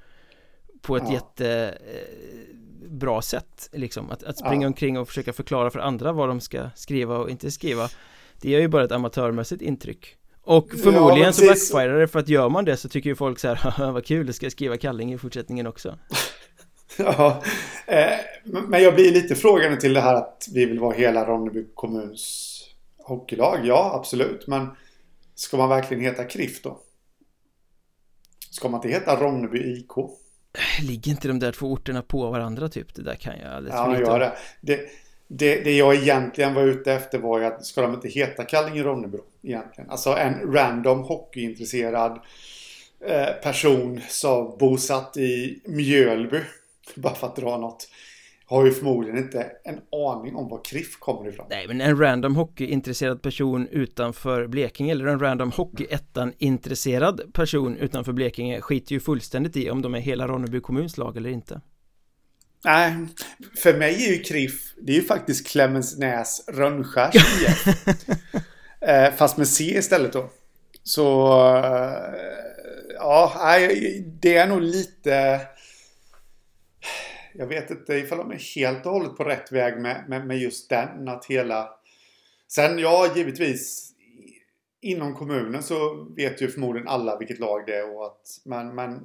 På 0.83 0.97
ett 0.97 1.03
ja. 1.07 1.13
jättebra 1.13 3.15
eh, 3.15 3.21
sätt. 3.21 3.69
Liksom. 3.73 4.11
Att, 4.11 4.23
att 4.23 4.39
springa 4.39 4.63
ja. 4.63 4.67
omkring 4.67 4.99
och 4.99 5.09
försöka 5.09 5.33
förklara 5.33 5.71
för 5.71 5.79
andra 5.79 6.13
vad 6.13 6.29
de 6.29 6.41
ska 6.41 6.71
skriva 6.75 7.19
och 7.19 7.31
inte 7.31 7.51
skriva. 7.51 7.89
Det 8.41 8.51
gör 8.51 8.61
ju 8.61 8.69
bara 8.69 8.85
ett 8.85 8.93
amatörmässigt 8.93 9.63
intryck. 9.63 10.17
Och 10.45 10.71
förmodligen 10.71 11.27
ja, 11.27 11.33
så 11.33 11.47
backfirar 11.47 12.01
det 12.01 12.09
för 12.09 12.19
att 12.19 12.29
gör 12.29 12.49
man 12.49 12.65
det 12.65 12.77
så 12.77 12.89
tycker 12.89 13.11
ju 13.11 13.17
folk 13.17 13.39
så 13.39 13.49
här 13.49 13.93
vad 13.93 14.05
kul, 14.05 14.27
det 14.27 14.33
ska 14.33 14.47
jag 14.47 14.53
skriva 14.53 14.77
Kalling 14.77 15.13
i 15.13 15.19
fortsättningen 15.19 15.67
också 15.67 15.99
Ja, 16.97 17.43
eh, 17.87 18.19
men 18.45 18.83
jag 18.83 18.95
blir 18.95 19.13
lite 19.13 19.35
frågande 19.35 19.81
till 19.81 19.95
det 19.95 20.01
här 20.01 20.15
att 20.15 20.47
vi 20.55 20.65
vill 20.65 20.81
vara 20.81 20.95
hela 20.95 21.25
Ronneby 21.25 21.67
kommuns 21.75 22.59
hockeylag. 22.99 23.59
Ja, 23.67 23.93
absolut, 23.95 24.47
men 24.47 24.69
ska 25.35 25.57
man 25.57 25.69
verkligen 25.69 26.03
heta 26.03 26.25
KRIF 26.25 26.63
då? 26.63 26.81
Ska 28.51 28.69
man 28.69 28.79
inte 28.79 28.89
heta 28.89 29.17
Ronneby 29.17 29.59
IK? 29.59 29.91
Ligger 30.83 31.11
inte 31.11 31.29
de 31.29 31.39
där 31.39 31.53
två 31.53 31.67
orterna 31.67 32.03
på 32.03 32.31
varandra 32.31 32.69
typ? 32.69 32.95
Det 32.95 33.03
där 33.03 33.15
kan 33.15 33.39
jag 33.39 33.53
alldeles 33.53 33.75
Ja, 33.77 33.99
gör 33.99 34.19
det. 34.19 34.33
det 34.61 34.81
det, 35.35 35.65
det 35.65 35.73
jag 35.73 35.95
egentligen 35.95 36.55
var 36.55 36.63
ute 36.63 36.93
efter 36.93 37.19
var 37.19 37.39
ju 37.39 37.45
att 37.45 37.67
ska 37.67 37.83
de 37.83 37.95
inte 37.95 38.09
heta 38.09 38.45
Kallinge-Ronnebro 38.45 39.21
egentligen? 39.43 39.91
Alltså 39.91 40.11
en 40.11 40.53
random 40.53 41.03
hockeyintresserad 41.03 42.21
eh, 43.07 43.33
person 43.43 44.01
som 44.09 44.57
bosatt 44.59 45.17
i 45.17 45.63
Mjölby, 45.67 46.41
bara 46.95 47.15
för 47.15 47.27
att 47.27 47.37
dra 47.37 47.59
något, 47.59 47.89
har 48.47 48.67
ju 48.67 48.73
förmodligen 48.73 49.19
inte 49.19 49.51
en 49.65 49.81
aning 50.09 50.37
om 50.37 50.49
var 50.49 50.65
KRIF 50.65 50.99
kommer 50.99 51.29
ifrån. 51.29 51.47
Nej, 51.51 51.69
men 51.69 51.81
en 51.81 51.99
random 51.99 52.37
hockeyintresserad 52.37 53.23
person 53.23 53.69
utanför 53.69 54.47
Blekinge 54.47 54.93
eller 54.93 55.07
en 55.07 55.19
random 55.19 55.51
hockeyettan-intresserad 55.51 57.33
person 57.33 57.77
utanför 57.77 58.13
Blekinge 58.13 58.61
skiter 58.61 58.93
ju 58.93 59.01
fullständigt 59.01 59.57
i 59.57 59.71
om 59.71 59.83
de 59.83 59.95
är 59.95 60.01
hela 60.01 60.29
Ronneby 60.29 60.61
kommuns 60.61 60.99
lag 60.99 61.17
eller 61.17 61.31
inte. 61.31 61.61
Nej, 62.65 62.95
för 63.57 63.79
mig 63.79 64.07
är 64.07 64.13
ju 64.13 64.19
KRIF, 64.19 64.75
det 64.83 64.93
är 64.93 64.97
ju 64.97 65.03
faktiskt 65.03 65.47
Clemensnäs 65.47 66.45
Rönnskärs 66.49 67.15
IF 67.15 67.67
eh, 68.87 69.13
fast 69.13 69.37
med 69.37 69.49
C 69.49 69.65
istället 69.65 70.13
då. 70.13 70.31
Så, 70.83 71.27
eh, 71.57 72.15
ja, 72.95 73.33
det 74.05 74.37
är 74.37 74.47
nog 74.47 74.61
lite... 74.61 75.41
Jag 77.35 77.47
vet 77.47 77.71
inte 77.71 77.95
ifall 77.95 78.19
de 78.19 78.31
är 78.31 78.55
helt 78.55 78.87
och 78.87 78.93
hållet 78.93 79.17
på 79.17 79.25
rätt 79.25 79.53
väg 79.53 79.81
med, 79.81 80.05
med, 80.09 80.27
med 80.27 80.39
just 80.39 80.71
den. 80.71 81.09
Att 81.09 81.25
hela... 81.25 81.71
Sen, 82.49 82.79
ja, 82.79 83.13
givetvis. 83.17 83.89
Inom 84.81 85.15
kommunen 85.15 85.63
så 85.63 86.07
vet 86.17 86.43
ju 86.43 86.49
förmodligen 86.49 86.89
alla 86.89 87.19
vilket 87.19 87.39
lag 87.39 87.67
det 87.67 87.77
är. 87.77 87.97
Och 87.97 88.07
att, 88.07 88.41
men, 88.45 88.75
men 88.75 89.01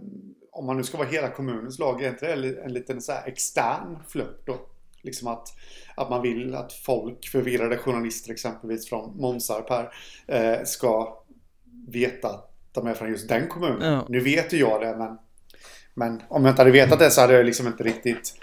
om 0.51 0.65
man 0.65 0.77
nu 0.77 0.83
ska 0.83 0.97
vara 0.97 1.07
hela 1.07 1.29
kommunens 1.29 1.79
lag, 1.79 2.03
är 2.03 2.09
inte 2.09 2.35
det 2.35 2.61
en 2.63 2.73
liten 2.73 3.01
så 3.01 3.11
här 3.11 3.27
extern 3.27 3.97
flört 4.07 4.45
då? 4.45 4.59
Liksom 5.01 5.27
att, 5.27 5.47
att 5.95 6.09
man 6.09 6.21
vill 6.21 6.55
att 6.55 6.73
folk, 6.73 7.27
förvirrade 7.27 7.77
journalister 7.77 8.31
exempelvis 8.31 8.89
från 8.89 9.17
Månsarp 9.17 9.69
här, 9.69 9.89
eh, 10.27 10.63
ska 10.63 11.23
veta 11.87 12.27
att 12.27 12.53
de 12.71 12.87
är 12.87 12.93
från 12.93 13.09
just 13.09 13.29
den 13.29 13.47
kommunen. 13.47 13.93
Ja. 13.93 14.05
Nu 14.09 14.19
vet 14.19 14.53
ju 14.53 14.57
jag 14.57 14.81
det, 14.81 14.97
men, 14.97 15.17
men 15.93 16.21
om 16.29 16.45
jag 16.45 16.51
inte 16.51 16.61
hade 16.61 16.71
vetat 16.71 16.99
det 16.99 17.11
så 17.11 17.21
hade 17.21 17.33
jag 17.33 17.45
liksom 17.45 17.67
inte 17.67 17.83
riktigt 17.83 18.33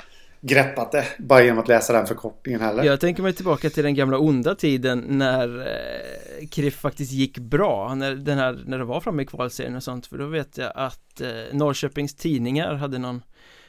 greppat 0.46 0.92
det 0.92 1.04
bara 1.18 1.42
genom 1.42 1.58
att 1.58 1.68
läsa 1.68 1.92
den 1.92 2.06
förkortningen 2.06 2.60
heller. 2.60 2.84
Jag 2.84 3.00
tänker 3.00 3.22
mig 3.22 3.32
tillbaka 3.32 3.70
till 3.70 3.84
den 3.84 3.94
gamla 3.94 4.18
onda 4.18 4.54
tiden 4.54 5.04
när 5.08 5.58
eh, 5.58 6.46
KRIF 6.48 6.74
faktiskt 6.74 7.12
gick 7.12 7.38
bra, 7.38 7.94
när, 7.94 8.14
den 8.14 8.38
här, 8.38 8.62
när 8.66 8.78
det 8.78 8.84
var 8.84 9.00
framme 9.00 9.22
i 9.22 9.26
kvalserien 9.26 9.76
och 9.76 9.82
sånt, 9.82 10.06
för 10.06 10.18
då 10.18 10.26
vet 10.26 10.58
jag 10.58 10.72
att 10.74 11.20
eh, 11.20 11.28
Norrköpings 11.52 12.14
tidningar 12.14 12.74
hade 12.74 12.98
någon 12.98 13.22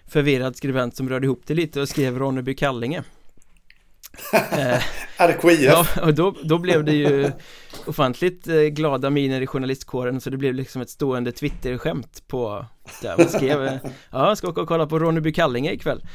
förvirrad 0.08 0.56
skribent 0.56 0.96
som 0.96 1.10
rörde 1.10 1.26
ihop 1.26 1.42
det 1.46 1.54
lite 1.54 1.82
och 1.82 1.90
skrev 1.90 2.20
Ronneby 2.20 2.56
Kallinge. 2.56 3.04
Eh, 4.52 4.82
RKIF 5.18 5.62
Ja, 5.62 5.88
och 6.02 6.14
då, 6.14 6.36
då 6.44 6.58
blev 6.58 6.84
det 6.84 6.94
ju 6.94 7.32
ofantligt 7.86 8.48
eh, 8.48 8.56
glada 8.56 9.10
miner 9.10 9.42
i 9.42 9.48
journalistkåren 9.48 10.22
så 10.22 10.30
det 10.30 10.38
blev 10.38 10.54
liksom 10.54 10.82
ett 10.82 10.90
stående 10.90 11.32
Twitter-skämt 11.32 12.24
på 12.28 12.66
där 13.02 13.18
man 13.18 13.30
skrev 13.30 13.80
Ja, 14.12 14.28
jag 14.28 14.38
ska 14.38 14.48
åka 14.48 14.62
och 14.62 14.68
kolla 14.68 14.88
på 14.88 15.00
Ronneby 15.00 15.34
Kallinge 15.34 15.72
ikväll. 15.72 16.04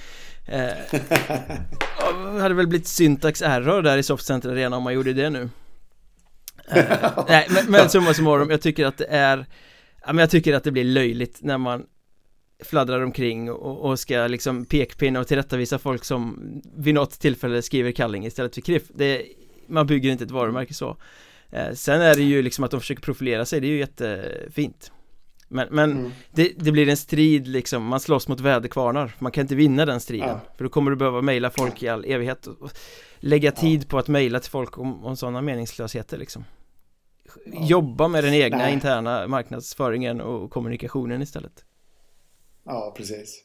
Eh, 0.46 2.40
hade 2.40 2.54
väl 2.54 2.66
blivit 2.66 2.86
syntax 2.86 3.42
error 3.42 3.82
där 3.82 3.98
i 3.98 4.02
Softcenter 4.02 4.50
Arena 4.50 4.76
om 4.76 4.82
man 4.82 4.94
gjorde 4.94 5.12
det 5.12 5.30
nu. 5.30 5.48
Eh, 6.68 6.84
Nej 7.28 7.46
men, 7.50 7.64
men 7.68 7.88
summa 7.88 8.14
summarum, 8.14 8.50
jag 8.50 8.60
tycker 8.60 8.86
att 8.86 8.98
det 8.98 9.06
är 9.06 9.46
Ja 10.06 10.12
men 10.12 10.18
jag 10.18 10.30
tycker 10.30 10.54
att 10.54 10.64
det 10.64 10.70
blir 10.72 10.84
löjligt 10.84 11.38
när 11.40 11.58
man 11.58 11.84
fladdrar 12.62 13.00
omkring 13.00 13.50
och, 13.50 13.90
och 13.90 13.98
ska 13.98 14.26
liksom 14.26 14.64
pekpinna 14.64 15.20
och 15.20 15.26
tillrättavisa 15.26 15.78
folk 15.78 16.04
som 16.04 16.38
vid 16.76 16.94
något 16.94 17.20
tillfälle 17.20 17.62
skriver 17.62 17.92
Kalling 17.92 18.26
istället 18.26 18.54
för 18.54 18.60
KRIF 18.62 18.82
det, 18.94 19.22
Man 19.66 19.86
bygger 19.86 20.10
inte 20.10 20.24
ett 20.24 20.30
varumärke 20.30 20.74
så 20.74 20.96
eh, 21.50 21.72
Sen 21.74 22.00
är 22.00 22.14
det 22.14 22.22
ju 22.22 22.42
liksom 22.42 22.64
att 22.64 22.70
de 22.70 22.80
försöker 22.80 23.02
profilera 23.02 23.44
sig, 23.44 23.60
det 23.60 23.66
är 23.66 23.70
ju 23.70 23.78
jättefint 23.78 24.92
men, 25.52 25.68
men 25.70 25.92
mm. 25.92 26.10
det, 26.30 26.52
det, 26.56 26.72
blir 26.72 26.88
en 26.88 26.96
strid 26.96 27.48
liksom, 27.48 27.84
man 27.84 28.00
slåss 28.00 28.28
mot 28.28 28.40
väderkvarnar 28.40 29.14
Man 29.18 29.32
kan 29.32 29.42
inte 29.42 29.54
vinna 29.54 29.86
den 29.86 30.00
striden 30.00 30.28
ja. 30.28 30.40
För 30.56 30.64
då 30.64 30.70
kommer 30.70 30.90
du 30.90 30.96
behöva 30.96 31.22
mejla 31.22 31.50
folk 31.50 31.82
i 31.82 31.88
all 31.88 32.04
evighet 32.04 32.46
och 32.46 32.70
Lägga 33.20 33.52
tid 33.52 33.82
ja. 33.82 33.86
på 33.88 33.98
att 33.98 34.08
mejla 34.08 34.40
till 34.40 34.50
folk 34.50 34.78
om, 34.78 35.04
om 35.04 35.16
sådana 35.16 35.42
meningslösheter 35.42 36.18
liksom 36.18 36.44
ja. 37.44 37.66
Jobba 37.66 38.08
med 38.08 38.24
den 38.24 38.34
egna 38.34 38.58
Nej. 38.58 38.72
interna 38.72 39.26
marknadsföringen 39.26 40.20
och 40.20 40.50
kommunikationen 40.50 41.22
istället 41.22 41.64
Ja, 42.70 42.94
precis 42.96 43.44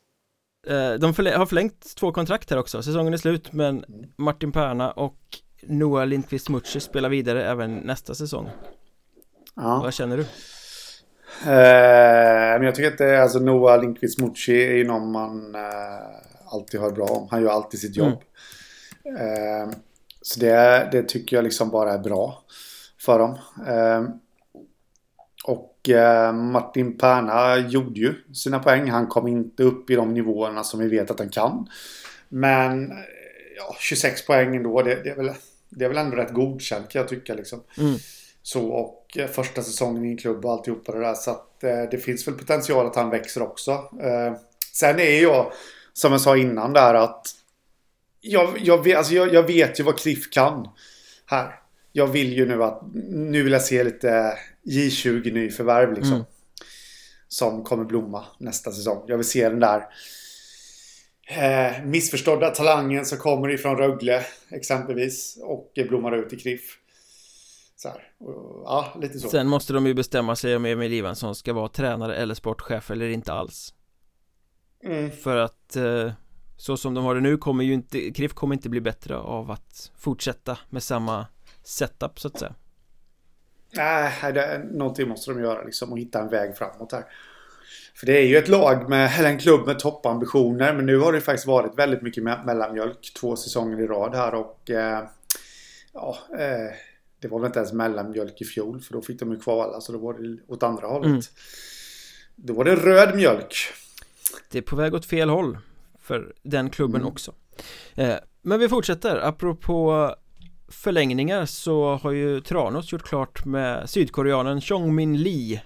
eh, 0.67 0.93
De 0.93 1.05
har 1.05 1.45
förlängt 1.45 1.95
två 1.95 2.11
kontrakt 2.11 2.49
här 2.49 2.57
också 2.57 2.83
Säsongen 2.83 3.13
är 3.13 3.17
slut 3.17 3.53
men 3.53 3.83
mm. 3.83 4.09
Martin 4.17 4.51
Perna 4.51 4.91
och 4.91 5.19
Noah 5.63 6.07
Lindqvist 6.07 6.49
Mutsche 6.49 6.79
spelar 6.79 7.09
vidare 7.09 7.45
även 7.49 7.75
nästa 7.75 8.15
säsong 8.15 8.49
Ja 9.55 9.79
Vad 9.83 9.93
känner 9.93 10.17
du? 10.17 10.25
Eh, 11.43 12.57
men 12.57 12.63
jag 12.63 12.75
tycker 12.75 12.91
att 12.91 12.97
det, 12.97 13.23
alltså 13.23 13.39
Noah 13.39 13.81
Lindqvist 13.81 14.19
Mucci 14.19 14.63
är 14.63 14.75
ju 14.75 14.87
någon 14.87 15.11
man 15.11 15.55
eh, 15.55 15.61
alltid 16.45 16.79
hör 16.79 16.91
bra 16.91 17.05
om. 17.05 17.27
Han 17.31 17.41
gör 17.41 17.49
alltid 17.49 17.79
sitt 17.79 17.95
jobb. 17.95 18.21
Mm. 19.05 19.21
Eh, 19.21 19.75
så 20.21 20.39
det, 20.39 20.89
det 20.91 21.03
tycker 21.03 21.35
jag 21.35 21.43
liksom 21.43 21.69
bara 21.69 21.93
är 21.93 21.99
bra 21.99 22.43
för 23.01 23.19
dem. 23.19 23.37
Eh, 25.89 25.95
och 25.95 25.99
eh, 25.99 26.33
Martin 26.33 26.97
Perna 26.97 27.57
gjorde 27.57 27.99
ju 27.99 28.13
sina 28.33 28.59
poäng. 28.59 28.89
Han 28.89 29.07
kom 29.07 29.27
inte 29.27 29.63
upp 29.63 29.89
i 29.89 29.95
de 29.95 30.13
nivåerna 30.13 30.63
som 30.63 30.79
vi 30.79 30.87
vet 30.87 31.11
att 31.11 31.19
han 31.19 31.29
kan. 31.29 31.69
Men 32.29 32.93
ja, 33.57 33.75
26 33.79 34.25
poäng 34.25 34.55
ändå, 34.55 34.81
det, 34.81 35.03
det, 35.03 35.09
är 35.09 35.15
väl, 35.15 35.31
det 35.69 35.85
är 35.85 35.89
väl 35.89 35.97
ändå 35.97 36.17
rätt 36.17 36.33
godkänt 36.33 36.89
kan 36.89 36.99
jag 36.99 37.09
tycka. 37.09 37.33
Liksom. 37.33 37.61
Mm. 37.77 37.95
Så 38.41 38.67
och 38.67 39.17
eh, 39.17 39.27
första 39.27 39.61
säsongen 39.61 40.05
i 40.05 40.09
en 40.09 40.17
klubb 40.17 40.45
och 40.45 40.51
alltihopa 40.51 40.91
det 40.91 40.99
där. 40.99 41.13
Så 41.13 41.31
att 41.31 41.63
eh, 41.63 41.81
det 41.91 41.97
finns 41.97 42.27
väl 42.27 42.35
potential 42.35 42.85
att 42.85 42.95
han 42.95 43.09
växer 43.09 43.41
också. 43.41 43.71
Eh, 44.01 44.33
sen 44.73 44.99
är 44.99 45.21
jag, 45.21 45.51
som 45.93 46.11
jag 46.11 46.21
sa 46.21 46.37
innan 46.37 46.73
där 46.73 46.93
att 46.93 47.27
jag, 48.21 48.57
jag, 48.61 48.83
vet, 48.83 48.97
alltså 48.97 49.13
jag, 49.13 49.33
jag 49.33 49.47
vet 49.47 49.79
ju 49.79 49.83
vad 49.83 49.99
Cliff 49.99 50.29
kan 50.29 50.67
här. 51.25 51.59
Jag 51.91 52.07
vill 52.07 52.33
ju 52.33 52.45
nu 52.45 52.63
att, 52.63 52.81
nu 53.09 53.43
vill 53.43 53.53
jag 53.53 53.61
se 53.61 53.83
lite 53.83 54.37
J20 54.65 55.33
nyförvärv 55.33 55.93
liksom. 55.93 56.13
Mm. 56.13 56.25
Som 57.27 57.63
kommer 57.63 57.85
blomma 57.85 58.25
nästa 58.37 58.71
säsong. 58.71 59.03
Jag 59.07 59.17
vill 59.17 59.27
se 59.27 59.49
den 59.49 59.59
där 59.59 59.83
eh, 61.27 61.83
missförstådda 61.83 62.49
talangen 62.49 63.05
som 63.05 63.17
kommer 63.17 63.49
ifrån 63.49 63.77
Rögle 63.77 64.25
exempelvis. 64.49 65.37
Och 65.41 65.71
blommar 65.75 66.17
ut 66.17 66.33
i 66.33 66.39
Kriff. 66.39 66.77
Så 67.75 67.89
här. 67.89 68.11
ja, 68.63 68.93
lite 69.01 69.19
så. 69.19 69.29
Sen 69.29 69.47
måste 69.47 69.73
de 69.73 69.87
ju 69.87 69.93
bestämma 69.93 70.35
sig 70.35 70.55
om 70.55 70.65
Emil 70.65 70.93
Ivansson 70.93 71.35
ska 71.35 71.53
vara 71.53 71.69
tränare 71.69 72.15
eller 72.15 72.35
sportchef 72.35 72.91
eller 72.91 73.09
inte 73.09 73.33
alls. 73.33 73.73
Mm. 74.83 75.11
För 75.11 75.37
att 75.37 75.75
eh, 75.75 76.11
Så 76.57 76.77
som 76.77 76.93
de 76.93 77.03
har 77.03 77.15
det 77.15 77.21
nu 77.21 77.37
kommer 77.37 77.63
ju 77.63 77.73
inte 77.73 78.11
KRIF 78.11 78.33
kommer 78.33 78.55
inte 78.55 78.69
bli 78.69 78.81
bättre 78.81 79.17
av 79.17 79.51
att 79.51 79.91
fortsätta 79.97 80.57
med 80.69 80.83
samma 80.83 81.27
setup 81.63 82.19
så 82.19 82.27
att 82.27 82.39
säga 82.39 82.55
Nej, 83.75 84.33
det, 84.33 84.65
någonting 84.71 85.07
måste 85.07 85.31
de 85.31 85.41
göra 85.41 85.63
liksom 85.63 85.91
och 85.91 85.99
hitta 85.99 86.21
en 86.21 86.29
väg 86.29 86.57
framåt 86.57 86.91
här. 86.91 87.03
För 87.95 88.05
det 88.05 88.17
är 88.17 88.25
ju 88.25 88.37
ett 88.37 88.47
lag 88.47 88.89
med, 88.89 89.11
eller 89.19 89.29
en 89.29 89.39
klubb 89.39 89.67
med 89.67 89.79
toppambitioner. 89.79 90.73
Men 90.73 90.85
nu 90.85 90.97
har 90.97 91.13
det 91.13 91.21
faktiskt 91.21 91.47
varit 91.47 91.79
väldigt 91.79 92.01
mycket 92.01 92.23
mellanmjölk 92.23 93.13
två 93.19 93.35
säsonger 93.35 93.81
i 93.81 93.87
rad 93.87 94.15
här 94.15 94.35
och 94.35 94.69
eh, 94.69 95.03
ja, 95.93 96.17
eh, 96.39 96.73
det 97.19 97.27
var 97.27 97.39
väl 97.39 97.45
inte 97.45 97.59
ens 97.59 97.73
mellanmjölk 97.73 98.41
i 98.41 98.45
fjol 98.45 98.81
för 98.81 98.93
då 98.93 99.01
fick 99.01 99.19
de 99.19 99.31
ju 99.31 99.39
kvala 99.39 99.81
så 99.81 99.91
då 99.91 99.97
var 99.97 100.13
det 100.13 100.37
åt 100.47 100.63
andra 100.63 100.87
hållet. 100.87 101.07
Mm. 101.07 101.21
Då 102.35 102.53
var 102.53 102.63
det 102.63 102.75
röd 102.75 103.15
mjölk. 103.15 103.55
Det 104.51 104.57
är 104.57 104.61
på 104.61 104.75
väg 104.75 104.93
åt 104.93 105.05
fel 105.05 105.29
håll 105.29 105.57
för 106.01 106.33
den 106.43 106.69
klubben 106.69 107.01
mm. 107.01 107.13
också. 107.13 107.33
Eh, 107.95 108.15
men 108.41 108.59
vi 108.59 108.69
fortsätter, 108.69 109.17
apropå 109.17 110.15
förlängningar 110.67 111.45
så 111.45 111.95
har 111.95 112.11
ju 112.11 112.41
Tranås 112.41 112.91
gjort 112.91 113.03
klart 113.03 113.45
med 113.45 113.89
sydkoreanen 113.89 114.61
Chong 114.61 114.95
Min 114.95 115.17
Lee 115.17 115.61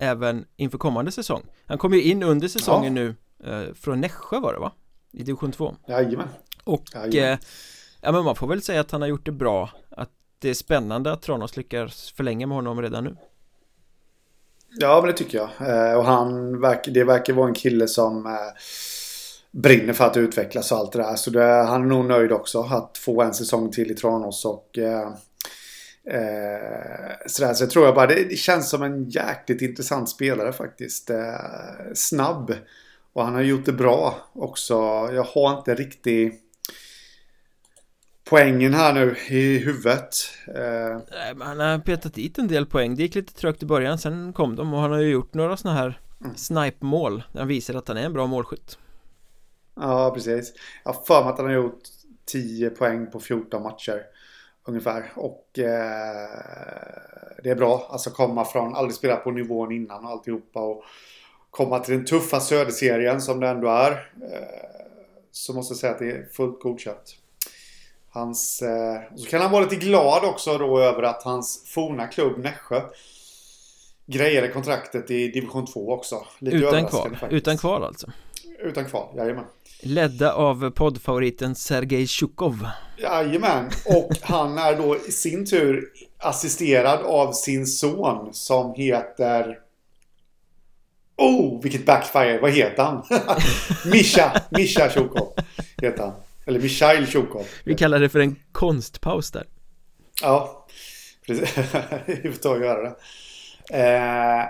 även 0.00 0.44
inför 0.56 0.78
kommande 0.78 1.12
säsong 1.12 1.42
Han 1.66 1.78
kom 1.78 1.92
ju 1.92 2.02
in 2.02 2.22
under 2.22 2.48
säsongen 2.48 2.96
ja. 2.96 3.02
nu 3.02 3.14
eh, 3.44 3.74
från 3.74 4.00
Nässjö 4.00 4.40
var 4.40 4.52
det 4.52 4.58
va? 4.58 4.72
I 5.12 5.22
division 5.22 5.52
2 5.52 5.76
Jajamän 5.86 6.28
Och 6.64 6.84
Jajamän. 6.94 7.32
Eh, 7.32 7.38
ja 8.00 8.12
men 8.12 8.24
man 8.24 8.36
får 8.36 8.46
väl 8.46 8.62
säga 8.62 8.80
att 8.80 8.90
han 8.90 9.00
har 9.00 9.08
gjort 9.08 9.26
det 9.26 9.32
bra 9.32 9.70
Att 9.90 10.10
det 10.38 10.50
är 10.50 10.54
spännande 10.54 11.12
att 11.12 11.22
Tranås 11.22 11.56
lyckas 11.56 12.12
förlänga 12.16 12.46
med 12.46 12.56
honom 12.56 12.82
redan 12.82 13.04
nu 13.04 13.16
Ja 14.70 15.00
men 15.00 15.10
det 15.10 15.16
tycker 15.16 15.38
jag 15.38 15.68
eh, 15.68 15.98
och 15.98 16.04
han 16.04 16.60
verkar, 16.60 16.92
det 16.92 17.04
verkar 17.04 17.32
vara 17.32 17.48
en 17.48 17.54
kille 17.54 17.88
som 17.88 18.26
eh, 18.26 18.32
brinner 19.52 19.92
för 19.92 20.06
att 20.06 20.16
utvecklas 20.16 20.72
och 20.72 20.78
allt 20.78 20.92
det 20.92 20.98
där. 20.98 21.14
Så 21.14 21.30
det, 21.30 21.44
han 21.44 21.82
är 21.82 21.86
nog 21.86 22.04
nöjd 22.04 22.32
också 22.32 22.62
att 22.62 22.98
få 22.98 23.22
en 23.22 23.34
säsong 23.34 23.70
till 23.70 23.90
i 23.90 23.94
Tranås 23.94 24.44
och 24.44 24.78
eh, 24.78 25.08
eh, 26.16 27.16
sådär. 27.26 27.54
Så 27.54 27.62
jag 27.62 27.70
tror 27.70 27.84
jag 27.84 27.94
bara 27.94 28.06
det, 28.06 28.24
det, 28.28 28.36
känns 28.36 28.70
som 28.70 28.82
en 28.82 29.10
jäkligt 29.10 29.62
intressant 29.62 30.08
spelare 30.08 30.52
faktiskt. 30.52 31.10
Eh, 31.10 31.18
snabb. 31.94 32.54
Och 33.12 33.24
han 33.24 33.34
har 33.34 33.42
gjort 33.42 33.64
det 33.64 33.72
bra 33.72 34.16
också. 34.32 34.74
Jag 35.12 35.24
har 35.24 35.58
inte 35.58 35.74
riktigt 35.74 36.40
poängen 38.24 38.74
här 38.74 38.92
nu 38.92 39.16
i 39.28 39.58
huvudet. 39.58 40.14
Eh. 40.46 41.18
Han 41.40 41.60
har 41.60 41.78
petat 41.78 42.14
dit 42.14 42.38
en 42.38 42.48
del 42.48 42.66
poäng. 42.66 42.96
Det 42.96 43.02
gick 43.02 43.14
lite 43.14 43.34
trögt 43.34 43.62
i 43.62 43.66
början. 43.66 43.98
Sen 43.98 44.32
kom 44.32 44.56
de 44.56 44.74
och 44.74 44.80
han 44.80 44.92
har 44.92 44.98
ju 44.98 45.10
gjort 45.10 45.34
några 45.34 45.56
sådana 45.56 45.78
här 45.78 46.00
mm. 46.20 46.36
snipe-mål. 46.36 47.22
Han 47.34 47.48
visar 47.48 47.74
att 47.74 47.88
han 47.88 47.96
är 47.96 48.04
en 48.04 48.12
bra 48.12 48.26
målskytt. 48.26 48.78
Ja, 49.74 50.10
precis. 50.14 50.52
Jag 50.84 50.92
har 50.92 51.02
för 51.02 51.22
mig 51.24 51.32
att 51.32 51.38
han 51.38 51.46
har 51.46 51.54
gjort 51.54 51.82
10 52.24 52.70
poäng 52.70 53.10
på 53.10 53.20
14 53.20 53.62
matcher. 53.62 54.02
Ungefär. 54.64 55.12
Och 55.16 55.58
eh, 55.58 56.28
det 57.42 57.50
är 57.50 57.54
bra. 57.54 57.88
Alltså 57.90 58.10
komma 58.10 58.44
från, 58.44 58.74
aldrig 58.74 58.94
spela 58.94 59.16
på 59.16 59.30
nivån 59.30 59.72
innan 59.72 60.04
och 60.04 60.10
alltihopa. 60.10 60.60
Och 60.60 60.84
komma 61.50 61.78
till 61.78 61.94
den 61.94 62.04
tuffa 62.04 62.40
söderserien 62.40 63.20
som 63.20 63.40
det 63.40 63.48
ändå 63.48 63.68
är. 63.68 63.92
Eh, 63.92 64.72
så 65.30 65.52
måste 65.52 65.72
jag 65.72 65.78
säga 65.78 65.92
att 65.92 65.98
det 65.98 66.10
är 66.10 66.28
fullt 66.32 66.60
godkänt. 66.60 67.16
Hans, 68.10 68.62
eh, 68.62 69.00
så 69.16 69.26
kan 69.26 69.40
han 69.40 69.50
vara 69.50 69.64
lite 69.64 69.76
glad 69.76 70.24
också 70.24 70.58
då 70.58 70.80
över 70.80 71.02
att 71.02 71.22
hans 71.22 71.64
forna 71.66 72.06
klubb 72.06 72.38
Nässjö 72.38 72.82
grejade 74.06 74.48
kontraktet 74.48 75.10
i 75.10 75.28
division 75.28 75.66
2 75.66 75.92
också. 75.92 76.26
Lite 76.38 76.56
utan 76.56 76.86
kval, 76.86 77.10
faktiskt. 77.10 77.32
utan 77.32 77.58
kval 77.58 77.84
alltså? 77.84 78.06
Utan 78.58 78.84
kval, 78.84 79.16
jajamän. 79.16 79.44
Ledda 79.84 80.32
av 80.32 80.70
poddfavoriten 80.70 81.54
Sergej 81.54 82.06
Tjukov 82.06 82.66
Jajamän, 82.98 83.70
och 83.86 84.10
han 84.22 84.58
är 84.58 84.76
då 84.76 84.96
i 84.96 85.12
sin 85.12 85.46
tur 85.46 85.84
assisterad 86.18 87.00
av 87.02 87.32
sin 87.32 87.66
son 87.66 88.34
som 88.34 88.74
heter 88.74 89.58
Oh, 91.16 91.62
vilket 91.62 91.86
backfire! 91.86 92.40
Vad 92.40 92.50
heter 92.50 92.82
han? 92.82 93.04
Mischa, 93.92 94.42
Mischa 94.50 94.90
Tjukov 94.90 95.34
heter 95.82 96.02
han. 96.02 96.12
Eller 96.46 96.60
Mishail 96.60 97.06
Tjukov 97.06 97.46
Vi 97.64 97.74
kallar 97.74 98.00
det 98.00 98.08
för 98.08 98.20
en 98.20 98.36
konstpaus 98.52 99.30
där 99.30 99.46
Ja, 100.22 100.66
precis. 101.26 101.56
Vi 102.06 102.32
får 102.32 102.42
ta 102.42 102.50
och 102.50 102.60
göra 102.60 102.82
det. 102.82 102.96
Eh, 103.78 104.44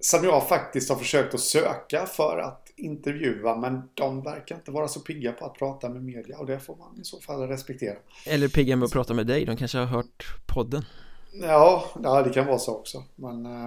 som 0.00 0.24
jag 0.24 0.48
faktiskt 0.48 0.90
har 0.90 0.96
försökt 0.96 1.34
att 1.34 1.40
söka 1.40 2.06
för 2.06 2.38
att 2.38 2.61
intervjua 2.76 3.56
men 3.56 3.82
de 3.94 4.22
verkar 4.22 4.54
inte 4.54 4.70
vara 4.70 4.88
så 4.88 5.00
pigga 5.00 5.32
på 5.32 5.44
att 5.46 5.54
prata 5.54 5.88
med 5.88 6.02
media 6.02 6.38
och 6.38 6.46
det 6.46 6.60
får 6.60 6.76
man 6.76 7.00
i 7.00 7.04
så 7.04 7.20
fall 7.20 7.48
respektera. 7.48 7.96
Eller 8.26 8.48
pigga 8.48 8.76
med 8.76 8.86
att 8.86 8.92
prata 8.92 9.14
med 9.14 9.26
dig, 9.26 9.44
de 9.44 9.56
kanske 9.56 9.78
har 9.78 9.86
hört 9.86 10.24
podden. 10.46 10.84
Ja, 11.32 11.84
ja 12.02 12.22
det 12.22 12.30
kan 12.30 12.46
vara 12.46 12.58
så 12.58 12.74
också. 12.74 13.04
Men, 13.16 13.46
eh, 13.46 13.64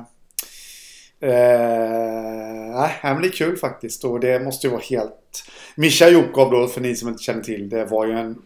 eh, 1.20 2.92
men 3.04 3.22
det 3.22 3.28
är 3.28 3.32
kul 3.32 3.58
faktiskt 3.58 4.04
och 4.04 4.20
det 4.20 4.40
måste 4.40 4.68
ju 4.68 4.72
vara 4.72 4.82
helt... 4.90 5.44
Mischa 5.76 6.10
Jokov 6.10 6.52
då, 6.52 6.68
för 6.68 6.82
ni 6.82 6.96
som 6.96 7.10
inte 7.10 7.24
känner 7.24 7.44
till 7.44 7.70
det, 7.70 7.86
var 7.86 8.06
ju 8.06 8.14
en 8.14 8.42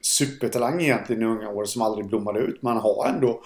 supertalang 0.00 0.82
egentligen 0.82 1.22
i 1.22 1.24
unga 1.24 1.48
år 1.48 1.64
som 1.64 1.82
aldrig 1.82 2.06
blommade 2.06 2.40
ut. 2.40 2.62
Man 2.62 2.76
har 2.76 3.06
ändå 3.14 3.42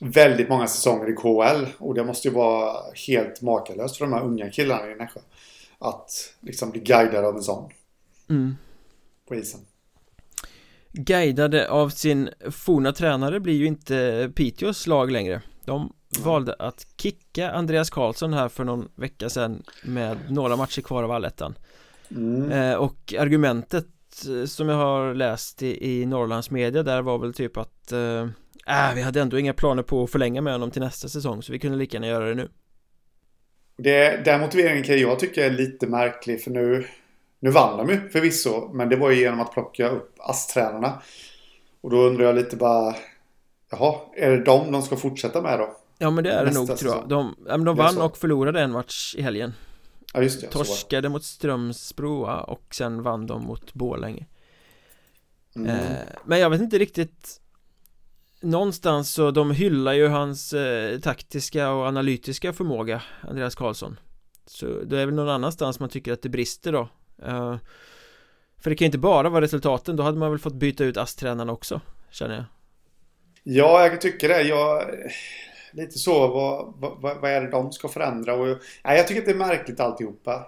väldigt 0.00 0.48
många 0.48 0.66
säsonger 0.66 1.10
i 1.10 1.14
KL 1.14 1.66
och 1.78 1.94
det 1.94 2.04
måste 2.04 2.28
ju 2.28 2.34
vara 2.34 2.76
helt 3.06 3.42
makalöst 3.42 3.96
för 3.96 4.04
de 4.04 4.12
här 4.12 4.24
unga 4.24 4.50
killarna 4.50 4.90
i 4.90 4.94
Nässjö 4.94 5.20
att 5.78 6.34
liksom 6.40 6.70
bli 6.70 6.80
guidad 6.80 7.24
av 7.24 7.36
en 7.36 7.42
sån 7.42 7.70
mm. 8.28 8.56
på 9.28 9.34
isen. 9.34 9.60
Guidade 10.92 11.70
av 11.70 11.88
sin 11.88 12.30
forna 12.50 12.92
tränare 12.92 13.40
blir 13.40 13.54
ju 13.54 13.66
inte 13.66 14.30
Piteås 14.34 14.86
lag 14.86 15.10
längre 15.10 15.42
De 15.64 15.92
valde 16.18 16.54
att 16.58 16.86
kicka 16.96 17.50
Andreas 17.50 17.90
Karlsson 17.90 18.32
här 18.32 18.48
för 18.48 18.64
någon 18.64 18.88
vecka 18.94 19.28
sedan 19.30 19.62
med 19.84 20.18
några 20.28 20.56
matcher 20.56 20.82
kvar 20.82 21.02
av 21.02 21.10
allettan 21.10 21.54
mm. 22.10 22.52
eh, 22.52 22.74
Och 22.74 23.14
argumentet 23.18 23.86
eh, 24.28 24.46
som 24.46 24.68
jag 24.68 24.76
har 24.76 25.14
läst 25.14 25.62
i, 25.62 26.00
i 26.00 26.06
Norrlands 26.06 26.50
media 26.50 26.82
där 26.82 27.02
var 27.02 27.18
väl 27.18 27.34
typ 27.34 27.56
att 27.56 27.92
eh, 27.92 28.28
äh, 28.66 28.94
vi 28.94 29.02
hade 29.02 29.20
ändå 29.20 29.38
inga 29.38 29.52
planer 29.52 29.82
på 29.82 30.04
att 30.04 30.10
förlänga 30.10 30.40
med 30.40 30.52
honom 30.52 30.70
till 30.70 30.82
nästa 30.82 31.08
säsong 31.08 31.42
så 31.42 31.52
vi 31.52 31.58
kunde 31.58 31.78
lika 31.78 31.96
gärna 31.96 32.06
göra 32.06 32.28
det 32.28 32.34
nu 32.34 32.48
det, 33.76 34.24
den 34.24 34.40
motiveringen 34.40 34.84
kan 34.84 35.00
jag 35.00 35.18
tycka 35.18 35.46
är 35.46 35.50
lite 35.50 35.86
märklig 35.86 36.42
för 36.42 36.50
nu, 36.50 36.86
nu 37.40 37.50
vann 37.50 37.78
de 37.78 37.88
ju 37.88 38.08
förvisso. 38.08 38.70
Men 38.72 38.88
det 38.88 38.96
var 38.96 39.10
ju 39.10 39.20
genom 39.20 39.40
att 39.40 39.52
plocka 39.52 39.88
upp 39.88 40.14
ASS-tränarna. 40.18 41.02
Och 41.80 41.90
då 41.90 41.96
undrar 41.96 42.24
jag 42.24 42.34
lite 42.34 42.56
bara, 42.56 42.94
jaha, 43.70 43.94
är 44.16 44.30
det 44.30 44.44
dem 44.44 44.72
de 44.72 44.82
ska 44.82 44.96
fortsätta 44.96 45.42
med 45.42 45.58
då? 45.58 45.76
Ja 45.98 46.10
men 46.10 46.24
det 46.24 46.32
är 46.32 46.44
det 46.44 46.54
nog 46.54 46.76
tror 46.76 46.94
jag. 46.94 47.08
De, 47.08 47.36
de 47.64 47.76
vann 47.76 48.00
och 48.00 48.16
förlorade 48.16 48.60
en 48.60 48.72
match 48.72 49.14
i 49.18 49.22
helgen. 49.22 49.52
Ja 50.14 50.22
just 50.22 50.40
det. 50.40 50.46
Torskade 50.46 51.08
mot 51.08 51.24
Strömsbro 51.24 52.26
och 52.46 52.62
sen 52.70 53.02
vann 53.02 53.26
de 53.26 53.44
mot 53.44 53.74
Borlänge. 53.74 54.26
Mm. 55.56 55.70
Eh, 55.70 55.96
men 56.24 56.38
jag 56.38 56.50
vet 56.50 56.60
inte 56.60 56.78
riktigt 56.78 57.40
någonstans 58.40 59.10
så 59.10 59.30
de 59.30 59.50
hyllar 59.50 59.92
ju 59.92 60.08
hans 60.08 60.52
eh, 60.52 61.00
taktiska 61.00 61.70
och 61.70 61.86
analytiska 61.86 62.52
förmåga 62.52 63.02
Andreas 63.20 63.54
Karlsson. 63.54 63.98
Så 64.46 64.66
det 64.66 65.00
är 65.00 65.06
väl 65.06 65.14
någon 65.14 65.28
annanstans 65.28 65.80
man 65.80 65.88
tycker 65.88 66.12
att 66.12 66.22
det 66.22 66.28
brister 66.28 66.72
då. 66.72 66.88
Uh, 67.28 67.56
För 68.58 68.70
det 68.70 68.76
kan 68.76 68.84
ju 68.84 68.86
inte 68.86 68.98
bara 68.98 69.28
vara 69.28 69.44
resultaten, 69.44 69.96
då 69.96 70.02
hade 70.02 70.18
man 70.18 70.30
väl 70.30 70.38
fått 70.38 70.54
byta 70.54 70.84
ut 70.84 70.96
ASS-tränarna 70.96 71.52
också 71.52 71.80
Känner 72.10 72.34
jag. 72.34 72.44
Ja, 73.42 73.86
jag 73.86 74.00
tycker 74.00 74.28
det, 74.28 74.42
jag 74.42 74.82
eh, 74.82 74.88
Lite 75.72 75.98
så, 75.98 76.28
vad, 76.28 76.74
vad, 77.00 77.20
vad 77.20 77.30
är 77.30 77.40
det 77.40 77.50
de 77.50 77.72
ska 77.72 77.88
förändra? 77.88 78.34
Och 78.34 78.58
nej, 78.84 78.96
Jag 78.96 79.08
tycker 79.08 79.20
att 79.20 79.26
det 79.26 79.32
är 79.32 79.36
märkligt 79.36 79.80
alltihopa 79.80 80.46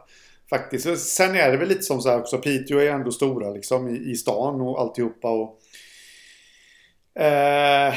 Faktiskt, 0.50 0.98
sen 0.98 1.34
är 1.34 1.50
det 1.50 1.56
väl 1.56 1.68
lite 1.68 1.82
som 1.82 2.00
så 2.00 2.08
här 2.08 2.20
också 2.20 2.38
Piteå 2.38 2.78
är 2.78 2.90
ändå 2.90 3.10
stora 3.10 3.50
liksom 3.50 3.88
i, 3.88 4.10
i 4.10 4.16
stan 4.16 4.60
och 4.60 4.80
alltihopa 4.80 5.30
och 5.30 5.60
Eh, 7.18 7.94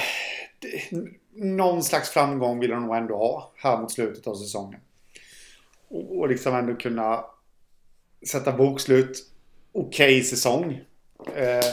någon 1.35 1.83
slags 1.83 2.09
framgång 2.09 2.59
vill 2.59 2.69
de 2.69 2.85
nog 2.85 2.95
ändå 2.95 3.17
ha 3.17 3.51
här 3.55 3.81
mot 3.81 3.91
slutet 3.91 4.27
av 4.27 4.35
säsongen. 4.35 4.79
Och, 5.89 6.19
och 6.19 6.29
liksom 6.29 6.55
ändå 6.55 6.75
kunna 6.75 7.25
sätta 8.27 8.51
bokslut. 8.51 9.27
Okej 9.71 10.17
okay 10.17 10.23
säsong. 10.23 10.81
Eh, 11.35 11.65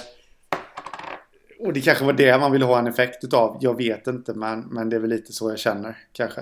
och 1.61 1.73
det 1.73 1.81
kanske 1.81 2.05
var 2.05 2.13
det 2.13 2.39
man 2.39 2.53
ville 2.53 2.65
ha 2.65 2.79
en 2.79 2.87
effekt 2.87 3.25
utav. 3.25 3.59
Jag 3.61 3.77
vet 3.77 4.07
inte 4.07 4.35
men, 4.35 4.61
men 4.61 4.91
det 4.91 4.97
är 4.97 5.01
väl 5.01 5.11
lite 5.11 5.33
så 5.33 5.51
jag 5.51 5.59
känner 5.59 5.99
kanske. 6.13 6.41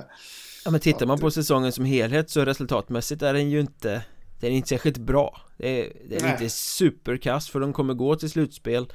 Ja 0.64 0.70
men 0.70 0.80
tittar 0.80 1.06
man 1.06 1.18
på 1.18 1.30
säsongen 1.30 1.72
som 1.72 1.84
helhet 1.84 2.30
så 2.30 2.44
resultatmässigt 2.44 3.22
är 3.22 3.34
den 3.34 3.50
ju 3.50 3.60
inte 3.60 4.02
Den 4.40 4.52
är 4.52 4.56
inte 4.56 4.68
särskilt 4.68 4.98
bra 4.98 5.40
Det 5.56 5.80
är, 5.80 5.92
det 6.08 6.16
är 6.16 6.30
inte 6.30 6.48
superkast 6.50 7.48
för 7.48 7.60
de 7.60 7.72
kommer 7.72 7.94
gå 7.94 8.16
till 8.16 8.30
slutspel 8.30 8.86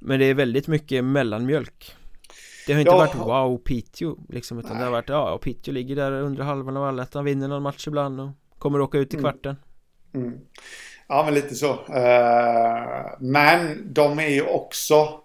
men 0.00 0.20
det 0.20 0.26
är 0.26 0.34
väldigt 0.34 0.66
mycket 0.66 1.04
mellanmjölk 1.04 1.96
Det 2.66 2.72
har 2.72 2.80
inte 2.80 2.92
ja. 2.92 2.96
varit 2.96 3.14
wow 3.14 3.58
Piteå 3.58 4.16
liksom 4.28 4.58
Utan 4.58 4.70
Nej. 4.70 4.78
det 4.78 4.84
har 4.84 4.92
varit 4.92 5.08
ja 5.08 5.38
Piteå 5.38 5.74
ligger 5.74 5.96
där 5.96 6.12
under 6.12 6.42
halvan 6.42 6.76
av 6.76 6.84
allettan 6.84 7.24
Vinner 7.24 7.48
någon 7.48 7.62
match 7.62 7.86
ibland 7.86 8.20
och 8.20 8.30
kommer 8.58 8.80
åka 8.80 8.98
ut 8.98 9.14
i 9.14 9.16
mm. 9.16 9.22
kvarten 9.22 9.56
mm. 10.14 10.38
Ja, 11.10 11.22
men 11.24 11.34
lite 11.34 11.54
så. 11.54 11.72
Uh, 11.72 13.16
men 13.20 13.92
de 13.94 14.18
är 14.18 14.28
ju 14.28 14.42
också... 14.42 15.20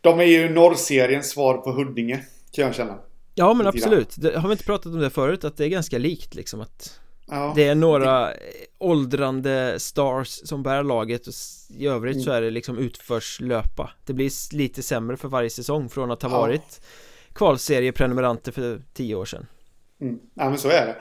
De 0.00 0.20
är 0.20 0.24
ju 0.24 0.48
norrseriens 0.48 1.30
svar 1.30 1.58
på 1.58 1.72
Huddinge, 1.72 2.24
kan 2.52 2.64
jag 2.64 2.74
känna. 2.74 2.98
Ja, 3.34 3.54
men 3.54 3.66
absolut. 3.66 4.14
Det, 4.16 4.38
har 4.38 4.48
vi 4.48 4.52
inte 4.52 4.64
pratat 4.64 4.86
om 4.86 5.00
det 5.00 5.10
förut? 5.10 5.44
Att 5.44 5.56
det 5.56 5.64
är 5.64 5.68
ganska 5.68 5.98
likt 5.98 6.34
liksom 6.34 6.60
att 6.60 7.00
ja, 7.26 7.52
Det 7.56 7.64
är 7.64 7.74
några 7.74 8.26
det... 8.26 8.36
åldrande 8.78 9.80
stars 9.80 10.28
som 10.28 10.62
bär 10.62 10.82
laget 10.82 11.26
och 11.26 11.34
i 11.78 11.86
övrigt 11.86 12.14
mm. 12.14 12.24
så 12.24 12.30
är 12.30 12.42
det 12.42 12.50
liksom 12.50 12.78
utförslöpa 12.78 13.90
Det 14.06 14.12
blir 14.12 14.54
lite 14.56 14.82
sämre 14.82 15.16
för 15.16 15.28
varje 15.28 15.50
säsong 15.50 15.88
från 15.88 16.10
att 16.10 16.22
ha 16.22 16.30
ja. 16.30 16.38
varit 16.38 16.80
kvalserieprenumeranter 17.32 18.52
för 18.52 18.82
tio 18.94 19.14
år 19.14 19.24
sedan. 19.24 19.46
Mm. 20.00 20.18
Ja, 20.34 20.48
men 20.50 20.58
så 20.58 20.68
är 20.68 20.86
det. 20.86 20.96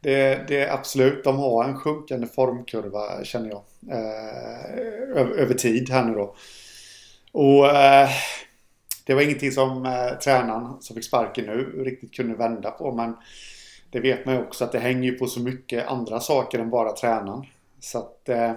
Det, 0.00 0.44
det 0.48 0.60
är 0.60 0.74
absolut, 0.74 1.24
de 1.24 1.36
har 1.36 1.64
en 1.64 1.78
sjunkande 1.78 2.26
formkurva 2.26 3.24
känner 3.24 3.48
jag. 3.48 3.62
Eh, 3.90 5.20
över, 5.20 5.30
över, 5.30 5.54
tid 5.54 5.90
här 5.90 6.04
nu 6.04 6.14
då. 6.14 6.36
Och 7.32 7.66
eh, 7.68 8.08
det 9.04 9.14
var 9.14 9.22
ingenting 9.22 9.52
som 9.52 9.86
eh, 9.86 10.18
tränaren 10.24 10.76
som 10.80 10.96
fick 10.96 11.04
sparken 11.04 11.44
nu 11.46 11.84
riktigt 11.84 12.14
kunde 12.14 12.34
vända 12.34 12.70
på. 12.70 12.94
Men 12.94 13.16
det 13.90 14.00
vet 14.00 14.26
man 14.26 14.34
ju 14.34 14.40
också 14.40 14.64
att 14.64 14.72
det 14.72 14.78
hänger 14.78 15.10
ju 15.10 15.18
på 15.18 15.26
så 15.26 15.40
mycket 15.40 15.86
andra 15.86 16.20
saker 16.20 16.58
än 16.58 16.70
bara 16.70 16.92
tränaren. 16.92 17.46
Så 17.80 17.98
att 17.98 18.28
eh, 18.28 18.52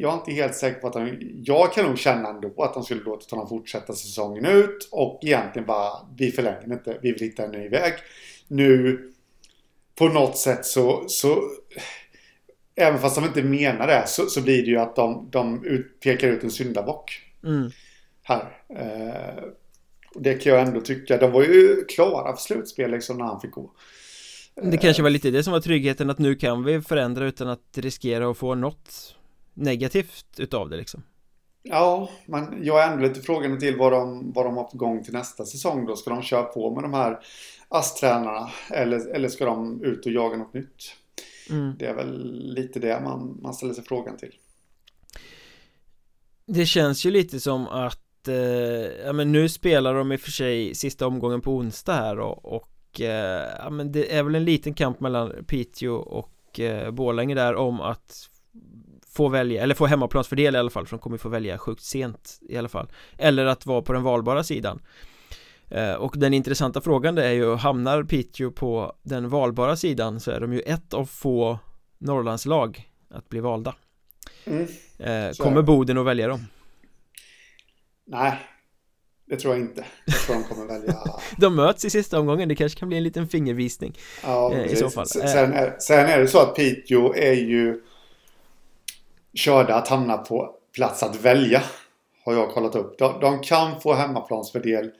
jag 0.00 0.12
är 0.12 0.14
inte 0.14 0.32
helt 0.32 0.54
säker 0.54 0.80
på 0.80 0.86
att 0.86 0.92
de... 0.92 1.18
Jag 1.44 1.72
kan 1.72 1.84
nog 1.86 1.98
känna 1.98 2.28
ändå 2.28 2.62
att 2.62 2.74
de 2.74 2.84
skulle 2.84 3.02
låta 3.02 3.36
honom 3.36 3.48
fortsätta 3.48 3.92
säsongen 3.92 4.46
ut 4.46 4.88
och 4.92 5.20
egentligen 5.22 5.66
bara 5.66 5.92
vi 6.16 6.30
förlänger 6.30 6.72
inte, 6.72 6.98
vi 7.02 7.12
vill 7.12 7.22
hitta 7.22 7.44
en 7.44 7.50
ny 7.50 7.68
väg. 7.68 7.92
Nu 8.48 8.98
på 9.94 10.08
något 10.08 10.38
sätt 10.38 10.66
så, 10.66 11.04
så 11.08 11.42
även 12.74 13.00
fast 13.00 13.16
de 13.16 13.24
inte 13.24 13.42
menar 13.42 13.86
det 13.86 14.04
så, 14.06 14.26
så 14.26 14.42
blir 14.42 14.62
det 14.62 14.70
ju 14.70 14.78
att 14.78 14.96
de, 14.96 15.28
de 15.30 15.64
ut, 15.64 16.00
pekar 16.00 16.28
ut 16.28 16.44
en 16.44 16.50
syndabock. 16.50 17.22
Mm. 17.44 17.70
Här. 18.22 18.58
Eh, 18.68 19.44
det 20.14 20.34
kan 20.34 20.52
jag 20.52 20.68
ändå 20.68 20.80
tycka. 20.80 21.16
De 21.16 21.32
var 21.32 21.42
ju 21.42 21.84
klara 21.84 22.36
för 22.36 22.42
slutspel 22.42 22.90
liksom 22.90 23.18
när 23.18 23.24
han 23.24 23.40
fick 23.40 23.50
gå. 23.50 23.70
Det 24.54 24.76
kanske 24.76 25.02
var 25.02 25.10
lite 25.10 25.30
det 25.30 25.42
som 25.42 25.52
var 25.52 25.60
tryggheten 25.60 26.10
att 26.10 26.18
nu 26.18 26.34
kan 26.34 26.64
vi 26.64 26.80
förändra 26.80 27.26
utan 27.26 27.48
att 27.48 27.78
riskera 27.78 28.30
att 28.30 28.38
få 28.38 28.54
något 28.54 29.16
negativt 29.54 30.26
utav 30.38 30.70
det 30.70 30.76
liksom 30.76 31.02
Ja, 31.62 32.10
men 32.26 32.64
jag 32.64 32.82
är 32.82 32.92
ändå 32.92 33.02
lite 33.02 33.20
frågande 33.20 33.60
till 33.60 33.76
vad 33.76 33.92
de, 33.92 34.32
vad 34.32 34.46
de 34.46 34.56
har 34.56 34.64
på 34.64 34.76
gång 34.76 35.04
till 35.04 35.12
nästa 35.12 35.44
säsong 35.44 35.86
då. 35.86 35.96
Ska 35.96 36.10
de 36.10 36.22
köra 36.22 36.42
på 36.42 36.74
med 36.74 36.84
de 36.84 36.94
här 36.94 37.20
ASS-tränarna 37.68 38.50
eller, 38.70 39.08
eller 39.08 39.28
ska 39.28 39.44
de 39.44 39.82
ut 39.82 40.06
och 40.06 40.12
jaga 40.12 40.36
något 40.36 40.54
nytt? 40.54 40.96
Mm. 41.50 41.74
Det 41.78 41.86
är 41.86 41.94
väl 41.94 42.32
lite 42.54 42.80
det 42.80 43.00
man, 43.04 43.38
man 43.42 43.54
ställer 43.54 43.74
sig 43.74 43.84
frågan 43.84 44.16
till. 44.16 44.34
Det 46.46 46.66
känns 46.66 47.06
ju 47.06 47.10
lite 47.10 47.40
som 47.40 47.66
att 47.66 48.11
eh, 48.28 49.04
ja, 49.06 49.12
men 49.12 49.32
nu 49.32 49.48
spelar 49.48 49.94
de 49.94 50.12
i 50.12 50.16
och 50.16 50.20
för 50.20 50.30
sig 50.30 50.74
sista 50.74 51.06
omgången 51.06 51.40
på 51.40 51.56
onsdag 51.56 51.94
här 51.94 52.18
och, 52.18 52.44
och 52.44 53.00
eh, 53.00 53.48
ja, 53.58 53.70
men 53.70 53.92
det 53.92 54.16
är 54.16 54.22
väl 54.22 54.34
en 54.34 54.44
liten 54.44 54.74
kamp 54.74 55.00
mellan 55.00 55.44
Piteå 55.46 55.94
och 55.94 56.60
eh, 56.60 56.90
Borlänge 56.90 57.34
där 57.34 57.54
om 57.54 57.80
att 57.80 58.28
få 59.06 59.28
välja, 59.28 59.62
eller 59.62 59.74
få 59.74 59.86
hemmaplansfördel 59.86 60.54
i 60.54 60.58
alla 60.58 60.70
fall 60.70 60.86
för 60.86 60.96
de 60.96 61.00
kommer 61.00 61.18
få 61.18 61.28
välja 61.28 61.58
sjukt 61.58 61.82
sent 61.82 62.38
i 62.48 62.56
alla 62.56 62.68
fall 62.68 62.90
Eller 63.18 63.46
att 63.46 63.66
vara 63.66 63.82
på 63.82 63.92
den 63.92 64.02
valbara 64.02 64.44
sidan 64.44 64.82
eh, 65.68 65.92
Och 65.92 66.14
den 66.18 66.34
intressanta 66.34 66.80
frågan 66.80 67.14
det 67.14 67.26
är 67.26 67.32
ju, 67.32 67.54
hamnar 67.54 68.02
Piteå 68.02 68.50
på 68.50 68.92
den 69.02 69.28
valbara 69.28 69.76
sidan 69.76 70.20
så 70.20 70.30
är 70.30 70.40
de 70.40 70.52
ju 70.52 70.60
ett 70.60 70.94
av 70.94 71.06
få 71.06 71.58
Norrlandslag 71.98 72.88
att 73.10 73.28
bli 73.28 73.40
valda 73.40 73.74
mm. 74.44 74.66
Eh, 74.98 75.32
kommer 75.38 75.62
Boden 75.62 75.98
att 75.98 76.06
välja 76.06 76.28
dem? 76.28 76.46
Nej 78.04 78.38
det 79.32 79.38
tror 79.38 79.54
jag 79.54 79.62
inte. 79.62 79.84
Jag 80.06 80.16
tror 80.16 80.36
de 80.36 80.44
kommer 80.44 80.66
välja... 80.66 80.94
de 81.36 81.54
möts 81.54 81.84
i 81.84 81.90
sista 81.90 82.20
omgången, 82.20 82.48
det 82.48 82.54
kanske 82.54 82.78
kan 82.78 82.88
bli 82.88 82.96
en 82.96 83.04
liten 83.04 83.28
fingervisning 83.28 83.98
ja, 84.22 84.52
eh, 84.52 84.72
I 84.72 84.76
så 84.76 84.90
fall 84.90 85.06
sen 85.06 85.52
är, 85.52 85.76
sen 85.78 86.06
är 86.06 86.18
det 86.18 86.28
så 86.28 86.38
att 86.38 86.54
Piteå 86.54 87.14
är 87.14 87.32
ju 87.32 87.82
körda 89.34 89.74
att 89.74 89.88
hamna 89.88 90.18
på 90.18 90.54
plats 90.74 91.02
att 91.02 91.20
välja. 91.20 91.62
Har 92.24 92.32
jag 92.32 92.50
kollat 92.50 92.74
upp. 92.74 92.98
De, 92.98 93.20
de 93.20 93.40
kan 93.40 93.80
få 93.80 93.94
hemmaplansfördel 93.94 94.90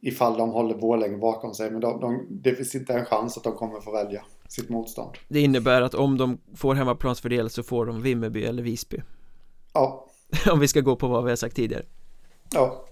ifall 0.00 0.38
de 0.38 0.50
håller 0.50 0.74
Borlänge 0.74 1.16
bakom 1.16 1.54
sig. 1.54 1.70
Men 1.70 1.80
de, 1.80 2.00
de, 2.00 2.26
det 2.30 2.54
finns 2.54 2.74
inte 2.74 2.94
en 2.94 3.04
chans 3.04 3.36
att 3.36 3.44
de 3.44 3.52
kommer 3.52 3.80
få 3.80 3.92
välja 3.92 4.22
sitt 4.48 4.68
motstånd. 4.68 5.10
Det 5.28 5.40
innebär 5.40 5.82
att 5.82 5.94
om 5.94 6.18
de 6.18 6.38
får 6.56 6.74
hemmaplansfördel 6.74 7.50
så 7.50 7.62
får 7.62 7.86
de 7.86 8.02
Vimmerby 8.02 8.44
eller 8.44 8.62
Visby. 8.62 9.02
Ja. 9.72 10.06
om 10.52 10.60
vi 10.60 10.68
ska 10.68 10.80
gå 10.80 10.96
på 10.96 11.08
vad 11.08 11.24
vi 11.24 11.30
har 11.30 11.36
sagt 11.36 11.56
tidigare. 11.56 11.84
Ja. 12.54 12.84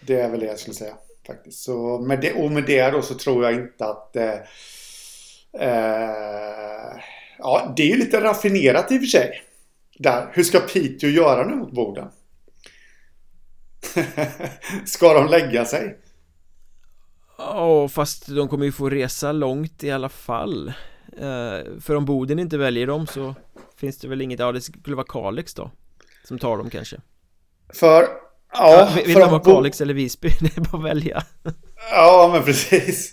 Det 0.00 0.20
är 0.20 0.30
väl 0.30 0.40
det 0.40 0.46
jag 0.46 0.58
skulle 0.58 0.74
säga 0.74 0.94
faktiskt. 1.26 1.62
Så 1.62 1.98
med 1.98 2.20
det, 2.20 2.32
och 2.32 2.50
med 2.50 2.64
det 2.64 2.90
då 2.90 3.02
så 3.02 3.14
tror 3.14 3.44
jag 3.44 3.54
inte 3.54 3.84
att 3.84 4.16
eh, 4.16 4.38
eh, 5.60 7.00
Ja, 7.38 7.74
det 7.76 7.92
är 7.92 7.96
lite 7.96 8.20
raffinerat 8.20 8.92
i 8.92 8.96
och 8.96 9.00
för 9.00 9.06
sig. 9.06 9.42
Där. 9.98 10.30
Hur 10.32 10.42
ska 10.42 10.60
Piteå 10.60 11.10
göra 11.10 11.46
nu 11.46 11.56
mot 11.56 11.72
Boden? 11.72 12.08
ska 14.86 15.14
de 15.14 15.26
lägga 15.26 15.64
sig? 15.64 15.98
Ja, 17.38 17.88
fast 17.88 18.26
de 18.26 18.48
kommer 18.48 18.64
ju 18.64 18.72
få 18.72 18.90
resa 18.90 19.32
långt 19.32 19.84
i 19.84 19.90
alla 19.90 20.08
fall 20.08 20.68
uh, 21.12 21.80
För 21.80 21.94
om 21.94 22.04
Boden 22.04 22.38
inte 22.38 22.58
väljer 22.58 22.86
dem 22.86 23.06
så 23.06 23.34
finns 23.76 23.98
det 23.98 24.08
väl 24.08 24.20
inget, 24.20 24.40
ja 24.40 24.52
det 24.52 24.60
skulle 24.60 24.96
vara 24.96 25.06
Kalix 25.06 25.54
då 25.54 25.70
Som 26.24 26.38
tar 26.38 26.56
dem 26.56 26.70
kanske 26.70 26.96
För, 27.74 28.06
ja 28.54 28.88
Vill 29.06 29.14
de 29.14 29.30
ha 29.30 29.38
Kalix 29.38 29.80
eller 29.80 29.94
Visby? 29.94 30.28
Det 30.40 30.56
är 30.56 30.60
bara 30.60 30.78
att 30.78 30.84
välja 30.84 31.22
Ja, 31.90 32.30
men 32.32 32.42
precis 32.42 33.12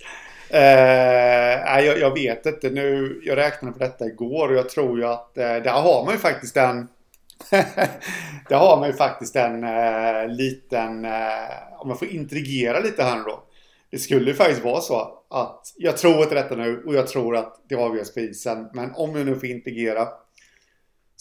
Eh, 0.53 1.85
jag, 1.85 1.99
jag, 1.99 2.13
vet 2.13 2.45
inte. 2.45 2.69
Nu, 2.69 3.21
jag 3.23 3.37
räknade 3.37 3.73
på 3.73 3.79
detta 3.79 4.05
igår 4.05 4.49
och 4.49 4.55
jag 4.55 4.69
tror 4.69 4.99
ju 4.99 5.05
att 5.05 5.37
eh, 5.37 5.43
där 5.43 5.71
har 5.71 6.05
man 6.05 6.13
ju 6.13 6.19
faktiskt 6.19 6.57
en... 6.57 6.87
där 8.49 8.57
har 8.57 8.77
man 8.77 8.87
ju 8.87 8.93
faktiskt 8.93 9.35
en 9.35 9.63
eh, 9.63 10.27
liten... 10.27 11.05
Eh, 11.05 11.79
om 11.79 11.87
man 11.87 11.97
får 11.97 12.07
intrigera 12.07 12.79
lite 12.79 13.03
här 13.03 13.17
nu 13.17 13.23
då. 13.23 13.43
Det 13.91 13.97
skulle 13.97 14.25
ju 14.25 14.33
faktiskt 14.33 14.63
vara 14.63 14.81
så 14.81 15.23
att 15.29 15.61
jag 15.77 15.97
tror 15.97 16.23
inte 16.23 16.35
detta 16.35 16.55
nu 16.55 16.83
och 16.85 16.95
jag 16.95 17.07
tror 17.07 17.35
att 17.35 17.55
det 17.69 17.75
avgörs 17.75 18.13
på 18.13 18.19
isen. 18.19 18.69
Men 18.73 18.91
om 18.95 19.15
jag 19.15 19.25
nu 19.25 19.35
får 19.35 19.45
integrera 19.45 20.07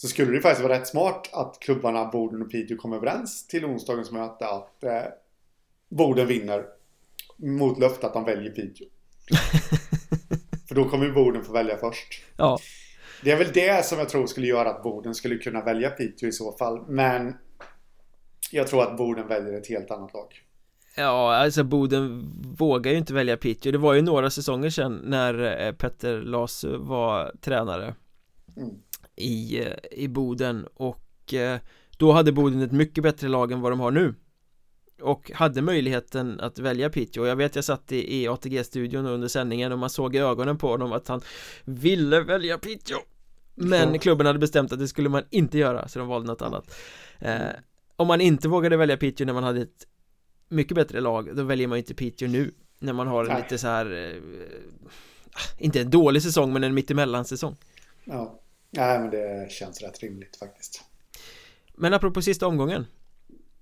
så 0.01 0.07
skulle 0.07 0.31
det 0.31 0.41
faktiskt 0.41 0.63
vara 0.63 0.79
rätt 0.79 0.87
smart 0.87 1.29
att 1.33 1.59
klubbarna 1.59 2.05
Boden 2.05 2.41
och 2.41 2.51
Piteå 2.51 2.77
kommer 2.77 2.95
överens 2.95 3.47
till 3.47 3.65
onsdagens 3.65 4.11
möte 4.11 4.47
att 4.47 4.83
eh, 4.83 5.03
Boden 5.89 6.27
vinner 6.27 6.65
mot 7.37 7.79
löfte 7.79 8.07
att 8.07 8.13
de 8.13 8.25
väljer 8.25 8.51
Piteå. 8.51 8.87
För 10.67 10.75
då 10.75 10.89
kommer 10.89 11.05
ju 11.05 11.11
Boden 11.11 11.43
få 11.43 11.53
välja 11.53 11.77
först. 11.77 12.23
Ja. 12.37 12.59
Det 13.23 13.31
är 13.31 13.37
väl 13.37 13.51
det 13.53 13.85
som 13.85 13.99
jag 13.99 14.09
tror 14.09 14.27
skulle 14.27 14.47
göra 14.47 14.69
att 14.69 14.83
Boden 14.83 15.15
skulle 15.15 15.37
kunna 15.37 15.61
välja 15.61 15.89
Piteå 15.89 16.29
i 16.29 16.31
så 16.31 16.51
fall. 16.51 16.85
Men 16.87 17.37
jag 18.51 18.67
tror 18.67 18.83
att 18.83 18.97
Boden 18.97 19.27
väljer 19.27 19.53
ett 19.53 19.67
helt 19.67 19.91
annat 19.91 20.13
lag. 20.13 20.41
Ja, 20.97 21.35
alltså 21.35 21.63
Boden 21.63 22.31
vågar 22.57 22.91
ju 22.91 22.97
inte 22.97 23.13
välja 23.13 23.37
Piteå. 23.37 23.71
Det 23.71 23.77
var 23.77 23.93
ju 23.93 24.01
några 24.01 24.29
säsonger 24.29 24.69
sedan 24.69 25.01
när 25.03 25.65
eh, 25.65 25.73
Petter 25.73 26.21
Lasu 26.21 26.77
var 26.77 27.35
tränare 27.41 27.95
mm. 28.57 28.75
I, 29.21 29.67
i 29.91 30.07
Boden 30.07 30.67
och 30.73 31.33
eh, 31.33 31.59
då 31.97 32.11
hade 32.11 32.31
Boden 32.31 32.61
ett 32.61 32.71
mycket 32.71 33.03
bättre 33.03 33.27
lag 33.27 33.51
än 33.51 33.61
vad 33.61 33.71
de 33.71 33.79
har 33.79 33.91
nu. 33.91 34.15
Och 35.01 35.31
hade 35.35 35.61
möjligheten 35.61 36.39
att 36.39 36.59
välja 36.59 36.89
Piteå. 36.89 37.25
Jag 37.27 37.35
vet 37.35 37.55
jag 37.55 37.65
satt 37.65 37.91
i, 37.91 38.21
i 38.21 38.27
ATG-studion 38.27 39.05
under 39.05 39.27
sändningen 39.27 39.71
och 39.71 39.79
man 39.79 39.89
såg 39.89 40.15
i 40.15 40.19
ögonen 40.19 40.57
på 40.57 40.67
honom 40.67 40.91
att 40.91 41.07
han 41.07 41.21
ville 41.63 42.21
välja 42.21 42.57
Piteå. 42.57 42.97
Men 43.55 43.99
klubben 43.99 44.25
hade 44.27 44.39
bestämt 44.39 44.71
att 44.71 44.79
det 44.79 44.87
skulle 44.87 45.09
man 45.09 45.23
inte 45.29 45.57
göra 45.57 45.87
så 45.87 45.99
de 45.99 46.07
valde 46.07 46.27
något 46.27 46.41
annat. 46.41 46.75
Eh, 47.19 47.39
Om 47.95 48.07
man 48.07 48.21
inte 48.21 48.47
vågade 48.47 48.77
välja 48.77 48.97
Piteå 48.97 49.25
när 49.25 49.33
man 49.33 49.43
hade 49.43 49.61
ett 49.61 49.87
mycket 50.49 50.75
bättre 50.75 51.01
lag 51.01 51.35
då 51.35 51.43
väljer 51.43 51.67
man 51.67 51.77
inte 51.77 51.93
Piteå 51.93 52.27
nu 52.27 52.51
När 52.79 52.93
man 52.93 53.07
har 53.07 53.25
en 53.25 53.37
lite 53.37 53.57
så 53.57 53.67
här 53.67 53.93
eh, 53.93 54.15
Inte 55.57 55.81
en 55.81 55.89
dålig 55.89 56.23
säsong 56.23 56.53
men 56.53 56.63
en 56.63 56.73
mittemellan 56.73 57.25
säsong 57.25 57.55
Ja, 58.03 58.40
nej 58.71 58.99
men 58.99 59.09
det 59.09 59.51
känns 59.51 59.81
rätt 59.81 59.99
rimligt 59.99 60.35
faktiskt. 60.35 60.83
Men 61.75 61.93
apropå 61.93 62.21
sista 62.21 62.47
omgången 62.47 62.87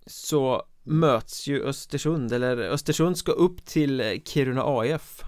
Så 0.05 0.63
möts 0.83 1.47
ju 1.47 1.63
Östersund 1.63 2.31
eller 2.31 2.57
Östersund 2.57 3.17
ska 3.17 3.31
upp 3.31 3.65
till 3.65 4.21
Kiruna 4.25 4.63
AF 4.65 5.23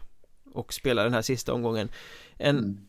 och 0.54 0.74
spela 0.74 1.04
den 1.04 1.14
här 1.14 1.22
sista 1.22 1.54
omgången. 1.54 1.90
En 2.38 2.58
mm. 2.58 2.88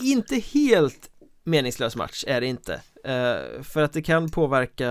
inte 0.00 0.36
helt 0.36 1.10
meningslös 1.44 1.96
match 1.96 2.24
är 2.26 2.40
det 2.40 2.46
inte. 2.46 2.72
Uh, 3.08 3.62
För 3.62 3.82
att 3.82 3.92
det 3.92 4.02
kan 4.02 4.30
påverka 4.30 4.90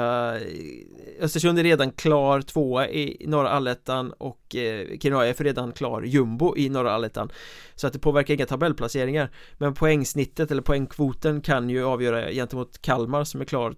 Östersund 1.19 1.59
är 1.59 1.63
redan 1.63 1.91
klar 1.91 2.41
tvåa 2.41 2.89
i 2.89 3.25
norra 3.27 3.49
allettan 3.49 4.11
och 4.11 4.55
uh, 4.55 4.99
Kiruna 4.99 5.25
är 5.25 5.43
redan 5.43 5.71
klar 5.71 6.01
jumbo 6.01 6.57
i 6.57 6.69
norra 6.69 6.91
allettan. 6.91 7.31
Så 7.75 7.87
att 7.87 7.93
det 7.93 7.99
påverkar 7.99 8.33
inga 8.33 8.45
tabellplaceringar. 8.45 9.31
Men 9.57 9.73
poängsnittet 9.73 10.51
eller 10.51 10.61
poängkvoten 10.61 11.41
kan 11.41 11.69
ju 11.69 11.85
avgöra 11.85 12.31
gentemot 12.31 12.81
Kalmar 12.81 13.23
som 13.23 13.41
är 13.41 13.45
klar 13.45 13.75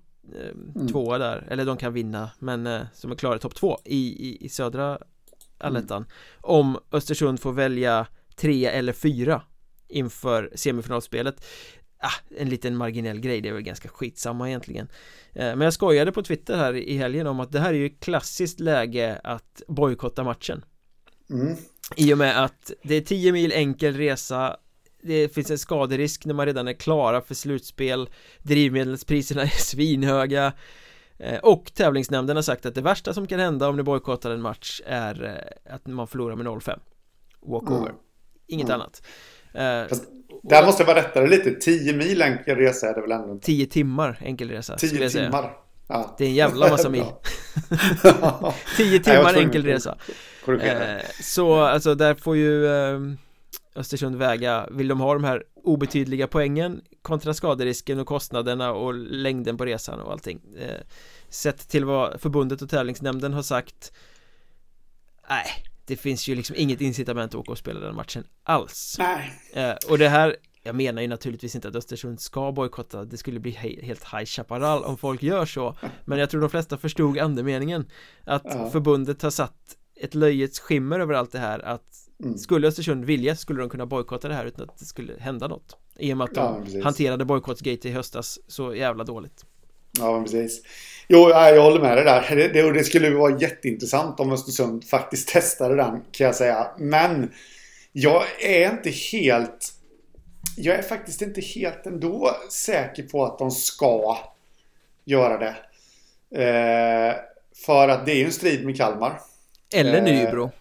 mm. 0.76 0.88
tvåa 0.88 1.18
där. 1.18 1.48
Eller 1.50 1.66
de 1.66 1.78
kan 1.78 1.94
vinna 1.94 2.30
men 2.40 2.68
uh, 2.68 2.82
som 2.94 3.12
är 3.12 3.16
klara 3.16 3.36
i 3.36 3.40
topp 3.40 3.56
två 3.56 3.78
i, 3.86 4.30
i, 4.30 4.46
i 4.46 4.50
södra 4.50 5.00
allettan. 5.58 5.98
Mm. 5.98 6.08
Om 6.42 6.78
Östersund 6.92 7.40
får 7.40 7.52
välja 7.52 8.08
tre 8.36 8.66
eller 8.66 8.94
fyra 8.94 9.42
inför 9.88 10.52
semifinalspelet 10.56 11.46
ah, 12.04 12.38
en 12.38 12.50
liten 12.50 12.78
marginell 12.78 13.20
grej, 13.20 13.42
det 13.42 13.50
är 13.50 13.54
väl 13.54 13.62
ganska 13.62 13.90
skitsamma 13.90 14.50
egentligen 14.50 14.88
eh, 15.34 15.56
Men 15.56 15.62
jag 15.62 15.74
skojade 15.74 16.12
på 16.12 16.24
Twitter 16.24 16.58
här 16.58 16.74
i 16.74 16.98
helgen 16.98 17.28
om 17.28 17.40
att 17.40 17.52
det 17.52 17.60
här 17.60 17.70
är 17.70 17.78
ju 17.78 17.90
klassiskt 17.90 18.60
läge 18.60 19.22
att 19.24 19.62
bojkotta 19.68 20.24
matchen 20.24 20.66
mm. 21.30 21.56
I 21.96 22.14
och 22.14 22.18
med 22.18 22.44
att 22.44 22.72
det 22.84 22.96
är 22.96 23.02
10 23.02 23.32
mil 23.32 23.52
enkel 23.52 23.98
resa 23.98 24.58
det 25.04 25.30
finns 25.30 25.52
en 25.52 25.58
skaderisk 25.58 26.26
när 26.26 26.34
man 26.34 26.46
redan 26.46 26.68
är 26.68 26.74
klara 26.74 27.22
för 27.22 27.36
slutspel 27.36 28.10
Drivmedelspriserna 28.40 29.42
är 29.44 29.48
svinhöga 29.48 30.54
eh, 31.18 31.40
Och 31.40 31.72
tävlingsnämnden 31.74 32.36
har 32.36 32.44
sagt 32.44 32.66
att 32.66 32.76
det 32.76 32.82
värsta 32.82 33.14
som 33.14 33.28
kan 33.28 33.40
hända 33.40 33.70
om 33.70 33.78
ni 33.78 33.84
bojkottar 33.84 34.32
en 34.32 34.42
match 34.42 34.82
är 34.86 35.24
eh, 35.24 35.74
att 35.76 35.88
man 35.88 36.08
förlorar 36.08 36.36
med 36.36 36.46
0-5 36.46 36.80
Walkover 37.42 37.90
mm. 37.90 37.96
Inget 38.48 38.70
mm. 38.70 38.82
annat 38.82 39.02
Fast 39.90 40.04
där 40.44 40.66
måste 40.66 40.84
jag 40.84 40.88
vara 40.88 40.98
rättare 41.00 41.28
lite. 41.28 41.52
10 41.52 41.94
mil 41.94 42.22
enkel 42.22 42.58
resa 42.58 42.90
är 42.90 42.94
det 42.96 43.02
väl 43.02 43.12
ändå 43.12 43.40
10 43.42 43.66
timmar 43.66 44.18
enkel 44.22 44.50
resa 44.52 44.76
10 44.76 45.10
timmar. 45.10 45.52
Ja. 45.88 46.16
Det 46.18 46.24
är 46.24 46.28
en 46.28 46.34
jävla 46.36 46.70
massa 46.70 46.90
mil. 46.98 47.06
10 48.78 49.00
timmar 49.04 49.34
enkel 49.38 49.64
resa. 49.66 49.98
eh, 50.48 51.02
Så 51.22 51.60
alltså 51.60 51.96
där 51.96 52.16
får 52.16 52.36
ju 52.38 52.66
eh, 52.68 53.00
Östersund 53.76 54.16
väga. 54.16 54.68
Vill 54.72 54.88
de 54.88 55.00
ha 55.00 55.14
de 55.14 55.24
här 55.24 55.44
obetydliga 55.64 56.28
poängen 56.28 56.82
Kontra 57.02 57.34
skaderisken 57.34 58.00
och 58.00 58.08
kostnaderna 58.08 58.72
och 58.72 58.94
längden 58.94 59.58
på 59.58 59.66
resan 59.66 60.00
och 60.00 60.12
allting? 60.12 60.42
Eh, 60.60 60.82
Sett 61.30 61.70
till 61.70 61.86
vad 61.86 62.22
förbundet 62.22 62.62
och 62.62 62.70
tävlingsnämnden 62.70 63.34
har 63.34 63.42
sagt 63.42 63.92
Nej 65.30 65.46
det 65.86 65.96
finns 65.96 66.28
ju 66.28 66.36
liksom 66.36 66.56
inget 66.56 66.82
incitament 66.82 67.32
att 67.32 67.40
åka 67.40 67.52
och 67.52 67.58
spela 67.58 67.80
den 67.80 67.96
matchen 67.96 68.24
alls. 68.44 68.96
Nej. 69.00 69.34
Eh, 69.54 69.76
Och 69.90 69.98
det 69.98 70.10
här 70.10 70.36
jag 70.64 70.76
menar 70.76 71.02
ju 71.02 71.08
naturligtvis 71.08 71.56
inte 71.56 71.68
att 71.68 71.76
Östersund 71.76 72.20
ska 72.20 72.52
bojkotta 72.52 73.06
Det 73.06 73.18
skulle 73.18 73.40
bli 73.40 73.52
he 73.52 73.86
helt 73.86 74.04
High 74.04 74.26
Chaparral 74.26 74.84
om 74.84 74.98
folk 74.98 75.24
gör 75.24 75.46
så. 75.46 75.76
Men 76.06 76.20
jag 76.20 76.30
tror 76.30 76.42
de 76.42 76.50
flesta 76.50 76.78
förstod 76.78 77.18
andemeningen. 77.18 77.86
Att 78.24 78.46
ja. 78.46 78.70
förbundet 78.70 79.22
har 79.22 79.30
satt 79.30 79.78
ett 79.96 80.16
löjets 80.16 80.60
skimmer 80.60 81.00
över 81.00 81.14
allt 81.14 81.32
det 81.32 81.40
här 81.40 81.60
att 81.60 82.10
mm. 82.24 82.38
Skulle 82.38 82.68
Östersund 82.68 83.06
vilja 83.06 83.36
skulle 83.36 83.60
de 83.60 83.70
kunna 83.70 83.86
bojkotta 83.86 84.28
det 84.28 84.34
här 84.34 84.46
utan 84.46 84.70
att 84.70 84.78
det 84.78 84.86
skulle 84.86 85.14
hända 85.20 85.48
något. 85.48 85.78
I 86.00 86.14
och 86.14 86.18
med 86.18 86.26
att 86.26 86.36
de 86.36 86.66
ja, 86.68 86.84
hanterade 86.84 87.26
bojkottsgate 87.26 87.90
i 87.90 87.92
höstas 87.92 88.40
så 88.48 88.76
jävla 88.76 89.04
dåligt 89.04 89.46
Ja, 90.00 90.24
precis. 90.24 90.62
Jo, 91.08 91.30
jag 91.30 91.64
håller 91.64 91.82
med 91.82 91.98
dig 91.98 92.06
där. 92.06 92.36
Det, 92.36 92.48
det, 92.48 92.72
det 92.72 92.84
skulle 92.84 93.10
vara 93.10 93.40
jätteintressant 93.40 94.20
om 94.20 94.32
Östersund 94.32 94.84
faktiskt 94.84 95.28
testade 95.34 95.76
den, 95.76 96.02
kan 96.12 96.26
jag 96.26 96.36
säga. 96.36 96.68
Men 96.78 97.32
jag 97.92 98.24
är 98.42 98.72
inte 98.72 98.90
helt... 98.90 99.74
Jag 100.58 100.76
är 100.76 100.82
faktiskt 100.82 101.22
inte 101.22 101.42
helt 101.42 101.86
ändå 101.86 102.36
säker 102.50 103.04
på 103.04 103.26
att 103.26 103.40
de 103.40 103.52
ska 103.52 104.18
göra 105.06 105.38
det. 105.38 105.56
Eh, 106.44 107.16
för 107.66 107.88
att 107.88 108.06
det 108.06 108.12
är 108.12 108.16
ju 108.16 108.26
en 108.26 108.32
strid 108.32 108.66
med 108.66 108.78
Kalmar. 108.78 109.20
Eller 109.76 109.98
eh, 109.98 110.04
Nybro. 110.04 110.52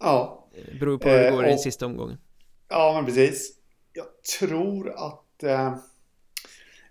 Ja. 0.00 0.46
Beror 0.80 0.98
på 0.98 1.08
hur 1.08 1.18
det 1.18 1.30
går 1.30 1.42
eh, 1.42 1.48
i 1.48 1.50
den 1.50 1.58
sista 1.58 1.86
omgången. 1.86 2.18
Ja, 2.68 2.92
men 2.94 3.04
precis. 3.04 3.52
Jag 3.92 4.06
tror 4.38 4.90
att... 4.90 5.44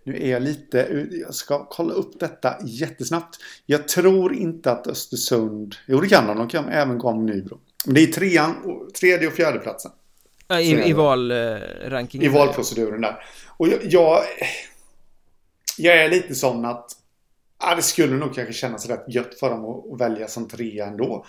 Nu 0.05 0.23
är 0.23 0.31
jag 0.31 0.41
lite, 0.41 1.07
jag 1.11 1.33
ska 1.33 1.65
kolla 1.65 1.93
upp 1.93 2.19
detta 2.19 2.55
jättesnabbt. 2.65 3.37
Jag 3.65 3.87
tror 3.87 4.33
inte 4.33 4.71
att 4.71 4.87
Östersund, 4.87 5.75
jo 5.87 5.99
det 5.99 6.07
kan 6.07 6.27
de, 6.27 6.37
de 6.37 6.49
kan 6.49 6.69
även 6.69 6.97
gå 6.97 7.07
om 7.07 7.25
Nybro. 7.25 7.59
Men 7.85 7.95
det 7.95 8.03
är 8.03 8.07
trean, 8.07 8.55
tredje 8.99 9.27
och 9.27 9.33
fjärde 9.33 9.59
platsen. 9.59 9.91
Ja, 10.47 10.59
I, 10.59 10.89
i 10.89 10.93
valrankingen? 10.93 12.25
I 12.25 12.29
valproceduren 12.29 13.01
där. 13.01 13.25
Och 13.57 13.67
jag, 13.67 13.79
jag, 13.83 14.23
jag, 15.77 15.97
är 15.97 16.09
lite 16.09 16.35
sån 16.35 16.65
att 16.65 16.91
ja, 17.61 17.75
det 17.75 17.81
skulle 17.81 18.15
nog 18.15 18.35
kanske 18.35 18.53
kännas 18.53 18.89
rätt 18.89 19.05
gött 19.07 19.39
för 19.39 19.49
dem 19.49 19.65
att, 19.65 19.93
att 19.93 20.01
välja 20.01 20.27
som 20.27 20.47
trea 20.47 20.85
ändå. 20.85 21.25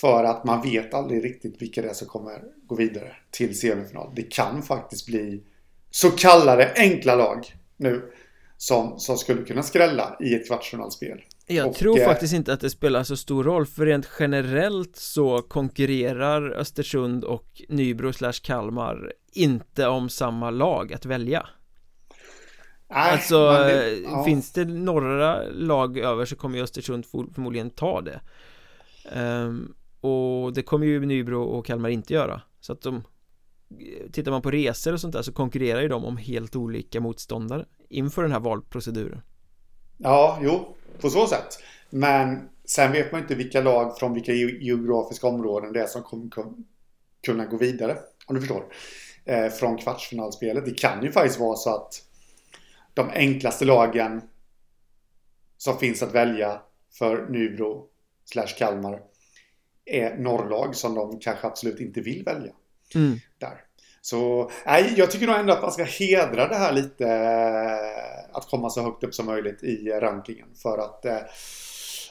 För 0.00 0.24
att 0.24 0.44
man 0.44 0.62
vet 0.62 0.94
aldrig 0.94 1.24
riktigt 1.24 1.62
vilka 1.62 1.82
det 1.82 1.88
är 1.88 1.94
som 1.94 2.08
kommer 2.08 2.42
gå 2.66 2.74
vidare 2.74 3.16
till 3.30 3.58
semifinal. 3.58 4.12
Det 4.16 4.22
kan 4.22 4.62
faktiskt 4.62 5.06
bli 5.06 5.42
så 5.90 6.10
kallade 6.10 6.72
enkla 6.76 7.14
lag 7.14 7.61
nu 7.82 8.02
som, 8.56 8.98
som 8.98 9.16
skulle 9.18 9.42
kunna 9.42 9.62
skrälla 9.62 10.16
i 10.20 10.34
ett 10.34 10.46
kvartsfinalspel. 10.46 11.20
Jag 11.46 11.68
och, 11.68 11.74
tror 11.74 12.00
eh, 12.00 12.04
faktiskt 12.06 12.34
inte 12.34 12.52
att 12.52 12.60
det 12.60 12.70
spelar 12.70 13.04
så 13.04 13.16
stor 13.16 13.44
roll 13.44 13.66
för 13.66 13.86
rent 13.86 14.08
generellt 14.18 14.96
så 14.96 15.42
konkurrerar 15.42 16.50
Östersund 16.50 17.24
och 17.24 17.62
Nybro 17.68 18.12
slash 18.12 18.32
Kalmar 18.42 19.12
inte 19.32 19.86
om 19.86 20.08
samma 20.08 20.50
lag 20.50 20.92
att 20.92 21.06
välja. 21.06 21.48
Nej, 22.90 23.12
alltså 23.12 23.52
det, 23.52 23.98
ja. 23.98 24.24
finns 24.24 24.52
det 24.52 24.64
några 24.64 25.42
lag 25.42 25.98
över 25.98 26.24
så 26.24 26.36
kommer 26.36 26.56
ju 26.56 26.64
Östersund 26.64 27.06
förmodligen 27.06 27.70
ta 27.70 28.00
det. 28.00 28.20
Um, 29.14 29.74
och 30.00 30.52
det 30.52 30.62
kommer 30.62 30.86
ju 30.86 31.06
Nybro 31.06 31.42
och 31.42 31.66
Kalmar 31.66 31.88
inte 31.88 32.14
göra. 32.14 32.40
Så 32.60 32.72
att 32.72 32.82
de 32.82 33.04
Tittar 34.12 34.30
man 34.30 34.42
på 34.42 34.50
resor 34.50 34.92
och 34.92 35.00
sånt 35.00 35.12
där 35.12 35.22
så 35.22 35.32
konkurrerar 35.32 35.80
ju 35.80 35.88
de 35.88 36.04
om 36.04 36.16
helt 36.16 36.56
olika 36.56 37.00
motståndare 37.00 37.66
inför 37.88 38.22
den 38.22 38.32
här 38.32 38.40
valproceduren. 38.40 39.20
Ja, 39.98 40.38
jo, 40.42 40.76
på 41.00 41.10
så 41.10 41.26
sätt. 41.26 41.58
Men 41.90 42.48
sen 42.64 42.92
vet 42.92 43.12
man 43.12 43.20
inte 43.20 43.34
vilka 43.34 43.60
lag 43.60 43.98
från 43.98 44.14
vilka 44.14 44.32
geografiska 44.32 45.26
områden 45.26 45.72
det 45.72 45.80
är 45.80 45.86
som 45.86 46.02
kommer 46.02 46.30
kunna 47.26 47.46
gå 47.46 47.56
vidare 47.56 47.98
Om 48.26 48.34
du 48.34 48.40
förstår. 48.40 48.64
Eh, 49.24 49.48
Från 49.48 49.78
kvartsfinalspelet. 49.78 50.64
Det 50.64 50.78
kan 50.78 51.02
ju 51.02 51.12
faktiskt 51.12 51.40
vara 51.40 51.56
så 51.56 51.74
att 51.74 52.02
De 52.94 53.10
enklaste 53.10 53.64
lagen 53.64 54.22
Som 55.56 55.78
finns 55.78 56.02
att 56.02 56.14
välja 56.14 56.60
för 56.98 57.28
Nybro 57.28 57.86
slash 58.24 58.58
Kalmar 58.58 59.00
är 59.84 60.16
norrlag 60.18 60.76
som 60.76 60.94
de 60.94 61.20
kanske 61.20 61.46
absolut 61.46 61.80
inte 61.80 62.00
vill 62.00 62.24
välja. 62.24 62.52
Mm. 62.94 63.18
Där. 63.38 63.60
Så 64.02 64.50
nej, 64.66 64.94
jag 64.96 65.10
tycker 65.10 65.26
nog 65.26 65.36
ändå 65.36 65.52
att 65.52 65.62
man 65.62 65.72
ska 65.72 65.84
hedra 65.84 66.48
det 66.48 66.56
här 66.56 66.72
lite. 66.72 67.06
Eh, 67.06 68.36
att 68.36 68.50
komma 68.50 68.70
så 68.70 68.82
högt 68.82 69.04
upp 69.04 69.14
som 69.14 69.26
möjligt 69.26 69.62
i 69.62 69.88
rankingen. 69.88 70.48
För 70.62 70.78
att 70.78 71.04
eh, 71.04 71.18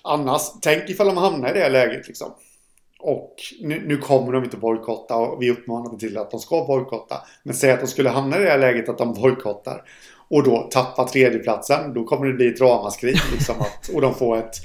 annars, 0.01 0.41
tänk 0.61 0.89
ifall 0.89 1.07
de 1.07 1.17
hamnar 1.17 1.49
i 1.49 1.59
det 1.59 1.69
läget 1.69 2.07
liksom. 2.07 2.33
Och 2.99 3.35
nu, 3.61 3.83
nu 3.87 3.97
kommer 3.97 4.31
de 4.31 4.43
inte 4.43 4.57
bojkotta 4.57 5.15
och 5.15 5.41
vi 5.41 5.51
uppmanar 5.51 5.97
till 5.97 6.17
att 6.17 6.31
de 6.31 6.39
ska 6.39 6.65
bojkotta. 6.65 7.15
Men 7.43 7.55
säg 7.55 7.71
att 7.71 7.79
de 7.79 7.87
skulle 7.87 8.09
hamna 8.09 8.37
i 8.37 8.43
det 8.43 8.49
här 8.49 8.57
läget 8.57 8.89
att 8.89 8.97
de 8.97 9.13
bojkottar. 9.13 9.83
Och 10.29 10.43
då 10.43 10.67
tappa 10.71 11.07
tredjeplatsen. 11.07 11.93
Då 11.93 12.03
kommer 12.03 12.27
det 12.27 12.33
bli 12.33 12.47
ett 12.47 12.61
ramaskri. 12.61 13.15
Liksom 13.31 13.55
att, 13.61 13.89
och 13.93 14.01
de 14.01 14.15
får 14.15 14.37
ett... 14.37 14.55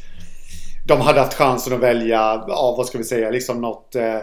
De 0.88 1.00
hade 1.00 1.20
haft 1.20 1.34
chansen 1.34 1.72
att 1.72 1.80
välja, 1.80 2.44
ja 2.48 2.74
vad 2.76 2.86
ska 2.86 2.98
vi 2.98 3.04
säga, 3.04 3.30
liksom 3.30 3.60
något... 3.60 3.94
Eh, 3.94 4.20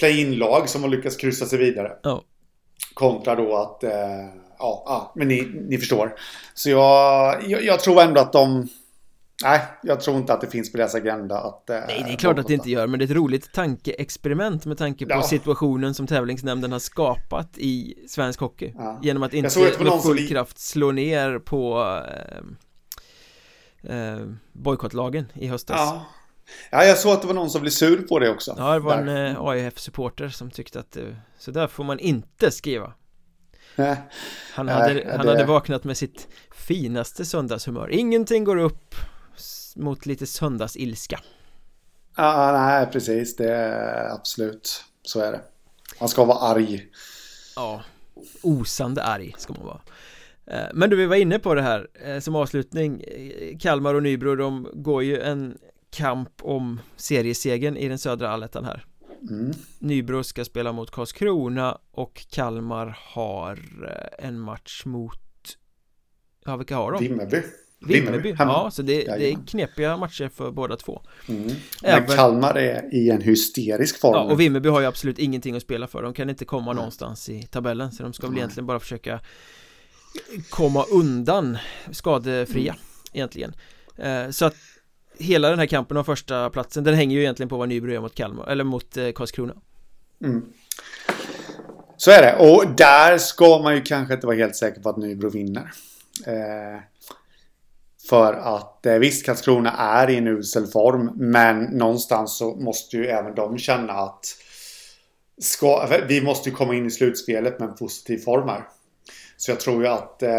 play-in-lag 0.00 0.68
som 0.68 0.82
har 0.82 0.90
lyckats 0.90 1.16
kryssa 1.16 1.46
sig 1.46 1.58
vidare. 1.58 1.92
Oh. 2.04 2.20
Kontra 2.94 3.34
då 3.34 3.56
att, 3.56 3.84
eh, 3.84 3.90
ja, 4.58 4.82
ja, 4.86 5.12
men 5.16 5.28
ni, 5.28 5.50
ni 5.68 5.78
förstår. 5.78 6.14
Så 6.54 6.70
jag, 6.70 7.36
jag, 7.46 7.64
jag, 7.64 7.80
tror 7.80 8.02
ändå 8.02 8.20
att 8.20 8.32
de, 8.32 8.68
nej, 9.44 9.60
jag 9.82 10.00
tror 10.00 10.16
inte 10.16 10.32
att 10.32 10.40
det 10.40 10.46
finns 10.46 10.72
på 10.72 10.78
deras 10.78 10.94
agenda 10.94 11.38
att... 11.38 11.70
Eh, 11.70 11.80
nej, 11.88 12.02
det 12.06 12.12
är 12.12 12.16
klart 12.16 12.38
att 12.38 12.46
det 12.46 12.54
inte 12.54 12.70
gör, 12.70 12.86
men 12.86 12.98
det 12.98 13.04
är 13.04 13.06
ett 13.06 13.16
roligt 13.16 13.52
tankeexperiment 13.52 14.66
med 14.66 14.78
tanke 14.78 15.06
på 15.06 15.12
ja. 15.12 15.22
situationen 15.22 15.94
som 15.94 16.06
tävlingsnämnden 16.06 16.72
har 16.72 16.78
skapat 16.78 17.58
i 17.58 17.94
svensk 18.08 18.40
hockey. 18.40 18.74
Ja. 18.76 19.00
Genom 19.02 19.22
att 19.22 19.34
inte 19.34 19.60
med 19.60 20.02
full 20.02 20.28
kraft 20.28 20.58
slå 20.58 20.92
ner 20.92 21.38
på 21.38 21.86
eh, 23.82 23.96
eh, 23.96 24.18
bojkottlagen 24.52 25.26
i 25.34 25.46
höstas. 25.46 25.76
Ja. 25.78 26.06
Ja, 26.70 26.84
jag 26.84 26.98
såg 26.98 27.12
att 27.12 27.20
det 27.20 27.26
var 27.26 27.34
någon 27.34 27.50
som 27.50 27.60
blev 27.60 27.70
sur 27.70 28.02
på 28.02 28.18
det 28.18 28.30
också. 28.30 28.54
Ja, 28.58 28.72
det 28.72 28.80
var 28.80 28.96
där. 28.96 29.16
en 29.16 29.36
eh, 29.36 29.42
AIF-supporter 29.42 30.28
som 30.28 30.50
tyckte 30.50 30.80
att 30.80 30.92
det, 30.92 31.16
så 31.38 31.50
där 31.50 31.66
får 31.66 31.84
man 31.84 31.98
inte 31.98 32.50
skriva. 32.50 32.92
han 34.54 34.68
hade, 34.68 34.94
nej, 34.94 35.06
han 35.10 35.26
det... 35.26 35.32
hade 35.32 35.44
vaknat 35.44 35.84
med 35.84 35.96
sitt 35.96 36.28
finaste 36.54 37.24
söndagshumör. 37.24 37.90
Ingenting 37.90 38.44
går 38.44 38.56
upp 38.56 38.94
mot 39.76 40.06
lite 40.06 40.26
söndagsilska. 40.26 41.20
Ja, 42.16 42.52
nej, 42.52 42.86
precis. 42.92 43.36
Det 43.36 43.54
är 43.54 44.14
absolut 44.14 44.84
så 45.02 45.20
är 45.20 45.32
det. 45.32 45.40
Man 46.00 46.08
ska 46.08 46.24
vara 46.24 46.38
arg. 46.38 46.86
Ja, 47.56 47.82
osande 48.42 49.02
arg 49.02 49.34
ska 49.38 49.52
man 49.52 49.66
vara. 49.66 49.80
Eh, 50.46 50.68
men 50.74 50.90
du, 50.90 50.96
vi 50.96 51.06
var 51.06 51.16
inne 51.16 51.38
på 51.38 51.54
det 51.54 51.62
här 51.62 51.88
eh, 52.04 52.20
som 52.20 52.36
avslutning 52.36 53.04
Kalmar 53.60 53.94
och 53.94 54.02
Nybro, 54.02 54.36
de 54.36 54.68
går 54.72 55.02
ju 55.02 55.20
en 55.20 55.58
kamp 55.90 56.32
om 56.42 56.80
seriesegen 56.96 57.76
i 57.76 57.88
den 57.88 57.98
södra 57.98 58.30
allettan 58.30 58.64
här 58.64 58.84
mm. 59.30 59.52
Nybro 59.78 60.24
ska 60.24 60.44
spela 60.44 60.72
mot 60.72 60.90
Karlskrona 60.90 61.78
och 61.90 62.26
Kalmar 62.30 62.98
har 63.00 63.58
en 64.18 64.40
match 64.40 64.82
mot 64.84 65.18
Ja, 66.44 66.56
vilka 66.56 66.76
har 66.76 66.92
de? 66.92 66.98
Vimmerby 66.98 67.42
Vimmerby, 67.86 68.34
ja 68.38 68.70
så 68.72 68.82
det, 68.82 69.04
det, 69.04 69.32
är 69.32 69.46
knepiga 69.46 69.96
matcher 69.96 70.28
för 70.28 70.50
båda 70.50 70.76
två 70.76 71.02
mm. 71.28 71.50
Även... 71.82 72.04
Men 72.08 72.16
Kalmar 72.16 72.54
är 72.54 72.94
i 72.94 73.10
en 73.10 73.20
hysterisk 73.20 74.00
form 74.00 74.14
Ja, 74.14 74.20
och 74.20 74.40
Vimmerby 74.40 74.68
har 74.68 74.80
ju 74.80 74.86
absolut 74.86 75.18
ingenting 75.18 75.56
att 75.56 75.62
spela 75.62 75.86
för 75.86 76.02
De 76.02 76.14
kan 76.14 76.30
inte 76.30 76.44
komma 76.44 76.70
mm. 76.70 76.76
någonstans 76.76 77.28
i 77.28 77.42
tabellen 77.42 77.92
Så 77.92 78.02
de 78.02 78.12
ska 78.12 78.26
väl 78.26 78.36
egentligen 78.36 78.66
bara 78.66 78.80
försöka 78.80 79.20
Komma 80.50 80.84
undan 80.84 81.58
skadefria 81.90 82.72
mm. 82.72 82.84
Egentligen 83.12 83.52
eh, 83.96 84.30
Så 84.30 84.44
att 84.44 84.56
Hela 85.20 85.50
den 85.50 85.58
här 85.58 85.66
kampen 85.66 85.96
om 85.96 86.04
första 86.04 86.50
platsen 86.50 86.84
Den 86.84 86.94
hänger 86.94 87.16
ju 87.16 87.22
egentligen 87.22 87.48
på 87.48 87.56
vad 87.56 87.68
Nybro 87.68 87.92
gör 87.92 88.00
mot 88.00 88.14
Kalmar 88.14 88.46
Eller 88.46 88.64
mot 88.64 88.96
eh, 88.96 89.10
Karlskrona 89.10 89.54
mm. 90.24 90.42
Så 91.96 92.10
är 92.10 92.22
det 92.22 92.36
och 92.36 92.76
där 92.76 93.18
ska 93.18 93.58
man 93.58 93.74
ju 93.74 93.82
kanske 93.82 94.14
inte 94.14 94.26
vara 94.26 94.36
helt 94.36 94.56
säker 94.56 94.80
på 94.80 94.88
att 94.88 94.96
Nybro 94.96 95.30
vinner 95.30 95.72
eh, 96.26 96.80
för 98.08 98.32
att 98.32 98.86
eh, 98.86 98.94
visst, 98.94 99.26
Karlskrona 99.26 99.72
är 99.72 100.10
i 100.10 100.16
en 100.16 100.26
usel 100.26 100.66
form, 100.66 101.10
men 101.14 101.64
någonstans 101.64 102.38
så 102.38 102.54
måste 102.54 102.96
ju 102.96 103.06
även 103.06 103.34
de 103.34 103.58
känna 103.58 103.92
att 103.92 104.26
ska, 105.40 105.86
vi 106.08 106.20
måste 106.20 106.48
ju 106.48 106.54
komma 106.54 106.74
in 106.74 106.86
i 106.86 106.90
slutspelet 106.90 107.60
med 107.60 107.68
en 107.68 107.74
positiv 107.74 108.18
form 108.18 108.48
här. 108.48 108.64
Så 109.36 109.50
jag 109.50 109.60
tror 109.60 109.82
ju 109.82 109.88
att 109.88 110.22
eh, 110.22 110.30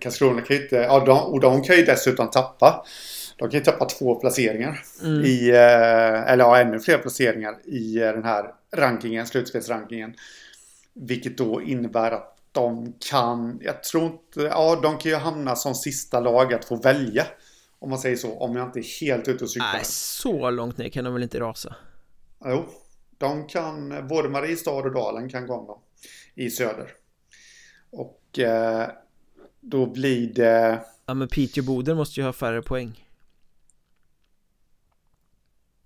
Karlskrona 0.00 0.40
kan 0.40 0.56
ju 0.56 0.62
inte, 0.62 0.76
ja, 0.76 1.04
de, 1.04 1.18
och 1.18 1.40
de 1.40 1.62
kan 1.62 1.76
ju 1.76 1.84
dessutom 1.84 2.30
tappa. 2.30 2.84
De 3.36 3.50
kan 3.50 3.58
ju 3.58 3.64
tappa 3.64 3.84
två 3.84 4.14
placeringar 4.14 4.82
mm. 5.02 5.24
i, 5.24 5.50
eh, 5.50 6.32
eller 6.32 6.44
ja, 6.44 6.58
ännu 6.58 6.80
fler 6.80 6.98
placeringar 6.98 7.56
i 7.64 7.96
eh, 7.96 8.12
den 8.12 8.24
här 8.24 8.54
rankingen, 8.76 9.26
slutspelsrankingen. 9.26 10.14
Vilket 10.94 11.38
då 11.38 11.62
innebär 11.62 12.10
att 12.10 12.38
de 12.52 12.94
kan, 13.10 13.58
jag 13.62 13.82
tror 13.82 14.04
inte, 14.04 14.40
ja 14.40 14.80
de 14.82 14.98
kan 14.98 15.10
ju 15.10 15.16
hamna 15.16 15.56
som 15.56 15.74
sista 15.74 16.20
lag 16.20 16.54
att 16.54 16.64
få 16.64 16.76
välja. 16.76 17.26
Om 17.78 17.90
man 17.90 17.98
säger 17.98 18.16
så, 18.16 18.38
om 18.38 18.56
jag 18.56 18.68
inte 18.68 18.78
är 18.78 19.00
helt 19.00 19.28
ute 19.28 19.44
och 19.44 19.50
cyklar. 19.50 19.72
Nej, 19.72 19.84
så 19.84 20.50
långt 20.50 20.78
ner 20.78 20.88
kan 20.88 21.04
de 21.04 21.14
väl 21.14 21.22
inte 21.22 21.40
rasa? 21.40 21.74
Jo, 22.44 22.64
de 23.18 23.46
kan, 23.46 24.06
både 24.08 24.28
Mariestad 24.28 24.70
och 24.70 24.92
Dalen 24.92 25.28
kan 25.28 25.46
gå 25.46 25.54
om 25.54 25.66
dem 25.66 25.78
i 26.34 26.50
söder. 26.50 26.90
Och 27.90 28.38
eh, 28.38 28.88
då 29.60 29.86
blir 29.86 30.34
det... 30.34 30.84
Ja 31.06 31.14
men 31.14 31.28
Piteå 31.28 31.64
Boden 31.64 31.96
måste 31.96 32.20
ju 32.20 32.26
ha 32.26 32.32
färre 32.32 32.62
poäng. 32.62 33.04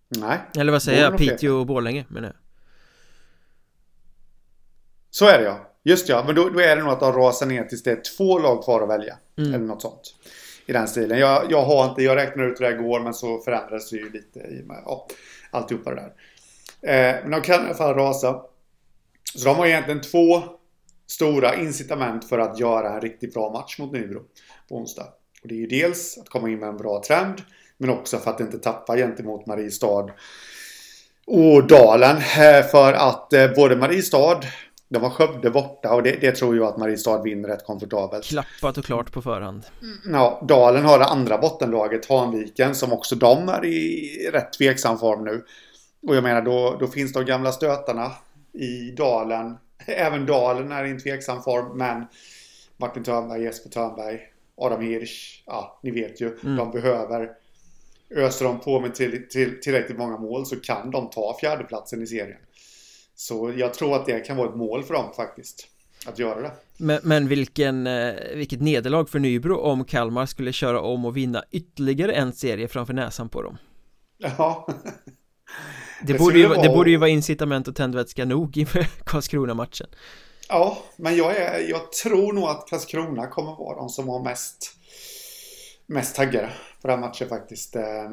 Nej. 0.09 0.39
Eller 0.59 0.73
vad 0.73 0.83
säger 0.83 1.03
jag? 1.03 1.19
Piteå 1.19 1.55
och 1.55 1.67
Borlänge 1.67 2.05
menar 2.09 2.29
jag. 2.29 2.37
Så 5.11 5.27
är 5.27 5.39
det 5.39 5.45
ja. 5.45 5.73
Just 5.83 6.09
ja, 6.09 6.23
men 6.27 6.35
då, 6.35 6.49
då, 6.49 6.61
är 6.61 6.77
det 6.77 6.83
nog 6.83 6.93
att 6.93 7.01
de 7.01 7.13
rasar 7.13 7.47
ner 7.47 7.65
tills 7.65 7.83
det 7.83 7.91
är 7.91 8.01
två 8.17 8.39
lag 8.39 8.65
kvar 8.65 8.83
att 8.83 8.89
välja. 8.89 9.19
Mm. 9.39 9.55
Eller 9.55 9.65
något 9.65 9.83
sånt. 9.83 10.15
I 10.67 10.73
den 10.73 10.89
stilen. 10.89 11.19
Jag, 11.19 11.51
jag 11.51 11.63
har 11.63 11.89
inte, 11.89 12.03
jag 12.03 12.17
räknade 12.17 12.49
ut 12.49 12.59
det 12.59 12.65
där 12.65 12.79
igår 12.79 13.01
men 13.01 13.15
så 13.15 13.41
förändrades 13.41 13.91
det 13.91 13.97
ju 13.97 14.11
lite 14.11 14.39
i 14.39 14.63
och 14.63 14.67
med 14.67 14.83
ja, 14.85 15.07
alltihopa 15.51 15.95
det 15.95 15.97
där. 15.97 16.13
Eh, 16.91 17.23
men 17.23 17.31
de 17.31 17.41
kan 17.41 17.63
i 17.63 17.67
alla 17.67 17.75
fall 17.75 17.95
rasa. 17.95 18.43
Så 19.35 19.45
de 19.45 19.57
har 19.57 19.67
egentligen 19.67 20.01
två 20.01 20.43
stora 21.07 21.55
incitament 21.55 22.29
för 22.29 22.39
att 22.39 22.59
göra 22.59 22.95
en 22.95 23.01
riktigt 23.01 23.35
bra 23.35 23.53
match 23.53 23.79
mot 23.79 23.93
Nybro 23.93 24.23
på 24.69 24.77
onsdag. 24.77 25.07
Och 25.43 25.49
det 25.49 25.55
är 25.55 25.59
ju 25.59 25.67
dels 25.67 26.19
att 26.19 26.29
komma 26.29 26.49
in 26.49 26.59
med 26.59 26.69
en 26.69 26.77
bra 26.77 27.03
trend 27.07 27.43
men 27.79 27.91
också 27.91 28.19
för 28.19 28.31
att 28.31 28.41
inte 28.41 28.59
tappa 28.59 28.97
gentemot 28.97 29.47
Mariestad 29.47 30.11
och 31.27 31.67
Dalen. 31.67 32.17
Eh, 32.17 32.67
för 32.71 32.93
att 32.93 33.33
eh, 33.33 33.51
både 33.57 33.77
Mariestad 33.77 34.41
de 34.89 35.03
har 35.03 35.11
Skövde 35.11 35.51
borta 35.51 35.95
och 35.95 36.03
det, 36.03 36.21
det, 36.21 36.33
tror 36.33 36.57
jag 36.57 36.67
att 36.67 36.77
Mariestad 36.77 37.23
vinner 37.23 37.49
rätt 37.49 37.65
komfortabelt. 37.65 38.25
Klappat 38.25 38.79
och 38.79 38.85
klart 38.85 39.13
på 39.13 39.23
förhand. 39.23 39.67
Ja, 40.05 40.43
Dalen 40.49 40.85
har 40.85 40.99
det 40.99 41.05
andra 41.05 41.39
bottenlaget, 41.39 42.09
Hanviken, 42.09 42.75
som 42.75 42.93
också 42.93 43.15
de 43.17 43.49
är 43.49 43.65
i 43.65 44.31
rätt 44.33 44.53
tveksam 44.53 44.99
form 44.99 45.25
nu. 45.25 45.45
Och 46.09 46.17
jag 46.17 46.23
menar, 46.23 46.43
då, 46.43 46.77
då 46.81 46.87
finns 46.87 47.13
de 47.13 47.25
gamla 47.25 47.53
stötarna 47.53 48.13
i 48.53 48.91
Dalen. 48.91 49.57
Även 49.87 50.27
Dalen 50.27 50.73
är 50.73 50.85
i 50.85 50.91
en 50.91 51.01
tveksam 51.01 51.43
form, 51.43 51.79
men 51.79 52.07
Martin 52.77 53.05
Törnberg, 53.05 53.43
Jesper 53.43 53.71
Törnberg, 53.71 54.21
Adam 54.57 54.83
Hirsch, 54.83 55.43
ja, 55.47 55.81
ni 55.83 55.91
vet 55.91 56.21
ju, 56.21 56.39
mm. 56.45 56.57
de 56.57 56.71
behöver 56.71 57.31
Öser 58.11 58.45
de 58.45 58.61
på 58.61 58.81
med 58.81 58.95
till, 58.95 59.29
till, 59.29 59.61
tillräckligt 59.61 59.99
många 59.99 60.19
mål 60.19 60.47
så 60.47 60.57
kan 60.57 60.91
de 60.91 61.11
ta 61.11 61.37
fjärdeplatsen 61.41 62.03
i 62.03 62.07
serien. 62.07 62.39
Så 63.15 63.53
jag 63.57 63.75
tror 63.75 63.97
att 63.97 64.07
det 64.07 64.21
kan 64.21 64.37
vara 64.37 64.49
ett 64.49 64.57
mål 64.57 64.83
för 64.83 64.95
dem 64.95 65.13
faktiskt. 65.17 65.69
Att 66.07 66.19
göra 66.19 66.41
det. 66.41 66.53
Men, 66.77 67.01
men 67.03 67.29
vilken, 67.29 67.87
eh, 67.87 68.15
vilket 68.35 68.61
nederlag 68.61 69.07
för 69.07 69.19
Nybro 69.19 69.57
om 69.57 69.85
Kalmar 69.85 70.27
skulle 70.27 70.53
köra 70.53 70.81
om 70.81 71.05
och 71.05 71.17
vinna 71.17 71.45
ytterligare 71.51 72.13
en 72.13 72.33
serie 72.33 72.69
framför 72.69 72.95
näsan 72.95 73.29
på 73.29 73.43
dem. 73.43 73.59
Ja. 74.19 74.69
Det, 76.03 76.13
det 76.13 76.19
borde, 76.19 76.39
ju, 76.39 76.47
vara... 76.47 76.63
det 76.63 76.69
borde 76.69 76.91
ju 76.91 76.97
vara 76.97 77.11
incitament 77.11 77.69
och 77.69 77.77
tändvätska 77.77 78.25
nog 78.25 78.57
inför 78.57 78.83
Karlskrona-matchen. 79.05 79.87
Ja, 80.49 80.79
men 80.97 81.17
jag, 81.17 81.37
är, 81.37 81.71
jag 81.71 81.93
tror 81.93 82.33
nog 82.33 82.45
att 82.45 82.69
Karlskrona 82.69 83.27
kommer 83.27 83.57
vara 83.57 83.77
de 83.77 83.89
som 83.89 84.09
har 84.09 84.25
mest, 84.25 84.73
mest 85.87 86.17
taggade 86.17 86.51
på 86.83 86.89
den 86.89 87.01
matchen 87.01 87.29
faktiskt. 87.29 87.77
Eh, 87.77 88.11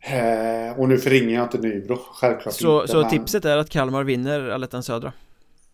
Eh, 0.00 0.78
och 0.78 0.88
nu 0.88 0.98
förringar 0.98 1.34
jag 1.34 1.44
inte 1.44 1.58
Nybro, 1.58 1.96
självklart 1.96 2.54
Så, 2.54 2.80
inte, 2.80 2.92
så 2.92 3.00
men... 3.00 3.10
tipset 3.10 3.44
är 3.44 3.56
att 3.56 3.70
Kalmar 3.70 4.04
vinner 4.04 4.48
Allettan 4.48 4.82
Södra? 4.82 5.12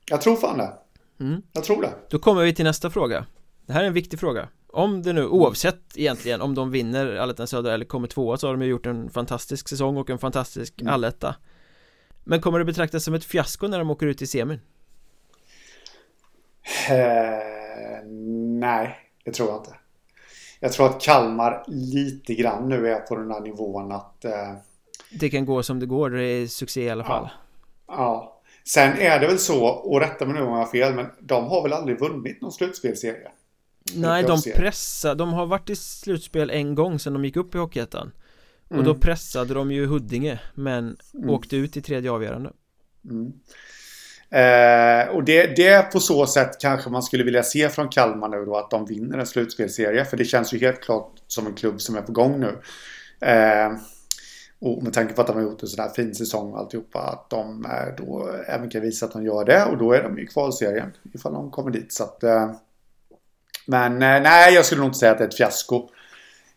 Jag 0.07 0.21
tror 0.21 0.37
fan 0.37 0.59
det 0.59 0.73
mm. 1.21 1.43
Jag 1.53 1.65
tror 1.65 1.83
det 1.83 1.93
Då 2.09 2.19
kommer 2.19 2.45
vi 2.45 2.55
till 2.55 2.65
nästa 2.65 2.91
fråga 2.91 3.27
Det 3.67 3.73
här 3.73 3.83
är 3.83 3.87
en 3.87 3.93
viktig 3.93 4.21
fråga 4.21 4.49
Om 4.67 5.03
det 5.03 5.13
nu, 5.13 5.27
oavsett 5.27 5.81
egentligen 5.95 6.41
om 6.41 6.55
de 6.55 6.71
vinner 6.71 7.17
Allettan 7.17 7.47
Södra 7.47 7.75
eller 7.75 7.85
kommer 7.85 8.09
tvåa 8.09 8.37
så 8.37 8.47
har 8.47 8.55
de 8.55 8.63
ju 8.63 8.69
gjort 8.69 8.87
en 8.87 9.11
fantastisk 9.11 9.69
säsong 9.69 9.97
och 9.97 10.11
en 10.11 10.19
fantastisk 10.19 10.81
mm. 10.81 10.95
alletta 10.95 11.35
Men 12.25 12.41
kommer 12.41 12.59
det 12.59 12.65
betraktas 12.65 13.05
som 13.05 13.15
ett 13.15 13.25
fiasko 13.25 13.67
när 13.67 13.79
de 13.79 13.91
åker 13.91 14.07
ut 14.07 14.23
i 14.23 14.27
semin? 14.27 14.61
Eh, 16.89 18.07
nej, 18.61 18.97
det 19.25 19.33
tror 19.33 19.49
jag 19.49 19.59
inte 19.59 19.84
jag 20.65 20.73
tror 20.73 20.87
att 20.87 21.01
Kalmar 21.01 21.65
lite 21.67 22.35
grann 22.35 22.69
nu 22.69 22.89
är 22.89 23.01
på 23.01 23.17
den 23.17 23.31
här 23.31 23.41
nivån 23.41 23.93
att... 23.93 24.25
Eh, 24.25 24.55
det 25.11 25.31
kan 25.31 25.47
gå 25.47 25.63
som 25.63 25.81
det 25.81 25.87
går, 25.87 26.11
det 26.11 26.23
är 26.23 26.47
succé 26.47 26.83
i 26.83 26.91
alla 26.91 27.05
fall. 27.05 27.29
Ja. 27.87 27.95
ja. 27.95 28.43
Sen 28.65 28.99
är 28.99 29.21
det 29.21 29.27
väl 29.27 29.39
så, 29.39 29.65
och 29.65 30.01
rätta 30.01 30.27
mig 30.27 30.35
nu 30.35 30.43
om 30.43 30.49
jag 30.49 30.57
har 30.57 30.67
fel, 30.67 30.95
men 30.95 31.07
de 31.21 31.45
har 31.45 31.63
väl 31.63 31.73
aldrig 31.73 32.01
vunnit 32.01 32.41
någon 32.41 32.53
slutspelserie? 32.53 33.29
Nej, 33.95 34.23
de 34.23 34.43
pressar, 34.57 35.15
de 35.15 35.33
har 35.33 35.47
varit 35.47 35.71
i 35.71 35.77
slutspel 35.77 36.51
en 36.51 36.75
gång 36.75 36.99
sedan 36.99 37.13
de 37.13 37.25
gick 37.25 37.37
upp 37.37 37.55
i 37.55 37.59
Hockeyettan. 37.59 38.13
Och 38.65 38.73
mm. 38.73 38.85
då 38.85 38.95
pressade 38.95 39.55
de 39.55 39.73
ju 39.73 39.87
Huddinge, 39.87 40.41
men 40.55 40.97
mm. 41.15 41.31
åkte 41.31 41.57
ut 41.57 41.77
i 41.77 41.83
tredje 41.83 42.11
avgörande. 42.11 42.53
Mm. 43.11 43.33
Eh, 44.35 45.09
och 45.09 45.25
det, 45.25 45.57
det 45.57 45.93
på 45.93 46.01
så 46.01 46.27
sätt 46.27 46.61
kanske 46.61 46.91
man 46.91 47.03
skulle 47.03 47.25
vilja 47.25 47.43
se 47.43 47.69
från 47.69 47.89
Kalmar 47.89 48.29
nu 48.29 48.45
då 48.45 48.57
att 48.57 48.71
de 48.71 48.87
vinner 48.87 49.19
en 49.19 49.27
slutspelserie. 49.27 50.05
För 50.05 50.17
det 50.17 50.25
känns 50.25 50.55
ju 50.55 50.59
helt 50.59 50.81
klart 50.81 51.13
som 51.27 51.47
en 51.47 51.55
klubb 51.55 51.81
som 51.81 51.97
är 51.97 52.03
på 52.03 52.13
gång 52.13 52.41
nu. 52.41 52.59
Eh, 53.29 53.73
och 54.61 54.83
med 54.83 54.93
tanke 54.93 55.15
på 55.15 55.21
att 55.21 55.27
de 55.27 55.37
har 55.37 55.43
gjort 55.43 55.63
en 55.63 55.69
sån 55.69 55.85
här 55.85 55.91
fin 55.91 56.15
säsong 56.15 56.53
och 56.53 56.59
alltihopa. 56.59 56.99
Att 56.99 57.31
de 57.31 57.65
eh, 57.65 58.05
då 58.05 58.31
även 58.47 58.71
kan 58.71 58.81
visa 58.81 59.07
att 59.07 59.13
de 59.13 59.25
gör 59.25 59.45
det. 59.45 59.65
Och 59.65 59.79
då 59.79 59.93
är 59.93 60.03
de 60.03 60.19
i 60.19 60.27
kvalserien 60.27 60.91
ifall 61.15 61.33
de 61.33 61.51
kommer 61.51 61.71
dit. 61.71 61.93
Så 61.93 62.05
att, 62.05 62.23
eh, 62.23 62.51
men 63.67 63.93
eh, 63.93 63.99
nej, 63.99 64.55
jag 64.55 64.65
skulle 64.65 64.81
nog 64.81 64.89
inte 64.89 64.99
säga 64.99 65.13
att 65.13 65.19
det 65.19 65.25
är 65.25 65.29
ett 65.29 65.37
fiasko 65.37 65.89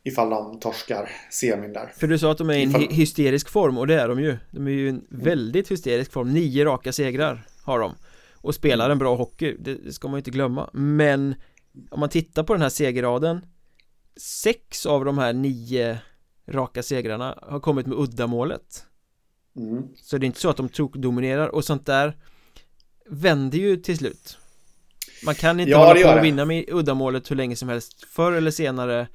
ifall 0.03 0.29
de 0.29 0.59
torskar 0.59 1.09
semin 1.31 1.73
där. 1.73 1.93
För 1.97 2.07
du 2.07 2.19
sa 2.19 2.31
att 2.31 2.37
de 2.37 2.49
är 2.49 2.53
i 2.53 2.63
en 2.63 2.69
ifall... 2.69 2.87
hysterisk 2.89 3.49
form 3.49 3.77
och 3.77 3.87
det 3.87 4.01
är 4.01 4.07
de 4.07 4.19
ju. 4.19 4.37
De 4.51 4.67
är 4.67 4.71
ju 4.71 4.85
i 4.85 4.89
en 4.89 5.05
väldigt 5.09 5.71
hysterisk 5.71 6.11
form. 6.11 6.33
Nio 6.33 6.65
raka 6.65 6.91
segrar 6.91 7.47
har 7.67 7.79
de. 7.79 7.95
Och 8.33 8.55
spelar 8.55 8.89
en 8.89 8.97
bra 8.97 9.15
hockey, 9.15 9.57
det 9.59 9.93
ska 9.93 10.07
man 10.07 10.15
ju 10.15 10.19
inte 10.19 10.31
glömma. 10.31 10.69
Men 10.73 11.35
om 11.89 11.99
man 11.99 12.09
tittar 12.09 12.43
på 12.43 12.53
den 12.53 12.61
här 12.61 12.69
segerraden 12.69 13.45
sex 14.17 14.85
av 14.85 15.05
de 15.05 15.17
här 15.17 15.33
nio 15.33 15.99
raka 16.47 16.83
segrarna 16.83 17.39
har 17.41 17.59
kommit 17.59 17.87
med 17.87 17.97
uddamålet. 17.97 18.83
Mm. 19.55 19.83
så 19.95 20.17
det 20.17 20.23
är 20.23 20.27
inte 20.27 20.39
så 20.39 20.49
att 20.49 20.57
de 20.57 20.69
dominerar. 20.93 21.47
Och 21.47 21.65
sånt 21.65 21.85
där 21.85 22.17
vänder 23.09 23.57
ju 23.57 23.77
till 23.77 23.97
slut. 23.97 24.37
Man 25.25 25.35
kan 25.35 25.59
inte 25.59 25.71
ja, 25.71 25.87
hålla 25.87 26.13
på 26.13 26.17
och 26.19 26.25
vinna 26.25 26.45
med 26.45 26.65
uddamålet 26.67 27.31
hur 27.31 27.35
länge 27.35 27.55
som 27.55 27.69
helst. 27.69 28.05
Förr 28.09 28.31
eller 28.31 28.51
senare 28.51 29.07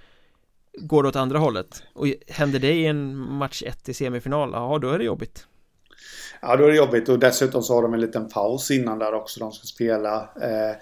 går 0.78 1.02
det 1.02 1.08
åt 1.08 1.16
andra 1.16 1.38
hållet. 1.38 1.82
Och 1.92 2.06
händer 2.28 2.58
det 2.58 2.72
i 2.72 2.86
en 2.86 3.16
match 3.16 3.62
1 3.66 3.88
i 3.88 3.94
semifinal, 3.94 4.50
ja 4.52 4.78
då 4.78 4.90
är 4.90 4.98
det 4.98 5.04
jobbigt 5.04 5.46
Ja, 6.42 6.56
då 6.56 6.64
är 6.64 6.68
det 6.68 6.76
jobbigt 6.76 7.08
och 7.08 7.18
dessutom 7.18 7.62
så 7.62 7.74
har 7.74 7.82
de 7.82 7.94
en 7.94 8.00
liten 8.00 8.28
paus 8.28 8.70
innan 8.70 8.98
där 8.98 9.14
också. 9.14 9.40
De 9.40 9.52
ska 9.52 9.66
spela. 9.66 10.16
Eh, 10.20 10.76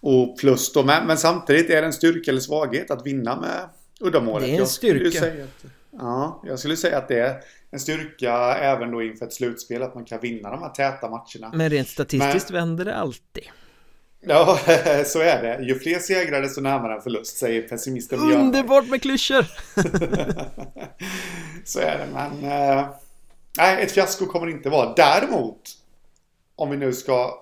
Och 0.00 0.38
plus 0.38 0.72
då, 0.72 0.82
men, 0.84 1.06
men 1.06 1.16
samtidigt 1.16 1.70
är 1.70 1.80
det 1.80 1.86
en 1.86 1.92
styrka 1.92 2.30
eller 2.30 2.40
svaghet 2.40 2.90
att 2.90 3.06
vinna 3.06 3.40
med 3.40 3.68
uddamålet. 4.00 4.48
Det 4.48 4.56
är 4.56 4.60
en 4.60 4.66
styrka. 4.66 5.26
Att, 5.26 5.32
ja, 5.90 6.42
jag 6.46 6.58
skulle 6.58 6.76
säga 6.76 6.98
att 6.98 7.08
det 7.08 7.20
är 7.20 7.36
en 7.70 7.80
styrka 7.80 8.32
även 8.54 8.90
då 8.90 9.02
inför 9.02 9.26
ett 9.26 9.32
slutspel 9.32 9.82
att 9.82 9.94
man 9.94 10.04
kan 10.04 10.20
vinna 10.20 10.50
de 10.50 10.62
här 10.62 10.68
täta 10.70 11.08
matcherna. 11.08 11.52
Men 11.54 11.70
rent 11.70 11.88
statistiskt 11.88 12.50
men, 12.50 12.60
vänder 12.60 12.84
det 12.84 12.94
alltid. 12.96 13.44
Ja, 14.20 14.58
så 15.06 15.20
är 15.20 15.42
det. 15.42 15.64
Ju 15.64 15.78
fler 15.78 15.98
segrar 15.98 16.42
desto 16.42 16.60
närmare 16.60 16.94
en 16.94 17.02
förlust, 17.02 17.36
säger 17.38 17.62
pessimisten 17.62 18.18
Underbart 18.20 18.88
med 18.88 19.02
klyschor! 19.02 19.46
så 21.64 21.80
är 21.80 21.98
det, 21.98 22.06
men... 22.12 22.44
Eh, 22.78 22.88
nej, 23.58 23.82
ett 23.84 23.92
fiasko 23.92 24.26
kommer 24.26 24.46
det 24.46 24.52
inte 24.52 24.70
vara. 24.70 24.94
Däremot, 24.94 25.70
om 26.56 26.70
vi 26.70 26.76
nu 26.76 26.92
ska... 26.92 27.34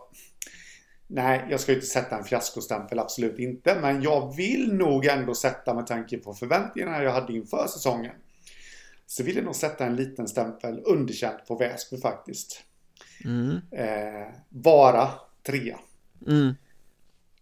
Nej, 1.07 1.47
jag 1.51 1.61
ska 1.61 1.73
inte 1.73 1.87
sätta 1.87 2.17
en 2.17 2.25
fiaskostämpel, 2.25 2.99
absolut 2.99 3.39
inte. 3.39 3.81
Men 3.81 4.03
jag 4.03 4.37
vill 4.37 4.75
nog 4.75 5.07
ändå 5.07 5.35
sätta, 5.35 5.75
med 5.75 5.87
tanke 5.87 6.19
på 6.19 6.35
förväntningarna 6.35 7.03
jag 7.03 7.12
hade 7.12 7.33
inför 7.33 7.67
säsongen, 7.67 8.12
så 9.07 9.23
vill 9.23 9.37
jag 9.37 9.45
nog 9.45 9.55
sätta 9.55 9.87
en 9.87 9.97
liten 9.97 10.29
stämpel 10.29 10.83
underkänt 10.85 11.47
på 11.49 11.57
Väsby 11.57 11.97
faktiskt. 11.97 12.62
Mm. 13.25 13.61
Eh, 13.71 14.29
bara 14.49 15.11
trea. 15.43 15.79
Mm 16.27 16.55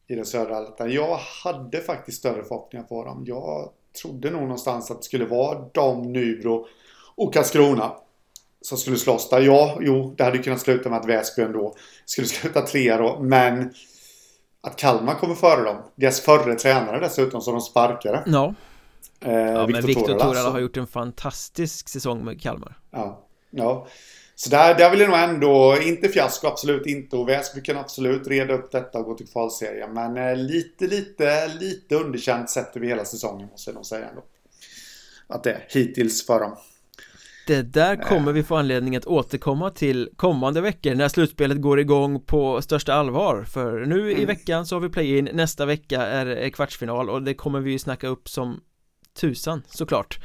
i 0.07 0.15
den 0.15 0.27
södra 0.27 0.57
allettan. 0.57 0.93
Jag 0.93 1.17
hade 1.45 1.81
faktiskt 1.81 2.19
större 2.19 2.45
förhoppningar 2.45 2.85
på 2.85 3.05
dem. 3.05 3.25
Jag 3.27 3.71
trodde 4.03 4.31
nog 4.31 4.43
någonstans 4.43 4.91
att 4.91 4.99
det 4.99 5.05
skulle 5.05 5.27
vara 5.27 5.69
de, 5.73 6.13
Nybro 6.13 6.67
och 7.15 7.35
Karlskrona 7.35 7.93
som 8.65 8.79
skulle 8.79 8.97
slåss 8.97 9.29
där. 9.29 9.41
Ja, 9.41 9.79
jo, 9.81 10.15
det 10.17 10.25
hade 10.25 10.39
kunnat 10.39 10.61
sluta 10.61 10.91
med 10.91 10.99
att 10.99 11.07
Väsby 11.07 11.43
ändå 11.43 11.75
skulle 12.05 12.27
sluta 12.29 12.63
trea 12.63 12.99
då, 12.99 13.19
men 13.23 13.75
att 14.61 14.77
Kalmar 14.77 15.15
kommer 15.15 15.35
före 15.35 15.65
dem. 15.65 15.77
Deras 15.95 16.21
förre 16.21 16.55
tränare 16.55 17.01
dessutom 17.01 17.41
som 17.41 17.55
de 17.55 17.61
sparkade. 17.61 18.23
Ja. 18.27 18.55
Eh, 19.21 19.33
ja, 19.33 19.67
Victor 19.67 19.73
men 19.73 19.87
Victor 19.87 20.07
Torala, 20.07 20.25
Torala 20.25 20.51
har 20.51 20.61
gjort 20.61 20.77
en 20.77 20.87
fantastisk 20.87 21.89
säsong 21.89 22.25
med 22.25 22.41
Kalmar. 22.41 22.79
Ja, 22.91 23.27
ja. 23.51 23.87
Så 24.35 24.51
där, 24.51 24.75
där 24.75 24.91
vill 24.91 25.01
jag 25.01 25.11
nog 25.11 25.19
ändå, 25.19 25.77
inte 25.83 26.09
fiasko, 26.09 26.47
absolut 26.47 26.87
inte. 26.87 27.17
Och 27.17 27.29
Väsby 27.29 27.63
kan 27.63 27.77
absolut 27.77 28.29
reda 28.29 28.55
upp 28.55 28.73
detta 28.73 28.99
och 28.99 29.05
gå 29.05 29.15
till 29.15 29.29
kvalserien. 29.29 29.93
Men 29.93 30.17
eh, 30.17 30.37
lite, 30.37 30.87
lite, 30.87 31.49
lite 31.49 31.95
underkänt 31.95 32.51
sätter 32.51 32.81
vi 32.81 32.87
hela 32.87 33.05
säsongen 33.05 33.49
måste 33.51 33.71
jag 33.71 33.75
nog 33.75 33.87
säga 33.87 34.09
ändå. 34.09 34.23
Att 35.27 35.45
det 35.45 35.53
är 35.53 35.67
hittills 35.69 36.27
för 36.27 36.41
dem. 36.41 36.57
Det 37.47 37.63
där 37.63 37.97
kommer 37.97 38.33
vi 38.33 38.43
få 38.43 38.57
anledning 38.57 38.97
att 38.97 39.07
återkomma 39.07 39.71
till 39.71 40.09
kommande 40.17 40.61
veckor 40.61 40.95
när 40.95 41.09
slutspelet 41.09 41.61
går 41.61 41.81
igång 41.81 42.21
på 42.21 42.63
största 42.63 42.95
allvar 42.95 43.45
För 43.45 43.87
nu 43.87 44.11
i 44.11 44.15
mm. 44.15 44.27
veckan 44.27 44.67
så 44.67 44.77
har 44.77 44.81
vi 44.81 44.89
play-in, 44.89 45.29
nästa 45.33 45.67
vecka 45.67 46.03
är 46.03 46.51
kvartsfinal 46.51 47.11
och 47.11 47.23
det 47.23 47.35
kommer 47.35 47.61
vi 47.61 47.73
ju 47.73 47.79
snacka 47.79 48.09
upp 48.09 48.29
som 48.29 48.61
tusan 49.15 49.63
såklart. 49.69 50.19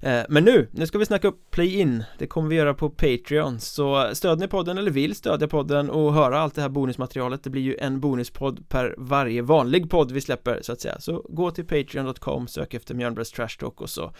Eh, 0.00 0.22
Men 0.28 0.44
nu, 0.44 0.68
nu 0.72 0.86
ska 0.86 0.98
vi 0.98 1.06
snacka 1.06 1.28
upp 1.28 1.50
play-in 1.50 2.04
Det 2.18 2.26
kommer 2.26 2.48
vi 2.48 2.56
göra 2.56 2.74
på 2.74 2.90
Patreon. 2.90 3.60
Så 3.60 4.10
stöd 4.14 4.40
ni 4.40 4.48
podden 4.48 4.78
eller 4.78 4.90
vill 4.90 5.14
stödja 5.14 5.48
podden 5.48 5.90
och 5.90 6.14
höra 6.14 6.40
allt 6.40 6.54
det 6.54 6.62
här 6.62 6.68
bonusmaterialet 6.68 7.44
Det 7.44 7.50
blir 7.50 7.62
ju 7.62 7.76
en 7.76 8.00
bonuspodd 8.00 8.68
per 8.68 8.94
varje 8.98 9.42
vanlig 9.42 9.90
podd 9.90 10.12
vi 10.12 10.20
släpper 10.20 10.62
så 10.62 10.72
att 10.72 10.80
säga. 10.80 11.00
Så 11.00 11.26
gå 11.28 11.50
till 11.50 11.66
Patreon.com, 11.66 12.48
sök 12.48 12.74
efter 12.74 12.94
Mjölnbergs 12.94 13.30
Trash 13.30 13.58
Talk 13.58 13.80
och 13.80 13.90
så 13.90 14.12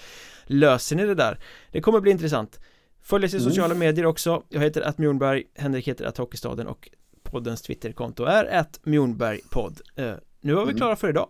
löser 0.45 0.97
ni 0.97 1.07
det 1.07 1.15
där. 1.15 1.39
Det 1.73 1.81
kommer 1.81 2.01
bli 2.01 2.11
intressant. 2.11 2.61
Följ 3.03 3.27
oss 3.27 3.35
i 3.35 3.37
mm. 3.37 3.49
sociala 3.49 3.75
medier 3.75 4.07
också. 4.07 4.43
Jag 4.49 4.61
heter 4.61 4.83
att 4.83 4.99
Mjornberg, 4.99 5.45
Henrik 5.55 5.89
heter 5.89 6.05
att 6.05 6.19
Hockeystaden 6.19 6.67
och 6.67 6.89
poddens 7.23 7.63
Twitterkonto 7.63 8.25
är 8.25 8.45
att 8.45 8.81
Mjornbergpodd 8.83 9.81
eh, 9.97 10.13
Nu 10.41 10.55
var 10.55 10.63
vi 10.63 10.71
mm. 10.71 10.77
klara 10.77 10.97
för 10.97 11.09
idag. 11.09 11.29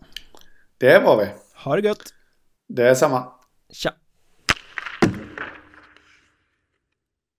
Det 0.79 0.99
var 0.99 1.17
vi. 1.17 1.29
Ha 1.65 1.77
det 1.77 1.83
gött 1.83 2.13
det 2.69 2.89
är 2.89 2.95
samma. 2.95 3.33
Tja. 3.73 3.93